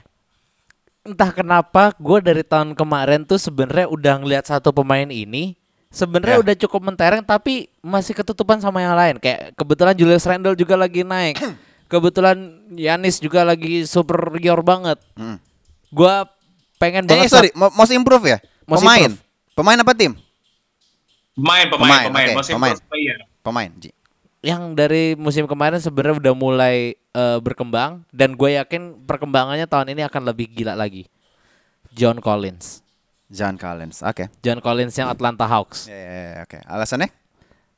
Entah 1.02 1.34
kenapa 1.34 1.90
gua 1.98 2.22
dari 2.22 2.46
tahun 2.46 2.78
kemarin 2.78 3.26
tuh 3.26 3.42
sebenarnya 3.42 3.90
udah 3.90 4.14
ngelihat 4.22 4.46
satu 4.46 4.70
pemain 4.70 5.10
ini 5.10 5.58
sebenarnya 5.90 6.38
Ya. 6.38 6.42
udah 6.46 6.54
cukup 6.54 6.86
mentereng 6.86 7.26
tapi 7.26 7.66
masih 7.82 8.14
ketutupan 8.14 8.62
sama 8.62 8.78
yang 8.78 8.94
lain. 8.94 9.18
Kayak 9.18 9.58
kebetulan 9.58 9.98
Julius 9.98 10.22
Randle 10.22 10.54
juga 10.54 10.78
lagi 10.78 11.02
naik. 11.02 11.34
Kebetulan 11.90 12.38
Yanis 12.70 13.18
juga 13.18 13.42
lagi 13.42 13.82
superior 13.84 14.62
banget. 14.62 14.96
Hmm. 15.12 15.42
Gua 15.90 16.24
pengen 16.78 17.04
Eh, 17.04 17.10
banget 17.10 17.28
sorry, 17.28 17.50
mo- 17.52 17.74
most 17.74 17.90
improve 17.90 18.24
ya? 18.24 18.38
Most 18.64 18.80
pemain. 18.80 19.10
improve. 19.10 19.26
Pemain 19.52 19.76
apa 19.76 19.92
tim? 19.92 20.12
Pemain, 21.32 21.66
pemain, 21.66 21.76
Pemain, 21.76 22.04
pemain. 22.06 22.26
oke, 22.26 22.36
Most 22.36 22.48
pemain. 22.48 22.72
improve 22.72 22.88
player. 22.88 23.18
Pemain, 23.40 23.70
Ji. 23.76 23.90
yang 24.40 24.72
dari 24.72 25.12
musim 25.14 25.44
kemarin 25.44 25.76
sebenarnya 25.76 26.16
udah 26.16 26.34
mulai 26.34 26.76
eh, 26.96 27.38
berkembang 27.38 28.06
dan 28.08 28.32
gue 28.32 28.54
yakin 28.54 29.02
perkembangannya 29.04 29.66
tahun 29.66 29.92
ini 29.92 30.06
akan 30.06 30.22
lebih 30.24 30.48
gila 30.48 30.72
lagi. 30.72 31.10
John 31.90 32.22
Collins, 32.22 32.80
John 33.26 33.58
Collins. 33.58 34.00
Oke. 34.00 34.30
John 34.40 34.62
Collins 34.62 34.94
yang 34.94 35.10
Atlanta 35.10 35.42
Hawks. 35.42 35.90
Ya, 35.90 35.98
ya, 35.98 36.06
ya, 36.06 36.40
oke. 36.46 36.58
Alasannya? 36.62 37.10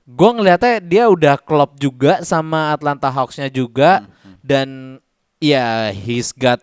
Gue 0.02 0.30
ngelihatnya 0.34 0.82
dia 0.82 1.04
udah 1.06 1.38
klop 1.38 1.78
juga 1.78 2.26
sama 2.26 2.74
Atlanta 2.74 3.06
Hawksnya 3.06 3.46
juga 3.46 4.06
dan 4.42 4.98
ya 5.38 5.94
he's 5.94 6.34
got 6.34 6.58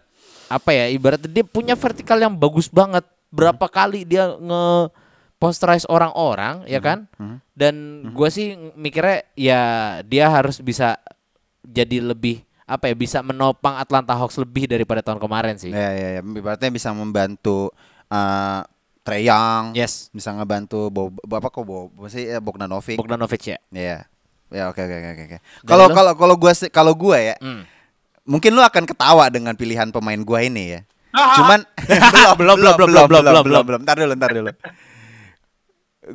apa 0.51 0.73
ya 0.75 0.89
ibaratnya 0.91 1.29
dia 1.29 1.45
punya 1.45 1.75
vertikal 1.79 2.19
yang 2.19 2.35
bagus 2.35 2.67
banget. 2.67 3.07
Berapa 3.29 3.69
kali 3.69 4.03
dia 4.03 4.35
nge 4.35 4.91
posterize 5.39 5.87
orang-orang 5.87 6.67
ya 6.67 6.83
kan? 6.83 7.07
Dan 7.55 8.05
gue 8.11 8.29
sih 8.33 8.59
mikirnya 8.75 9.23
ya 9.39 9.61
dia 10.03 10.27
harus 10.27 10.59
bisa 10.59 10.99
jadi 11.63 12.03
lebih 12.03 12.43
apa 12.69 12.85
ya 12.85 12.93
bisa 12.93 13.25
menopang 13.25 13.81
Atlanta 13.81 14.13
Hawks 14.13 14.37
lebih 14.37 14.69
daripada 14.69 15.01
tahun 15.01 15.17
kemarin 15.17 15.57
sih. 15.57 15.73
Ya, 15.73 15.89
ya, 15.95 16.09
ya. 16.17 16.21
Ibaratnya 16.21 16.69
bisa 16.69 16.93
membantu 16.93 17.73
eh, 18.11 18.61
Trey 19.09 19.23
Young, 19.23 19.73
Yes. 19.73 20.07
bisa 20.09 20.29
ngebantu 20.29 20.87
Bob, 20.87 21.17
apa 21.17 21.47
kok 21.47 21.61
Bob, 21.61 21.89
sih 22.07 22.25
ya, 22.25 22.37
Bogdanovic. 22.37 22.95
Bogdanovic 22.95 23.41
ya. 23.43 23.57
Iya. 23.69 23.97
Ya 24.49 24.63
oke 24.65 24.77
oke 24.77 24.95
oke 24.95 25.23
oke. 25.25 25.37
Kalau 25.63 25.85
kalau 25.89 26.11
kalau 26.15 26.35
gua 26.35 26.53
sih- 26.53 26.69
kalau 26.69 26.93
gua 26.93 27.17
ya, 27.17 27.35
Hmm. 27.37 27.65
mungkin 28.23 28.49
lu 28.49 28.61
akan 28.61 28.83
ketawa 28.83 29.25
dengan 29.27 29.53
pilihan 29.53 29.89
pemain 29.89 30.17
gua 30.19 30.41
ini 30.41 30.73
ya. 30.73 30.81
Ah, 31.09 31.33
Cuman 31.35 31.59
Belum, 32.39 32.57
belum, 32.57 32.73
belum, 32.75 32.89
belum, 32.89 33.05
belum, 33.05 33.23
belum, 33.23 33.43
belum. 33.43 33.63
belum. 33.63 33.81
Ntar 33.81 33.95
dulu, 33.99 34.13
ntar 34.13 34.29
dulu. 34.31 34.51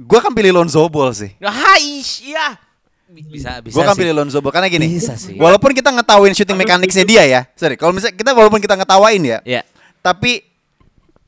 Gua 0.00 0.18
kan 0.18 0.32
pilih 0.32 0.50
Lonzo 0.52 0.82
Ball 0.88 1.12
sih. 1.12 1.30
Hai, 1.38 2.02
iya. 2.24 2.58
Bisa 3.06 3.62
bisa. 3.62 3.74
Gua 3.74 3.86
kan 3.86 3.94
sih. 3.94 4.02
pilih 4.02 4.14
Lonzo 4.16 4.42
Ball 4.42 4.50
karena 4.50 4.66
gini. 4.66 4.86
Bisa 4.88 5.14
sih. 5.14 5.36
Walaupun 5.36 5.70
kita 5.70 5.92
ngetawain 5.92 6.32
shooting 6.32 6.56
mechanicsnya 6.56 7.04
dia 7.04 7.22
ya. 7.22 7.40
Sorry, 7.54 7.74
kalau 7.74 7.92
misalnya 7.92 8.16
kita 8.16 8.30
walaupun 8.32 8.58
kita 8.58 8.74
ngetawain 8.74 9.22
ya, 9.22 9.38
Ya. 9.44 9.62
tapi 10.00 10.42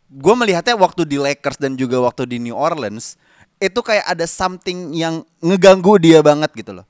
gue 0.07 0.35
melihatnya 0.39 0.79
waktu 0.79 1.03
di 1.03 1.19
Lakers 1.19 1.59
dan 1.59 1.75
juga 1.75 1.99
waktu 1.99 2.27
di 2.31 2.39
New 2.39 2.55
Orleans 2.55 3.19
itu 3.59 3.81
kayak 3.81 4.05
ada 4.07 4.27
something 4.29 4.93
yang 4.93 5.25
ngeganggu 5.41 5.97
dia 5.99 6.21
banget 6.21 6.53
gitu 6.55 6.77
loh. 6.77 6.87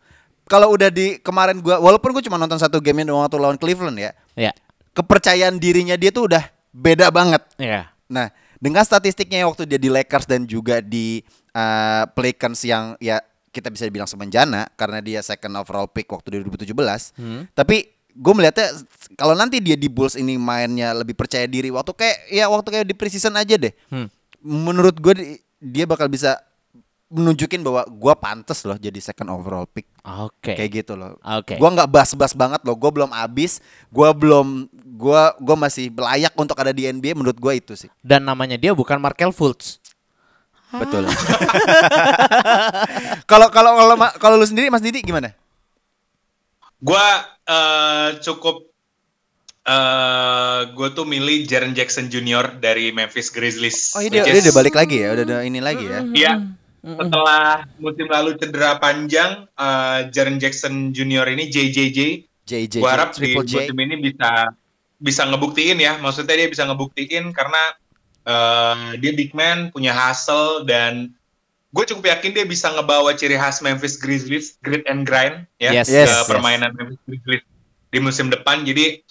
Kalau 0.46 0.70
udah 0.74 0.90
di 0.94 1.18
kemarin 1.18 1.58
gua 1.58 1.82
walaupun 1.82 2.14
gue 2.14 2.22
cuma 2.22 2.38
nonton 2.38 2.58
satu 2.58 2.78
game 2.78 3.02
doang 3.02 3.22
waktu 3.26 3.38
lawan 3.38 3.58
Cleveland 3.58 3.98
ya, 3.98 4.10
Ya. 4.38 4.52
kepercayaan 4.94 5.58
dirinya 5.58 5.98
dia 5.98 6.14
tuh 6.14 6.30
udah 6.30 6.42
beda 6.70 7.10
banget. 7.10 7.42
Ya. 7.58 7.90
Nah, 8.06 8.30
dengan 8.62 8.86
statistiknya 8.86 9.42
waktu 9.46 9.66
dia 9.66 9.78
di 9.80 9.90
Lakers 9.90 10.26
dan 10.30 10.46
juga 10.46 10.78
di 10.78 11.26
uh, 11.50 12.06
Pelicans 12.14 12.62
yang 12.62 12.94
ya 13.02 13.18
kita 13.50 13.72
bisa 13.72 13.88
bilang 13.88 14.06
semenjana 14.06 14.68
karena 14.76 15.00
dia 15.00 15.18
second 15.24 15.56
overall 15.58 15.88
pick 15.90 16.06
waktu 16.12 16.44
2017. 16.44 16.70
Hmm. 17.18 17.48
Tapi 17.56 17.95
gue 18.16 18.32
melihatnya 18.32 18.72
kalau 19.14 19.36
nanti 19.36 19.60
dia 19.60 19.76
di 19.76 19.92
Bulls 19.92 20.16
ini 20.16 20.40
mainnya 20.40 20.96
lebih 20.96 21.12
percaya 21.12 21.44
diri 21.44 21.68
waktu 21.68 21.92
kayak 21.92 22.16
ya 22.32 22.48
waktu 22.48 22.68
kayak 22.72 22.86
di 22.88 22.94
preseason 22.96 23.36
aja 23.36 23.60
deh. 23.60 23.72
Hmm. 23.92 24.08
Menurut 24.40 24.96
gue 24.96 25.40
dia 25.60 25.84
bakal 25.84 26.08
bisa 26.08 26.40
menunjukin 27.06 27.62
bahwa 27.62 27.86
gue 27.86 28.14
pantas 28.18 28.66
loh 28.66 28.74
jadi 28.74 28.98
second 28.98 29.30
overall 29.30 29.62
pick 29.62 29.86
Oke. 30.02 30.58
kayak 30.58 30.82
gitu 30.82 30.98
loh. 30.98 31.14
Oke. 31.22 31.54
Gua 31.54 31.70
nggak 31.70 31.86
bas-bas 31.86 32.34
banget 32.34 32.62
loh. 32.66 32.74
Gue 32.74 32.90
belum 32.90 33.10
abis. 33.14 33.62
Gue 33.90 34.10
belum. 34.10 34.66
Gua 34.96 35.34
gua 35.38 35.56
masih 35.58 35.92
layak 35.92 36.34
untuk 36.34 36.58
ada 36.58 36.74
di 36.74 36.86
NBA. 36.86 37.14
Menurut 37.14 37.38
gue 37.38 37.52
itu 37.58 37.78
sih. 37.78 37.90
Dan 38.02 38.26
namanya 38.26 38.58
dia 38.58 38.74
bukan 38.74 38.98
Markel 38.98 39.30
Fultz. 39.30 39.78
Betul. 40.74 41.06
Kalau 43.30 43.48
kalau 43.50 43.72
kalau 43.78 43.94
ma- 43.94 44.14
kalau 44.18 44.34
lu 44.38 44.46
sendiri 44.46 44.66
Mas 44.70 44.82
Didi 44.82 45.02
gimana? 45.02 45.30
Gua 46.78 47.02
eh, 47.47 48.09
cukup 48.20 48.66
eh 49.66 50.61
gue 50.70 50.88
tuh 50.94 51.03
milih 51.03 51.42
Jaren 51.42 51.74
Jackson 51.74 52.07
Jr. 52.07 52.62
dari 52.62 52.94
Memphis 52.94 53.34
Grizzlies. 53.34 53.99
Oh 53.99 54.03
iya 54.03 54.11
dia, 54.11 54.22
which 54.22 54.30
dia 54.30 54.38
is- 54.38 54.47
udah 54.47 54.55
balik 54.55 54.78
lagi 54.78 55.03
ya, 55.03 55.09
udah 55.18 55.24
ada 55.26 55.38
ini 55.42 55.59
lagi 55.59 55.84
ya. 55.90 56.01
Iya. 56.07 56.32
Setelah 56.86 57.66
musim 57.82 58.07
lalu 58.07 58.38
cedera 58.38 58.78
panjang, 58.78 59.51
eh 59.59 60.01
Jaren 60.14 60.38
Jackson 60.38 60.94
Jr. 60.94 61.34
ini 61.34 61.51
JJJ, 61.51 61.99
JJ, 62.47 62.74
gue 62.78 62.86
harap 62.86 63.11
di 63.18 63.34
J. 63.34 63.42
musim 63.42 63.74
ini 63.74 63.94
bisa 63.99 64.55
bisa 65.03 65.26
ngebuktiin 65.26 65.82
ya. 65.82 65.99
Maksudnya 65.99 66.38
dia 66.38 66.47
bisa 66.47 66.62
ngebuktiin 66.62 67.34
karena 67.34 67.62
eh, 68.22 69.03
dia 69.03 69.12
big 69.18 69.34
man, 69.34 69.74
punya 69.74 69.90
hustle 69.90 70.62
dan 70.62 71.11
gue 71.76 71.84
cukup 71.86 72.08
yakin 72.08 72.32
dia 72.32 72.48
bisa 72.48 72.72
ngebawa 72.72 73.12
ciri 73.12 73.36
khas 73.36 73.60
Memphis 73.60 74.00
Grizzlies, 74.00 74.56
grit 74.64 74.80
and 74.88 75.04
grind 75.04 75.44
ya 75.60 75.76
Yes, 75.76 75.92
ke 75.92 76.00
yes, 76.00 76.08
yes. 76.08 76.24
permainan 76.24 76.72
Memphis 76.72 76.96
Grizzlies 77.04 77.44
di 77.92 77.98
musim 78.00 78.32
depan. 78.32 78.64
Jadi 78.64 79.04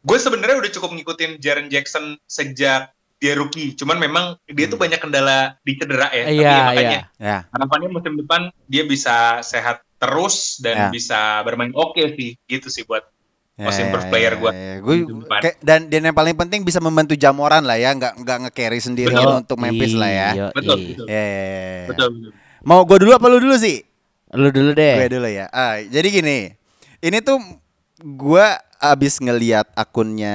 gue 0.00 0.18
sebenarnya 0.18 0.62
udah 0.62 0.70
cukup 0.70 0.94
ngikutin 0.94 1.42
Jaren 1.42 1.66
Jackson 1.66 2.14
sejak 2.30 2.94
dia 3.18 3.34
rookie. 3.34 3.74
Cuman 3.74 3.98
memang 3.98 4.38
dia 4.46 4.68
tuh 4.68 4.76
banyak 4.76 5.00
kendala 5.00 5.58
di 5.64 5.74
cedera 5.74 6.12
ya. 6.12 6.24
Tapi 6.28 6.34
Iya, 6.34 6.46
ya 6.46 6.62
makanya 6.62 7.00
iya. 7.00 7.02
Ya. 7.18 7.38
harapannya 7.50 7.88
musim 7.90 8.14
depan 8.14 8.40
dia 8.68 8.84
bisa 8.84 9.40
sehat 9.42 9.82
terus 9.98 10.60
dan 10.60 10.76
Ya. 10.76 10.88
bisa 10.92 11.18
bermain 11.42 11.72
oke 11.72 11.98
sih 12.14 12.36
gitu 12.44 12.68
sih 12.68 12.84
buat 12.84 13.08
Most 13.54 13.78
ya, 13.78 13.86
improved 13.86 14.08
ya, 14.08 14.10
player 14.10 14.32
ya, 14.34 14.38
gua. 14.42 14.50
ya. 14.50 14.74
Musim 14.82 15.22
depan. 15.22 15.40
kayak- 15.46 15.58
dan 15.62 15.80
dan 15.86 16.00
yang 16.10 16.16
paling 16.16 16.34
penting 16.34 16.60
bisa 16.66 16.82
membantu 16.82 17.14
Jamoran 17.14 17.62
lah 17.62 17.78
ya, 17.78 17.94
nggak 17.94 18.18
nggak 18.18 18.38
nge-carry 18.46 18.80
sendiri 18.82 19.14
Betul. 19.14 19.46
untuk 19.46 19.56
Memphis 19.62 19.94
lah 19.94 20.10
ya. 20.10 20.28
Iya, 20.34 20.46
Betul, 20.50 20.78
iya. 20.82 20.90
betul. 20.90 21.06
Ya, 21.06 21.14
ya, 21.14 21.22
ya, 21.22 21.44
ya. 21.46 21.84
betul. 21.86 22.10
betul. 22.18 22.32
Mau 22.64 22.80
gue 22.82 22.98
dulu 22.98 23.12
apa 23.14 23.26
lu 23.30 23.38
dulu 23.38 23.54
sih? 23.54 23.78
Lu 24.34 24.50
dulu 24.50 24.74
deh. 24.74 24.94
Gue 24.98 25.08
dulu 25.14 25.28
ya. 25.30 25.46
Ah, 25.54 25.78
jadi 25.78 26.08
gini. 26.10 26.50
Ini 26.98 27.22
tuh 27.22 27.38
gua 28.02 28.58
abis 28.82 29.22
ngeliat 29.22 29.70
akunnya 29.76 30.34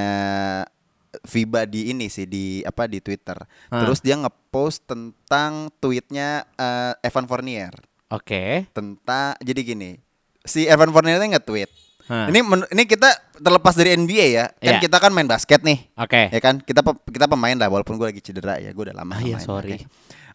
Viba 1.25 1.65
di 1.65 1.89
ini 1.91 2.05
sih 2.07 2.23
di 2.29 2.61
apa 2.63 2.85
di 2.85 3.01
Twitter. 3.01 3.35
Ah. 3.67 3.83
Terus 3.83 3.99
dia 3.99 4.15
ngepost 4.15 4.85
tentang 4.87 5.67
tweetnya 5.81 6.45
eh, 6.55 6.93
Evan 7.03 7.25
Fournier 7.25 7.73
Oke. 8.13 8.69
tentang 8.71 9.33
jadi 9.41 9.61
gini. 9.65 9.97
Si 10.45 10.69
Evan 10.69 10.93
Fournier 10.93 11.17
itu 11.19 11.35
nge-tweet. 11.35 11.69
Hah. 12.09 12.25
Ini 12.25 12.41
ini 12.41 12.83
kita 12.83 13.05
terlepas 13.37 13.77
dari 13.77 13.93
NBA 13.93 14.27
ya. 14.33 14.45
Kan 14.51 14.75
Iya. 14.75 14.81
kita 14.81 14.97
kan 14.97 15.13
main 15.13 15.29
basket 15.29 15.61
nih. 15.61 15.93
Oke. 15.93 16.33
Ya 16.33 16.39
kan? 16.41 16.57
Kita 16.57 16.81
pe- 16.81 17.05
kita 17.05 17.29
pemain 17.29 17.53
lah 17.53 17.69
walaupun 17.69 17.95
gue 17.95 18.09
lagi 18.09 18.19
cedera 18.19 18.57
ya. 18.57 18.73
Gue 18.73 18.89
udah 18.89 18.97
lama 18.97 19.13
Ah, 19.13 19.21
iya, 19.21 19.37
sorry. 19.37 19.77
Oke. 19.77 19.85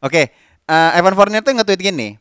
Oke, 0.01 0.23
eh, 0.65 0.91
Evan 0.95 1.13
Fournier 1.13 1.43
tuh 1.43 1.51
nge-tweet 1.51 1.83
gini. 1.83 2.15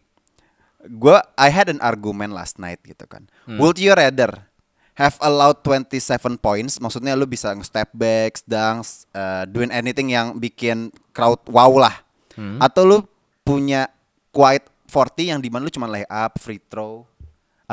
Gua 0.90 1.24
I 1.38 1.48
had 1.48 1.70
an 1.70 1.80
argument 1.80 2.34
last 2.34 2.58
night 2.58 2.82
gitu 2.82 3.06
kan. 3.06 3.30
Hmm. 3.46 3.56
Would 3.56 3.78
you 3.78 3.94
rather 3.94 4.50
have 4.96 5.16
allowed 5.22 5.62
27 5.62 5.96
points? 6.36 6.76
Maksudnya 6.76 7.14
lu 7.14 7.24
bisa 7.24 7.54
nge-step 7.54 7.94
back, 7.94 8.44
dunks, 8.44 9.08
uh, 9.12 9.46
doing 9.46 9.70
anything 9.70 10.10
yang 10.10 10.36
bikin 10.36 10.92
crowd 11.12 11.40
wow 11.48 11.72
lah. 11.78 11.96
Hmm. 12.34 12.60
Atau 12.60 12.84
lu 12.84 12.98
punya 13.42 13.88
quite 14.30 14.66
40 14.86 15.24
yang 15.28 15.40
di 15.40 15.48
mana 15.48 15.66
lu 15.66 15.72
cuma 15.72 15.86
lay 15.86 16.04
up, 16.06 16.36
free 16.38 16.60
throw 16.60 17.08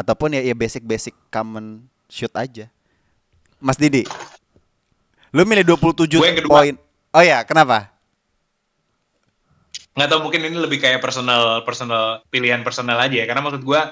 ataupun 0.00 0.32
ya 0.32 0.42
ya 0.42 0.56
basic-basic 0.56 1.12
common 1.28 1.84
shoot 2.08 2.32
aja. 2.32 2.66
Mas 3.60 3.76
Didi. 3.76 4.08
Lu 5.30 5.44
milih 5.44 5.62
27 5.76 6.08
Gue 6.10 6.26
yang 6.26 6.38
kedua. 6.40 6.50
poin. 6.50 6.74
Oh 7.12 7.20
ya, 7.20 7.44
kenapa? 7.44 7.92
nggak 9.90 10.06
tahu 10.06 10.20
mungkin 10.22 10.46
ini 10.46 10.56
lebih 10.56 10.78
kayak 10.78 11.02
personal 11.02 11.66
personal 11.66 12.22
pilihan 12.30 12.62
personal 12.62 12.94
aja 12.96 13.20
ya 13.20 13.26
karena 13.26 13.42
maksud 13.42 13.60
gua 13.60 13.90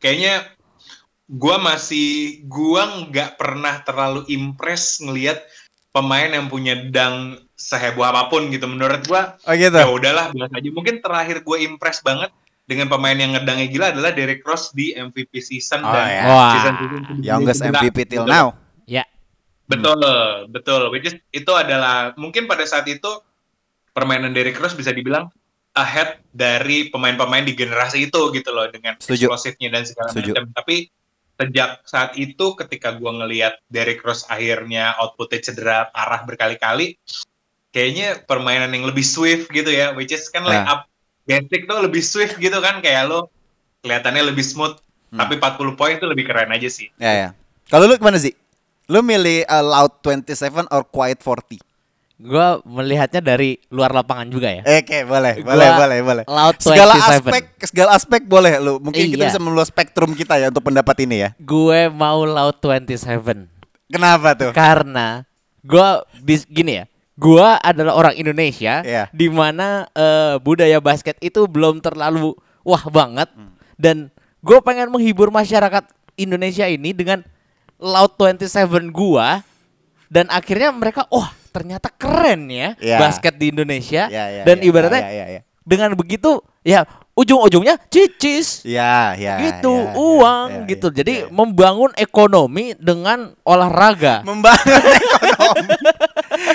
kayaknya 0.00 0.48
gua 1.28 1.60
masih 1.60 2.40
gua 2.48 3.04
nggak 3.06 3.36
pernah 3.36 3.84
terlalu 3.84 4.24
impress 4.32 4.98
ngelihat 4.98 5.44
pemain 5.92 6.32
yang 6.32 6.48
punya 6.48 6.88
dang 6.88 7.36
seheboh 7.52 8.02
apa 8.02 8.32
pun 8.32 8.48
gitu 8.48 8.64
menurut 8.64 9.04
gua 9.06 9.36
Oh 9.44 9.52
gitu. 9.54 9.76
ya 9.76 9.86
udahlah 9.86 10.32
biasa 10.32 10.56
aja 10.56 10.70
mungkin 10.72 11.04
terakhir 11.04 11.44
gue 11.44 11.56
impress 11.68 12.00
banget 12.00 12.32
dengan 12.70 12.86
pemain 12.86 13.12
yang 13.12 13.34
ngedangnya 13.34 13.66
gila 13.66 13.86
adalah 13.90 14.14
Derrick 14.14 14.40
Rose 14.40 14.70
di 14.70 14.94
MVP 14.94 15.42
season 15.42 15.82
Oh, 15.82 15.90
dan 15.90 16.06
ya. 16.06 16.22
Wah. 16.24 16.52
season-season 16.54 17.00
sebelumnya 17.02 17.26
Youngest. 17.26 17.60
MVP 17.64 17.96
till 18.06 18.24
now. 18.24 18.54
Ya. 18.86 19.02
Betul, 19.66 19.98
betul. 20.48 20.82
Which 20.88 21.04
is 21.04 21.14
itu 21.30 21.50
adalah 21.50 22.14
mungkin 22.14 22.46
pada 22.46 22.62
saat 22.62 22.86
itu 22.86 23.10
permainan 23.90 24.30
Derrick 24.30 24.54
Rose 24.54 24.72
bisa 24.72 24.90
dibilang 24.90 25.26
ahead 25.72 26.22
dari 26.28 26.86
pemain-pemain 26.86 27.42
di 27.42 27.54
generasi 27.54 28.06
itu 28.06 28.30
gitu 28.30 28.50
loh 28.50 28.66
dengan 28.66 28.94
Setuju. 28.96 29.26
eksplosifnya 29.26 29.68
dan 29.70 29.82
segala 29.82 30.10
Setuju. 30.10 30.30
macam. 30.32 30.44
Tapi 30.52 30.76
sejak 31.36 31.70
saat 31.84 32.10
itu 32.14 32.46
ketika 32.56 32.92
gua 32.92 33.14
ngelihat 33.16 33.62
Derrick 33.66 33.98
Rose 34.00 34.26
akhirnya 34.26 34.98
outputnya 34.98 35.40
cedera 35.40 35.78
parah 35.88 36.22
berkali-kali, 36.22 36.98
kayaknya 37.70 38.18
permainan 38.20 38.70
yang 38.70 38.84
lebih 38.84 39.00
swift 39.00 39.46
gitu 39.48 39.70
ya, 39.70 39.94
which 39.94 40.10
is 40.10 40.26
kan 40.26 40.42
Nah. 40.42 40.50
layup 40.52 40.89
basic 41.30 41.70
tuh 41.70 41.78
lebih 41.78 42.02
swift 42.02 42.34
gitu 42.36 42.58
kan 42.58 42.82
kayak 42.82 43.06
lo 43.06 43.30
kelihatannya 43.80 44.34
lebih 44.34 44.42
smooth. 44.42 44.74
Hmm. 45.10 45.18
Tapi 45.26 45.38
40 45.38 45.78
poin 45.78 45.94
itu 45.94 46.06
lebih 46.06 46.26
keren 46.26 46.50
aja 46.50 46.68
sih. 46.70 46.90
Ya 46.98 47.12
ya. 47.14 47.28
Kalau 47.70 47.86
lu 47.86 47.94
gimana 47.94 48.18
sih? 48.18 48.34
Lu 48.90 49.06
milih 49.06 49.46
uh, 49.46 49.62
loud 49.62 50.02
27 50.02 50.66
or 50.70 50.82
quiet 50.82 51.22
40? 51.22 51.62
Gua 52.20 52.60
melihatnya 52.68 53.22
dari 53.24 53.56
luar 53.72 53.94
lapangan 53.96 54.28
juga 54.28 54.52
ya. 54.52 54.60
Oke, 54.60 55.08
boleh, 55.08 55.40
Gua 55.40 55.56
boleh, 55.56 55.68
boleh, 55.72 55.98
boleh. 56.04 56.24
loud 56.28 56.56
Segala 56.60 56.92
27. 56.98 57.16
aspek, 57.16 57.44
segala 57.64 57.90
aspek 57.96 58.22
boleh 58.28 58.52
lu. 58.60 58.76
Mungkin 58.76 59.08
kita 59.08 59.24
Iya. 59.24 59.30
bisa 59.32 59.40
meluas 59.40 59.72
spektrum 59.72 60.12
kita 60.12 60.36
ya 60.36 60.52
untuk 60.52 60.66
pendapat 60.66 61.06
ini 61.08 61.16
ya. 61.24 61.30
Gue 61.40 61.88
mau 61.88 62.26
laut 62.28 62.60
27. 62.60 63.48
Kenapa 63.88 64.36
tuh? 64.36 64.52
Karena 64.52 65.24
gua 65.64 66.04
bis, 66.20 66.44
gini 66.44 66.82
ya. 66.82 66.89
Gua 67.14 67.58
adalah 67.58 67.94
orang 67.94 68.14
Indonesia 68.14 68.80
Iya. 68.80 69.10
di 69.10 69.28
mana 69.28 69.84
eh, 69.92 70.38
budaya 70.38 70.78
basket 70.78 71.18
itu 71.20 71.44
belum 71.44 71.78
terlalu 71.78 72.32
wah 72.60 72.84
banget 72.86 73.28
Hmm. 73.32 73.52
dan 73.76 73.96
gue 74.40 74.58
pengen 74.60 74.88
menghibur 74.88 75.28
masyarakat 75.28 75.84
Indonesia 76.14 76.64
ini 76.64 76.92
dengan 76.92 77.20
laut 77.76 78.16
27 78.16 78.88
gua 78.88 79.40
dan 80.06 80.28
akhirnya 80.28 80.68
mereka 80.70 81.04
wah 81.08 81.28
ternyata 81.50 81.88
keren 81.90 82.48
ya 82.48 82.72
Iya. 82.76 82.96
basket 82.98 83.36
di 83.36 83.48
Indonesia 83.48 84.08
Ya, 84.08 84.24
ya, 84.30 84.42
dan 84.44 84.60
ya, 84.60 84.64
ibaratnya 84.64 85.00
ya, 85.02 85.12
ya, 85.12 85.26
ya. 85.28 85.40
dengan 85.60 85.92
begitu 85.92 86.40
ya 86.62 86.84
ujung-ujungnya 87.12 87.76
cicis 87.88 88.64
Ya, 88.64 89.12
ya. 89.12 89.40
gitu 89.40 89.72
ya, 89.72 89.92
ya, 89.92 89.96
uang 89.96 90.48
ya, 90.48 90.68
gitu 90.72 90.88
jadi 90.88 91.14
membangun 91.28 91.92
ekonomi 91.96 92.72
dengan 92.76 93.32
olahraga 93.44 94.24
membangun 94.24 94.72
ekonomi. 95.36 95.74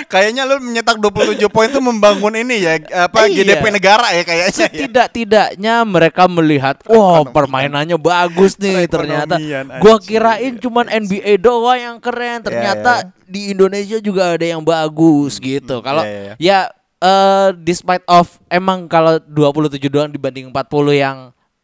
Kayaknya 0.06 0.42
lu 0.46 0.58
menyetak 0.62 0.98
27 0.98 1.46
poin 1.50 1.68
tuh 1.70 1.82
membangun 1.82 2.34
ini 2.34 2.62
ya 2.62 2.74
apa 3.06 3.26
Iya. 3.26 3.42
GDP 3.42 3.64
negara 3.74 4.08
ya 4.14 4.22
kayaknya. 4.22 4.50
ya. 4.50 4.66
Setidak-tidaknya 4.66 5.74
mereka 5.86 6.26
melihat, 6.30 6.78
wah 6.86 7.22
permainannya 7.26 7.98
bagus 7.98 8.58
nih 8.58 8.86
ternyata. 8.90 9.38
Gua 9.82 9.96
kirain 9.98 10.58
cuman 10.58 10.86
NBA 10.90 11.38
doang 11.40 11.78
yang 11.78 11.96
keren, 11.98 12.42
ternyata 12.42 13.10
di 13.26 13.50
Indonesia 13.54 13.98
juga 13.98 14.34
ada 14.38 14.46
yang 14.46 14.62
bagus 14.62 15.38
gitu. 15.42 15.82
Kalau 15.82 16.02
iya, 16.06 16.34
iya. 16.34 16.34
ya 16.38 16.58
eh 16.96 17.48
despite 17.60 18.02
of 18.08 18.40
emang 18.48 18.88
kalau 18.88 19.20
27 19.20 19.78
doang 19.92 20.08
dibanding 20.08 20.48
40 20.48 20.96
yang 20.96 21.18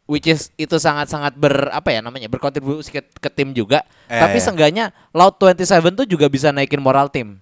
which 0.06 0.28
is 0.28 0.52
itu 0.60 0.76
sangat-sangat 0.76 1.32
ber 1.38 1.72
apa 1.72 1.88
ya 1.88 2.04
namanya 2.04 2.28
berkontribusi 2.28 2.92
ke, 2.92 3.00
ke 3.16 3.30
tim 3.32 3.54
juga. 3.56 3.82
Iya, 4.10 4.28
Tapi 4.28 4.36
iya. 4.38 4.44
seenggaknya 4.44 4.84
Loud 5.16 5.40
27 5.40 5.98
tuh 6.04 6.06
juga 6.06 6.26
bisa 6.28 6.52
naikin 6.52 6.82
moral 6.82 7.08
tim. 7.08 7.40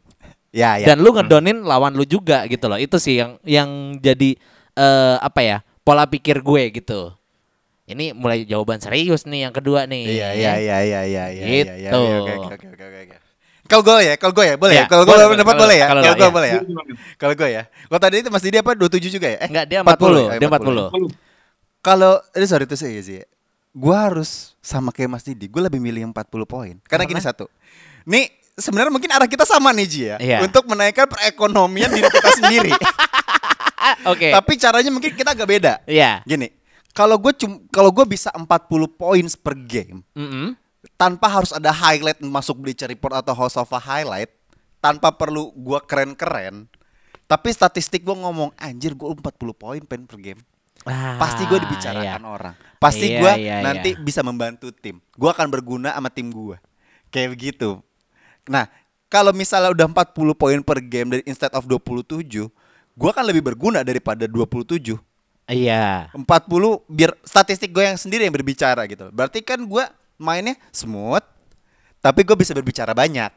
Ya, 0.51 0.83
ya. 0.83 0.87
Dan 0.93 1.07
lu 1.07 1.15
ngedonin 1.15 1.63
lawan 1.63 1.95
lu 1.95 2.03
juga 2.03 2.43
gitu 2.51 2.67
loh. 2.67 2.79
Itu 2.79 2.99
sih 2.99 3.23
yang 3.23 3.39
yang 3.47 3.99
jadi 4.03 4.35
eh 4.75 5.17
apa 5.19 5.41
ya? 5.43 5.59
pola 5.81 6.07
pikir 6.07 6.45
gue 6.45 6.63
gitu. 6.77 7.11
Ini 7.91 8.15
mulai 8.15 8.47
jawaban 8.47 8.79
serius 8.79 9.27
nih 9.27 9.51
yang 9.51 9.55
kedua 9.57 9.89
nih. 9.91 10.07
Iya 10.07 10.29
iya 10.39 10.53
iya 10.63 10.77
iya 10.87 11.01
iya 11.03 11.03
iya 11.03 11.25
iya, 11.27 11.75
iya. 11.75 11.91
Gitu. 11.91 11.99
Oke 11.99 12.33
oke 12.55 12.67
oke 12.71 12.85
oke 12.87 13.01
oke. 13.11 13.17
Kalau 13.71 13.83
gue 13.87 13.97
ya, 14.03 14.15
kalau 14.19 14.35
gue 14.35 14.47
ya, 14.51 14.55
boleh 14.59 14.75
Iya, 14.75 14.83
ya. 14.83 14.91
Kalau 14.91 15.03
gue 15.07 15.15
boleh, 15.15 15.39
dapat 15.39 15.55
boleh. 15.63 15.79
ya. 15.79 15.87
Kalau 15.87 16.03
gue 16.03 16.11
iya. 16.19 16.31
boleh 16.35 16.49
ya. 16.51 16.61
Kalau 17.15 17.35
gue 17.39 17.49
ya. 17.55 17.63
Kalau 17.71 18.01
tadi 18.03 18.15
itu 18.19 18.31
Mas 18.35 18.43
Didi 18.43 18.59
apa 18.59 18.75
27 18.75 19.15
juga 19.15 19.29
ya? 19.31 19.39
Eh, 19.39 19.47
Enggak, 19.47 19.67
dia 19.71 19.79
40, 19.87 19.87
ya? 19.87 20.39
dia 20.43 20.49
Oh, 20.51 21.07
40. 21.07 21.15
Kalau 21.79 22.13
ini 22.35 22.47
sorry 22.51 22.67
itu 22.67 22.75
sih 22.75 22.99
sih. 22.99 23.23
Gue 23.71 23.95
harus 23.95 24.59
sama 24.59 24.91
kayak 24.91 25.11
Mas 25.15 25.23
Didi. 25.23 25.47
Gue 25.47 25.63
lebih 25.63 25.79
milih 25.79 26.03
yang 26.03 26.11
40 26.11 26.51
poin. 26.51 26.75
Karena 26.91 27.07
gini 27.07 27.23
satu. 27.23 27.47
Nih 28.11 28.40
sebenarnya 28.61 28.93
mungkin 28.93 29.11
arah 29.11 29.27
kita 29.27 29.49
sama 29.49 29.73
nih 29.75 29.87
Ji 29.89 30.03
ya. 30.07 30.17
Iya. 30.21 30.39
Untuk 30.45 30.69
menaikkan 30.69 31.09
perekonomian 31.09 31.91
diri 31.91 32.09
kita 32.09 32.31
sendiri. 32.39 32.73
Oke. 34.13 34.31
Tapi 34.31 34.53
caranya 34.61 34.91
mungkin 34.93 35.13
kita 35.17 35.33
agak 35.33 35.49
beda. 35.49 35.73
Iya. 35.89 36.21
Gini, 36.29 36.53
kalau 36.93 37.17
gue 37.17 37.33
cum 37.35 37.65
kalau 37.73 37.91
gue 37.91 38.05
bisa 38.07 38.29
40 38.33 38.47
poin 38.95 39.25
per 39.41 39.55
game 39.57 40.05
Mm-mm. 40.13 40.55
tanpa 40.97 41.27
harus 41.31 41.51
ada 41.55 41.73
highlight 41.73 42.21
masuk 42.21 42.61
Bleacher 42.61 42.89
Report 42.89 43.19
atau 43.19 43.33
House 43.33 43.57
of 43.57 43.71
a 43.73 43.81
Highlight, 43.81 44.31
tanpa 44.85 45.13
perlu 45.15 45.53
gue 45.55 45.79
keren-keren, 45.85 46.67
tapi 47.31 47.49
statistik 47.55 48.03
gue 48.03 48.17
ngomong 48.17 48.51
anjir 48.59 48.97
gue 48.97 49.07
40 49.07 49.23
poin 49.55 49.83
pen 49.85 50.05
per 50.09 50.19
game. 50.19 50.41
Ah, 50.89 51.21
Pasti 51.21 51.45
gue 51.45 51.61
iya. 51.61 51.65
dibicarakan 51.69 52.23
orang. 52.25 52.55
Pasti 52.81 53.13
Iya, 53.13 53.21
gue 53.21 53.33
iya, 53.45 53.57
nanti 53.61 53.91
iya. 53.93 54.01
bisa 54.01 54.25
membantu 54.25 54.73
tim. 54.73 54.97
Gue 55.13 55.29
akan 55.29 55.53
berguna 55.53 55.93
sama 55.93 56.09
tim 56.09 56.33
gue. 56.33 56.57
Kayak 57.13 57.37
begitu. 57.37 57.85
Nah, 58.49 58.71
kalau 59.11 59.35
misalnya 59.35 59.75
udah 59.75 59.87
40 59.91 60.15
poin 60.39 60.59
per 60.63 60.79
game 60.81 61.19
dari 61.19 61.23
instead 61.27 61.51
of 61.53 61.67
27, 61.67 62.47
gue 62.95 63.09
akan 63.11 63.25
lebih 63.27 63.43
berguna 63.43 63.83
daripada 63.83 64.25
27. 64.25 64.97
Iya. 65.51 66.15
40 66.15 66.23
biar 66.87 67.11
statistik 67.27 67.75
gue 67.75 67.83
yang 67.83 67.99
sendiri 67.99 68.23
yang 68.23 68.35
berbicara 68.35 68.87
gitu. 68.87 69.11
Berarti 69.11 69.43
kan 69.43 69.59
gue 69.59 69.85
mainnya 70.17 70.55
smooth, 70.71 71.25
tapi 71.99 72.23
gue 72.23 72.37
bisa 72.39 72.55
berbicara 72.55 72.95
banyak. 72.95 73.35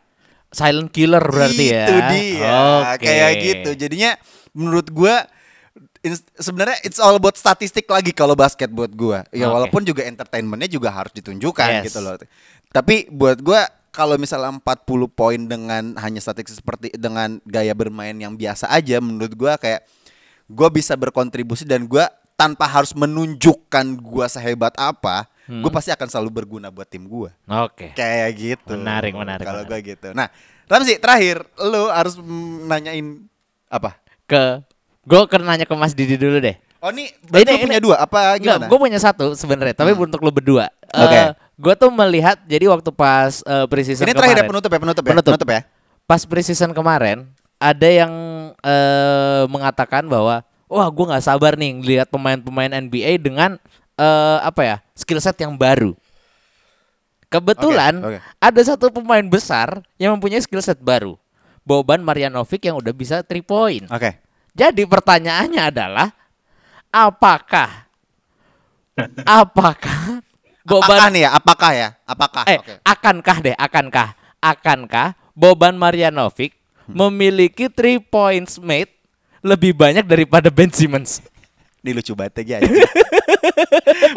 Silent 0.54 0.94
killer 0.94 1.26
berarti 1.26 1.66
ya. 1.74 1.86
Itu 1.90 1.98
dia, 2.14 2.58
Oke. 2.94 3.10
kayak 3.10 3.32
gitu. 3.42 3.70
Jadinya 3.74 4.14
menurut 4.54 4.86
ins- 6.06 6.28
sebenarnya 6.38 6.78
it's 6.86 7.00
all 7.02 7.16
about 7.18 7.34
statistik 7.40 7.88
lagi 7.90 8.14
kalau 8.14 8.36
basket 8.38 8.70
buat 8.70 8.92
gue. 8.94 9.20
Ya 9.34 9.50
Oke. 9.50 9.54
walaupun 9.58 9.82
juga 9.88 10.06
entertainmentnya 10.06 10.70
juga 10.70 10.92
harus 10.94 11.16
ditunjukkan 11.16 11.82
Yes. 11.82 11.84
gitu 11.90 12.00
loh. 12.04 12.20
Tapi 12.70 13.08
buat 13.10 13.40
gue 13.40 13.62
kalau 13.94 14.18
misalnya 14.18 14.50
40 14.52 14.66
poin 15.08 15.38
dengan 15.38 15.94
hanya 15.96 16.18
statistik 16.18 16.58
seperti 16.58 16.90
dengan 16.92 17.38
gaya 17.44 17.72
bermain 17.72 18.12
yang 18.12 18.34
biasa 18.34 18.66
aja, 18.68 18.98
menurut 18.98 19.32
gue 19.32 19.54
kayak 19.56 19.86
gue 20.44 20.70
bisa 20.74 20.94
berkontribusi 20.94 21.64
dan 21.64 21.86
gue 21.86 22.02
tanpa 22.34 22.66
harus 22.66 22.92
menunjukkan 22.92 23.86
gue 23.96 24.26
sehebat 24.28 24.74
apa, 24.76 25.30
gue 25.46 25.62
Hmm. 25.62 25.70
pasti 25.70 25.94
akan 25.94 26.08
selalu 26.10 26.30
berguna 26.34 26.68
buat 26.68 26.90
tim 26.90 27.06
gue. 27.06 27.30
Oke. 27.46 27.94
Kayak 27.94 28.30
gitu. 28.34 28.74
Menarik, 28.74 29.14
menarik, 29.14 29.46
Kalau 29.46 29.62
gue 29.62 29.70
menarik. 29.72 29.94
gitu. 29.94 30.10
Nah, 30.12 30.34
Ramzi 30.66 30.98
terakhir, 30.98 31.46
lu 31.62 31.88
harus 31.88 32.18
nanyain 32.64 33.30
apa? 33.68 34.00
Ke 34.26 34.64
gue 35.04 35.22
ke 35.28 35.38
nanya 35.38 35.64
ke 35.64 35.76
Mas 35.76 35.94
Didi 35.94 36.16
dulu 36.16 36.40
deh. 36.40 36.58
Oh 36.80 36.90
ini 36.90 37.08
berarti 37.24 37.48
Ini- 37.50 37.64
punya 37.64 37.80
ini- 37.80 37.86
dua 37.86 37.96
apa 37.98 38.36
gimana? 38.36 38.68
gue 38.68 38.80
punya 38.82 38.98
satu 38.98 39.36
sebenarnya, 39.36 39.72
tapi 39.74 39.94
untuk 39.94 40.20
lu 40.20 40.32
berdua. 40.32 40.68
Eh, 40.90 41.00
Oke. 41.00 41.22
Gue 41.64 41.74
tuh 41.80 41.90
melihat 41.96 42.36
jadi 42.44 42.68
waktu 42.68 42.92
pas 42.92 43.40
uh, 43.48 43.64
preseason 43.72 44.04
ini 44.04 44.12
terakhir 44.12 44.36
ya 44.36 44.44
kemarin, 44.44 44.52
penutup 44.52 44.72
ya 44.76 44.80
penutup 44.84 45.04
ya 45.04 45.12
Penutup. 45.16 45.32
penutup 45.32 45.50
ya. 45.50 45.62
pas 46.04 46.22
preseason 46.28 46.72
kemarin 46.76 47.24
ada 47.64 47.88
yang 47.88 48.12
eh, 48.60 49.44
mengatakan 49.48 50.04
bahwa 50.04 50.44
wah 50.68 50.88
gue 50.92 51.06
nggak 51.08 51.24
sabar 51.24 51.56
nih 51.56 51.80
lihat 51.80 52.12
pemain-pemain 52.12 52.68
NBA 52.68 53.24
dengan 53.24 53.56
eh, 53.96 54.38
apa 54.44 54.62
ya 54.68 54.78
skill 54.92 55.24
set 55.24 55.40
yang 55.40 55.56
baru. 55.56 55.96
Kebetulan 57.32 57.98
Oke, 57.98 58.20
oke. 58.20 58.38
ada 58.38 58.62
satu 58.62 58.94
pemain 58.94 59.26
besar 59.26 59.82
yang 59.98 60.14
mempunyai 60.14 60.44
skill 60.44 60.62
set 60.62 60.78
baru, 60.78 61.18
Boban 61.66 62.04
Marjanovic 62.06 62.62
yang 62.62 62.78
udah 62.78 62.94
bisa 62.94 63.26
three 63.26 63.42
point. 63.42 63.88
Oke. 63.90 64.22
Jadi 64.54 64.86
pertanyaannya 64.86 65.62
adalah 65.74 66.14
apakah 66.94 67.90
apakah 69.26 70.22
Apakah 70.64 70.88
Boban 70.88 71.10
nih 71.12 71.22
ya? 71.22 71.30
Apakah 71.32 71.72
ya? 71.74 71.88
Apakah? 72.04 72.44
eh 72.48 72.58
Oke. 72.58 72.74
akankah 72.82 73.38
deh 73.40 73.54
akankah 73.54 74.08
akankah 74.40 75.08
Boban 75.34 75.76
Marjanovic 75.76 76.56
Hmm. 76.84 77.08
memiliki 77.08 77.72
three 77.72 77.96
points 77.96 78.60
made 78.60 78.92
lebih 79.40 79.72
banyak 79.72 80.04
daripada 80.04 80.48
Ben 80.48 80.68
Simmons? 80.68 81.24
Ini 81.80 81.96
lucu 81.96 82.12
banget 82.12 82.44
lagi 82.44 82.52
anjing. 82.60 82.76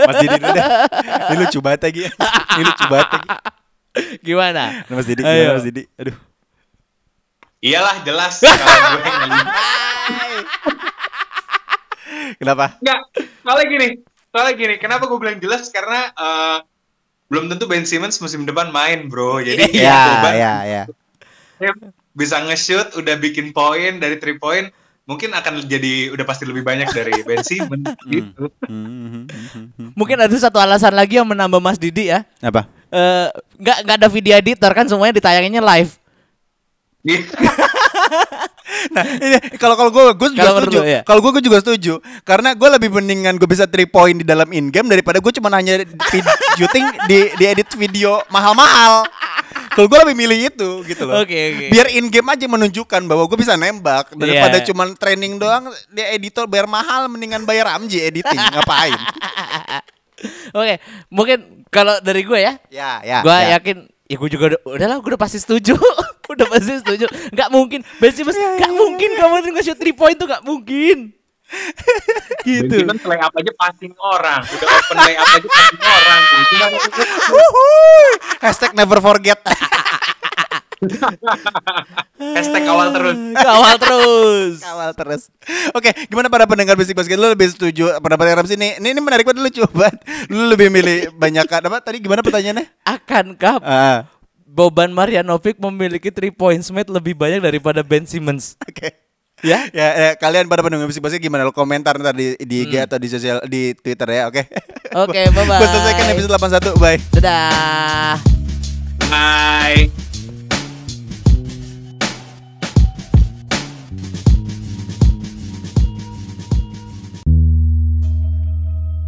Mas 0.02 0.16
Didi 0.18 0.38
deh. 0.38 0.66
Ini 1.30 1.34
lucu 1.42 1.58
banget 1.58 1.80
lagi. 1.82 2.02
Ini 2.58 2.62
lucu 2.62 2.84
banget 2.86 3.08
lagi. 3.10 3.28
Gimana? 4.18 4.82
Mas 4.86 5.06
Didi 5.06 5.22
Ayo. 5.22 5.30
gimana 5.30 5.54
Mas 5.54 5.62
Didi? 5.62 5.82
Aduh. 5.94 6.16
Iyalah 7.58 7.96
jelas 8.02 8.34
kalau 8.38 8.66
gue. 8.66 9.02
Kenapa? 12.38 12.78
Enggak, 12.78 13.00
soalnya 13.42 13.66
gini, 13.66 13.88
soalnya 14.36 14.52
gini. 14.52 14.76
Kenapa 14.76 15.08
gue 15.08 15.16
bilang 15.16 15.40
jelas? 15.40 15.72
Karena 15.72 16.12
eh, 16.12 16.58
belum 17.32 17.48
tentu 17.48 17.64
Ben 17.64 17.88
Simmons 17.88 18.20
musim 18.20 18.44
depan 18.44 18.68
main, 18.68 19.08
bro. 19.08 19.40
Jadi 19.40 19.64
Ya, 19.80 20.20
Boban 20.20 20.34
ya, 20.36 20.54
ya. 20.68 20.82
bisa 22.12 22.36
nge-shoot, 22.44 22.92
udah 23.00 23.16
bikin 23.16 23.56
poin 23.56 23.96
dari 23.96 24.20
three 24.20 24.36
point, 24.36 24.68
mungkin 25.08 25.32
akan 25.32 25.64
jadi 25.64 26.12
udah 26.12 26.24
pasti 26.28 26.44
lebih 26.44 26.60
banyak 26.60 26.92
dari 26.92 27.24
Ben 27.24 27.40
Simmons 27.40 27.96
gitu. 28.12 28.52
Hmm, 28.68 29.24
Mungkin 29.96 30.20
ada 30.20 30.36
satu 30.36 30.60
alasan 30.60 30.92
lagi 30.92 31.16
yang 31.16 31.28
menambah 31.28 31.60
Mas 31.64 31.80
Didi 31.80 32.12
ya. 32.12 32.28
Apa? 32.44 32.68
Eh, 32.92 33.28
nggak 33.56 33.78
nggak 33.88 33.96
ada 34.04 34.08
video 34.12 34.36
editor 34.36 34.70
kan 34.76 34.84
semuanya 34.84 35.16
ditayanginnya 35.16 35.64
live. 35.64 35.96
Nah, 38.88 39.02
ini 39.06 39.36
kalau 39.56 39.74
kalau 39.74 39.88
gue 39.88 40.04
gue 40.12 40.28
juga 40.32 40.50
setuju. 40.58 40.78
ya? 40.82 41.00
Kalau 41.02 41.20
gue 41.20 41.30
gue 41.32 41.44
juga 41.44 41.58
setuju. 41.58 41.94
Karena 42.22 42.52
gue 42.52 42.68
lebih 42.68 42.90
mendingan 42.90 43.34
gue 43.34 43.46
bisa 43.46 43.64
three 43.64 43.86
point 43.86 44.14
di 44.14 44.24
dalam 44.24 44.48
in 44.50 44.68
game 44.68 44.86
daripada 44.86 45.16
gue 45.16 45.32
cuma 45.32 45.48
hanya 45.50 45.80
vid- 45.82 46.28
syuting 46.54 46.84
di 47.06 47.30
di 47.32 47.44
edit 47.46 47.70
video 47.72 48.20
mahal-mahal. 48.28 49.06
Kalau 49.72 49.86
gue 49.86 49.98
lebih 50.02 50.16
milih 50.16 50.38
itu 50.48 50.70
gitu 50.84 51.04
loh. 51.04 51.20
Oke, 51.20 51.36
oke. 51.52 51.66
Biar 51.68 51.86
in 51.90 52.08
game 52.08 52.26
aja 52.26 52.44
menunjukkan 52.44 53.02
bahwa 53.04 53.24
gue 53.24 53.38
bisa 53.38 53.54
nembak 53.54 54.12
daripada 54.12 54.56
Iya. 54.56 54.66
cuman 54.66 54.88
training 54.92 55.36
doang 55.36 55.64
dia 55.88 56.10
editor 56.10 56.44
bayar 56.44 56.64
mahal 56.64 57.06
mendingan 57.06 57.44
bayar 57.44 57.68
Ramji 57.70 58.00
editing 58.00 58.40
ngapain? 58.52 58.96
Oke, 60.50 60.80
mungkin 61.08 61.38
kalau 61.68 62.00
dari 62.00 62.24
gue 62.24 62.40
ya, 62.40 62.56
Ya, 62.66 62.90
ya. 63.00 63.18
gue 63.20 63.36
ya. 63.36 63.60
yakin 63.60 63.84
ya 64.06 64.16
gue 64.16 64.30
juga 64.30 64.44
udah, 64.54 64.60
udahlah 64.64 64.96
gue 65.02 65.10
udah 65.14 65.22
pasti 65.22 65.38
setuju 65.42 65.74
udah 66.32 66.46
pasti 66.50 66.78
setuju 66.78 67.06
nggak 67.34 67.48
mungkin 67.50 67.80
Ben 67.98 68.12
Simmons 68.14 68.38
nggak 68.38 68.72
mungkin 68.74 69.10
kamu 69.18 69.34
nge-shoot 69.58 69.78
3 69.78 69.94
point 69.98 70.16
tuh 70.16 70.26
nggak 70.30 70.44
mungkin 70.46 71.16
Ben 71.46 72.42
gitu. 72.66 72.82
Simmons 72.82 73.06
layup 73.06 73.30
aja 73.38 73.52
passing 73.54 73.94
orang, 74.02 74.42
udah 74.42 74.66
open 74.66 74.96
layup 74.98 75.22
aja 75.22 75.46
passing 75.46 75.78
orang. 75.78 76.20
Gimana 76.50 76.76
itu? 76.82 77.02
Wuhui. 77.30 78.10
Hashtag 78.42 78.74
never 78.74 78.98
forget. 78.98 79.38
Hashtag 82.36 82.64
awal 82.68 82.88
terus. 82.92 83.16
kawal 83.46 83.74
terus 83.80 84.54
Kawal 84.60 84.90
terus. 84.92 85.22
Oke, 85.72 85.90
gimana 86.08 86.28
para 86.28 86.44
pendengar 86.44 86.76
bisik 86.76 86.96
basket? 86.96 87.16
Lu 87.16 87.28
lebih 87.28 87.48
setuju 87.52 87.96
pendapat 88.00 88.36
Ramzi 88.36 88.56
ini? 88.60 88.76
Ini, 88.76 88.88
ini 88.92 89.00
menarik 89.00 89.24
banget 89.24 89.40
lu 89.40 89.50
coba. 89.64 89.88
Lu 90.28 90.52
lebih 90.52 90.68
milih 90.68 91.12
banyak 91.16 91.44
apa? 91.48 91.80
Tadi 91.80 92.04
gimana 92.04 92.20
pertanyaannya? 92.20 92.66
akankah 92.86 93.56
Ah, 93.64 93.98
Boban 94.46 94.92
Marjanovic 94.94 95.58
memiliki 95.60 96.08
3 96.08 96.32
points 96.32 96.72
made 96.72 96.88
lebih 96.88 97.12
banyak 97.12 97.44
daripada 97.44 97.84
Ben 97.84 98.08
Simmons 98.08 98.56
oke. 98.64 98.88
ya 99.44 99.68
Ya, 99.76 99.88
ya, 99.92 100.10
kalian 100.16 100.48
pada 100.48 100.64
pendengar 100.64 100.88
bisik 100.88 101.04
basket 101.04 101.20
gimana? 101.20 101.44
Lu 101.44 101.52
komentar 101.52 101.92
ntar 102.00 102.16
di, 102.16 102.40
di 102.40 102.64
IG 102.64 102.80
atau 102.88 102.96
di 102.96 103.08
sosial 103.12 103.44
di 103.44 103.76
Twitter 103.76 104.08
ya, 104.08 104.32
oke? 104.32 104.42
Oke, 104.96 105.28
bye-bye. 105.28 105.60
Gue 105.60 105.68
selesaikan 105.68 106.04
episode 106.16 106.32
81. 106.72 106.80
Bye. 106.80 106.98
dadah 107.20 108.16
Bye. 109.12 110.05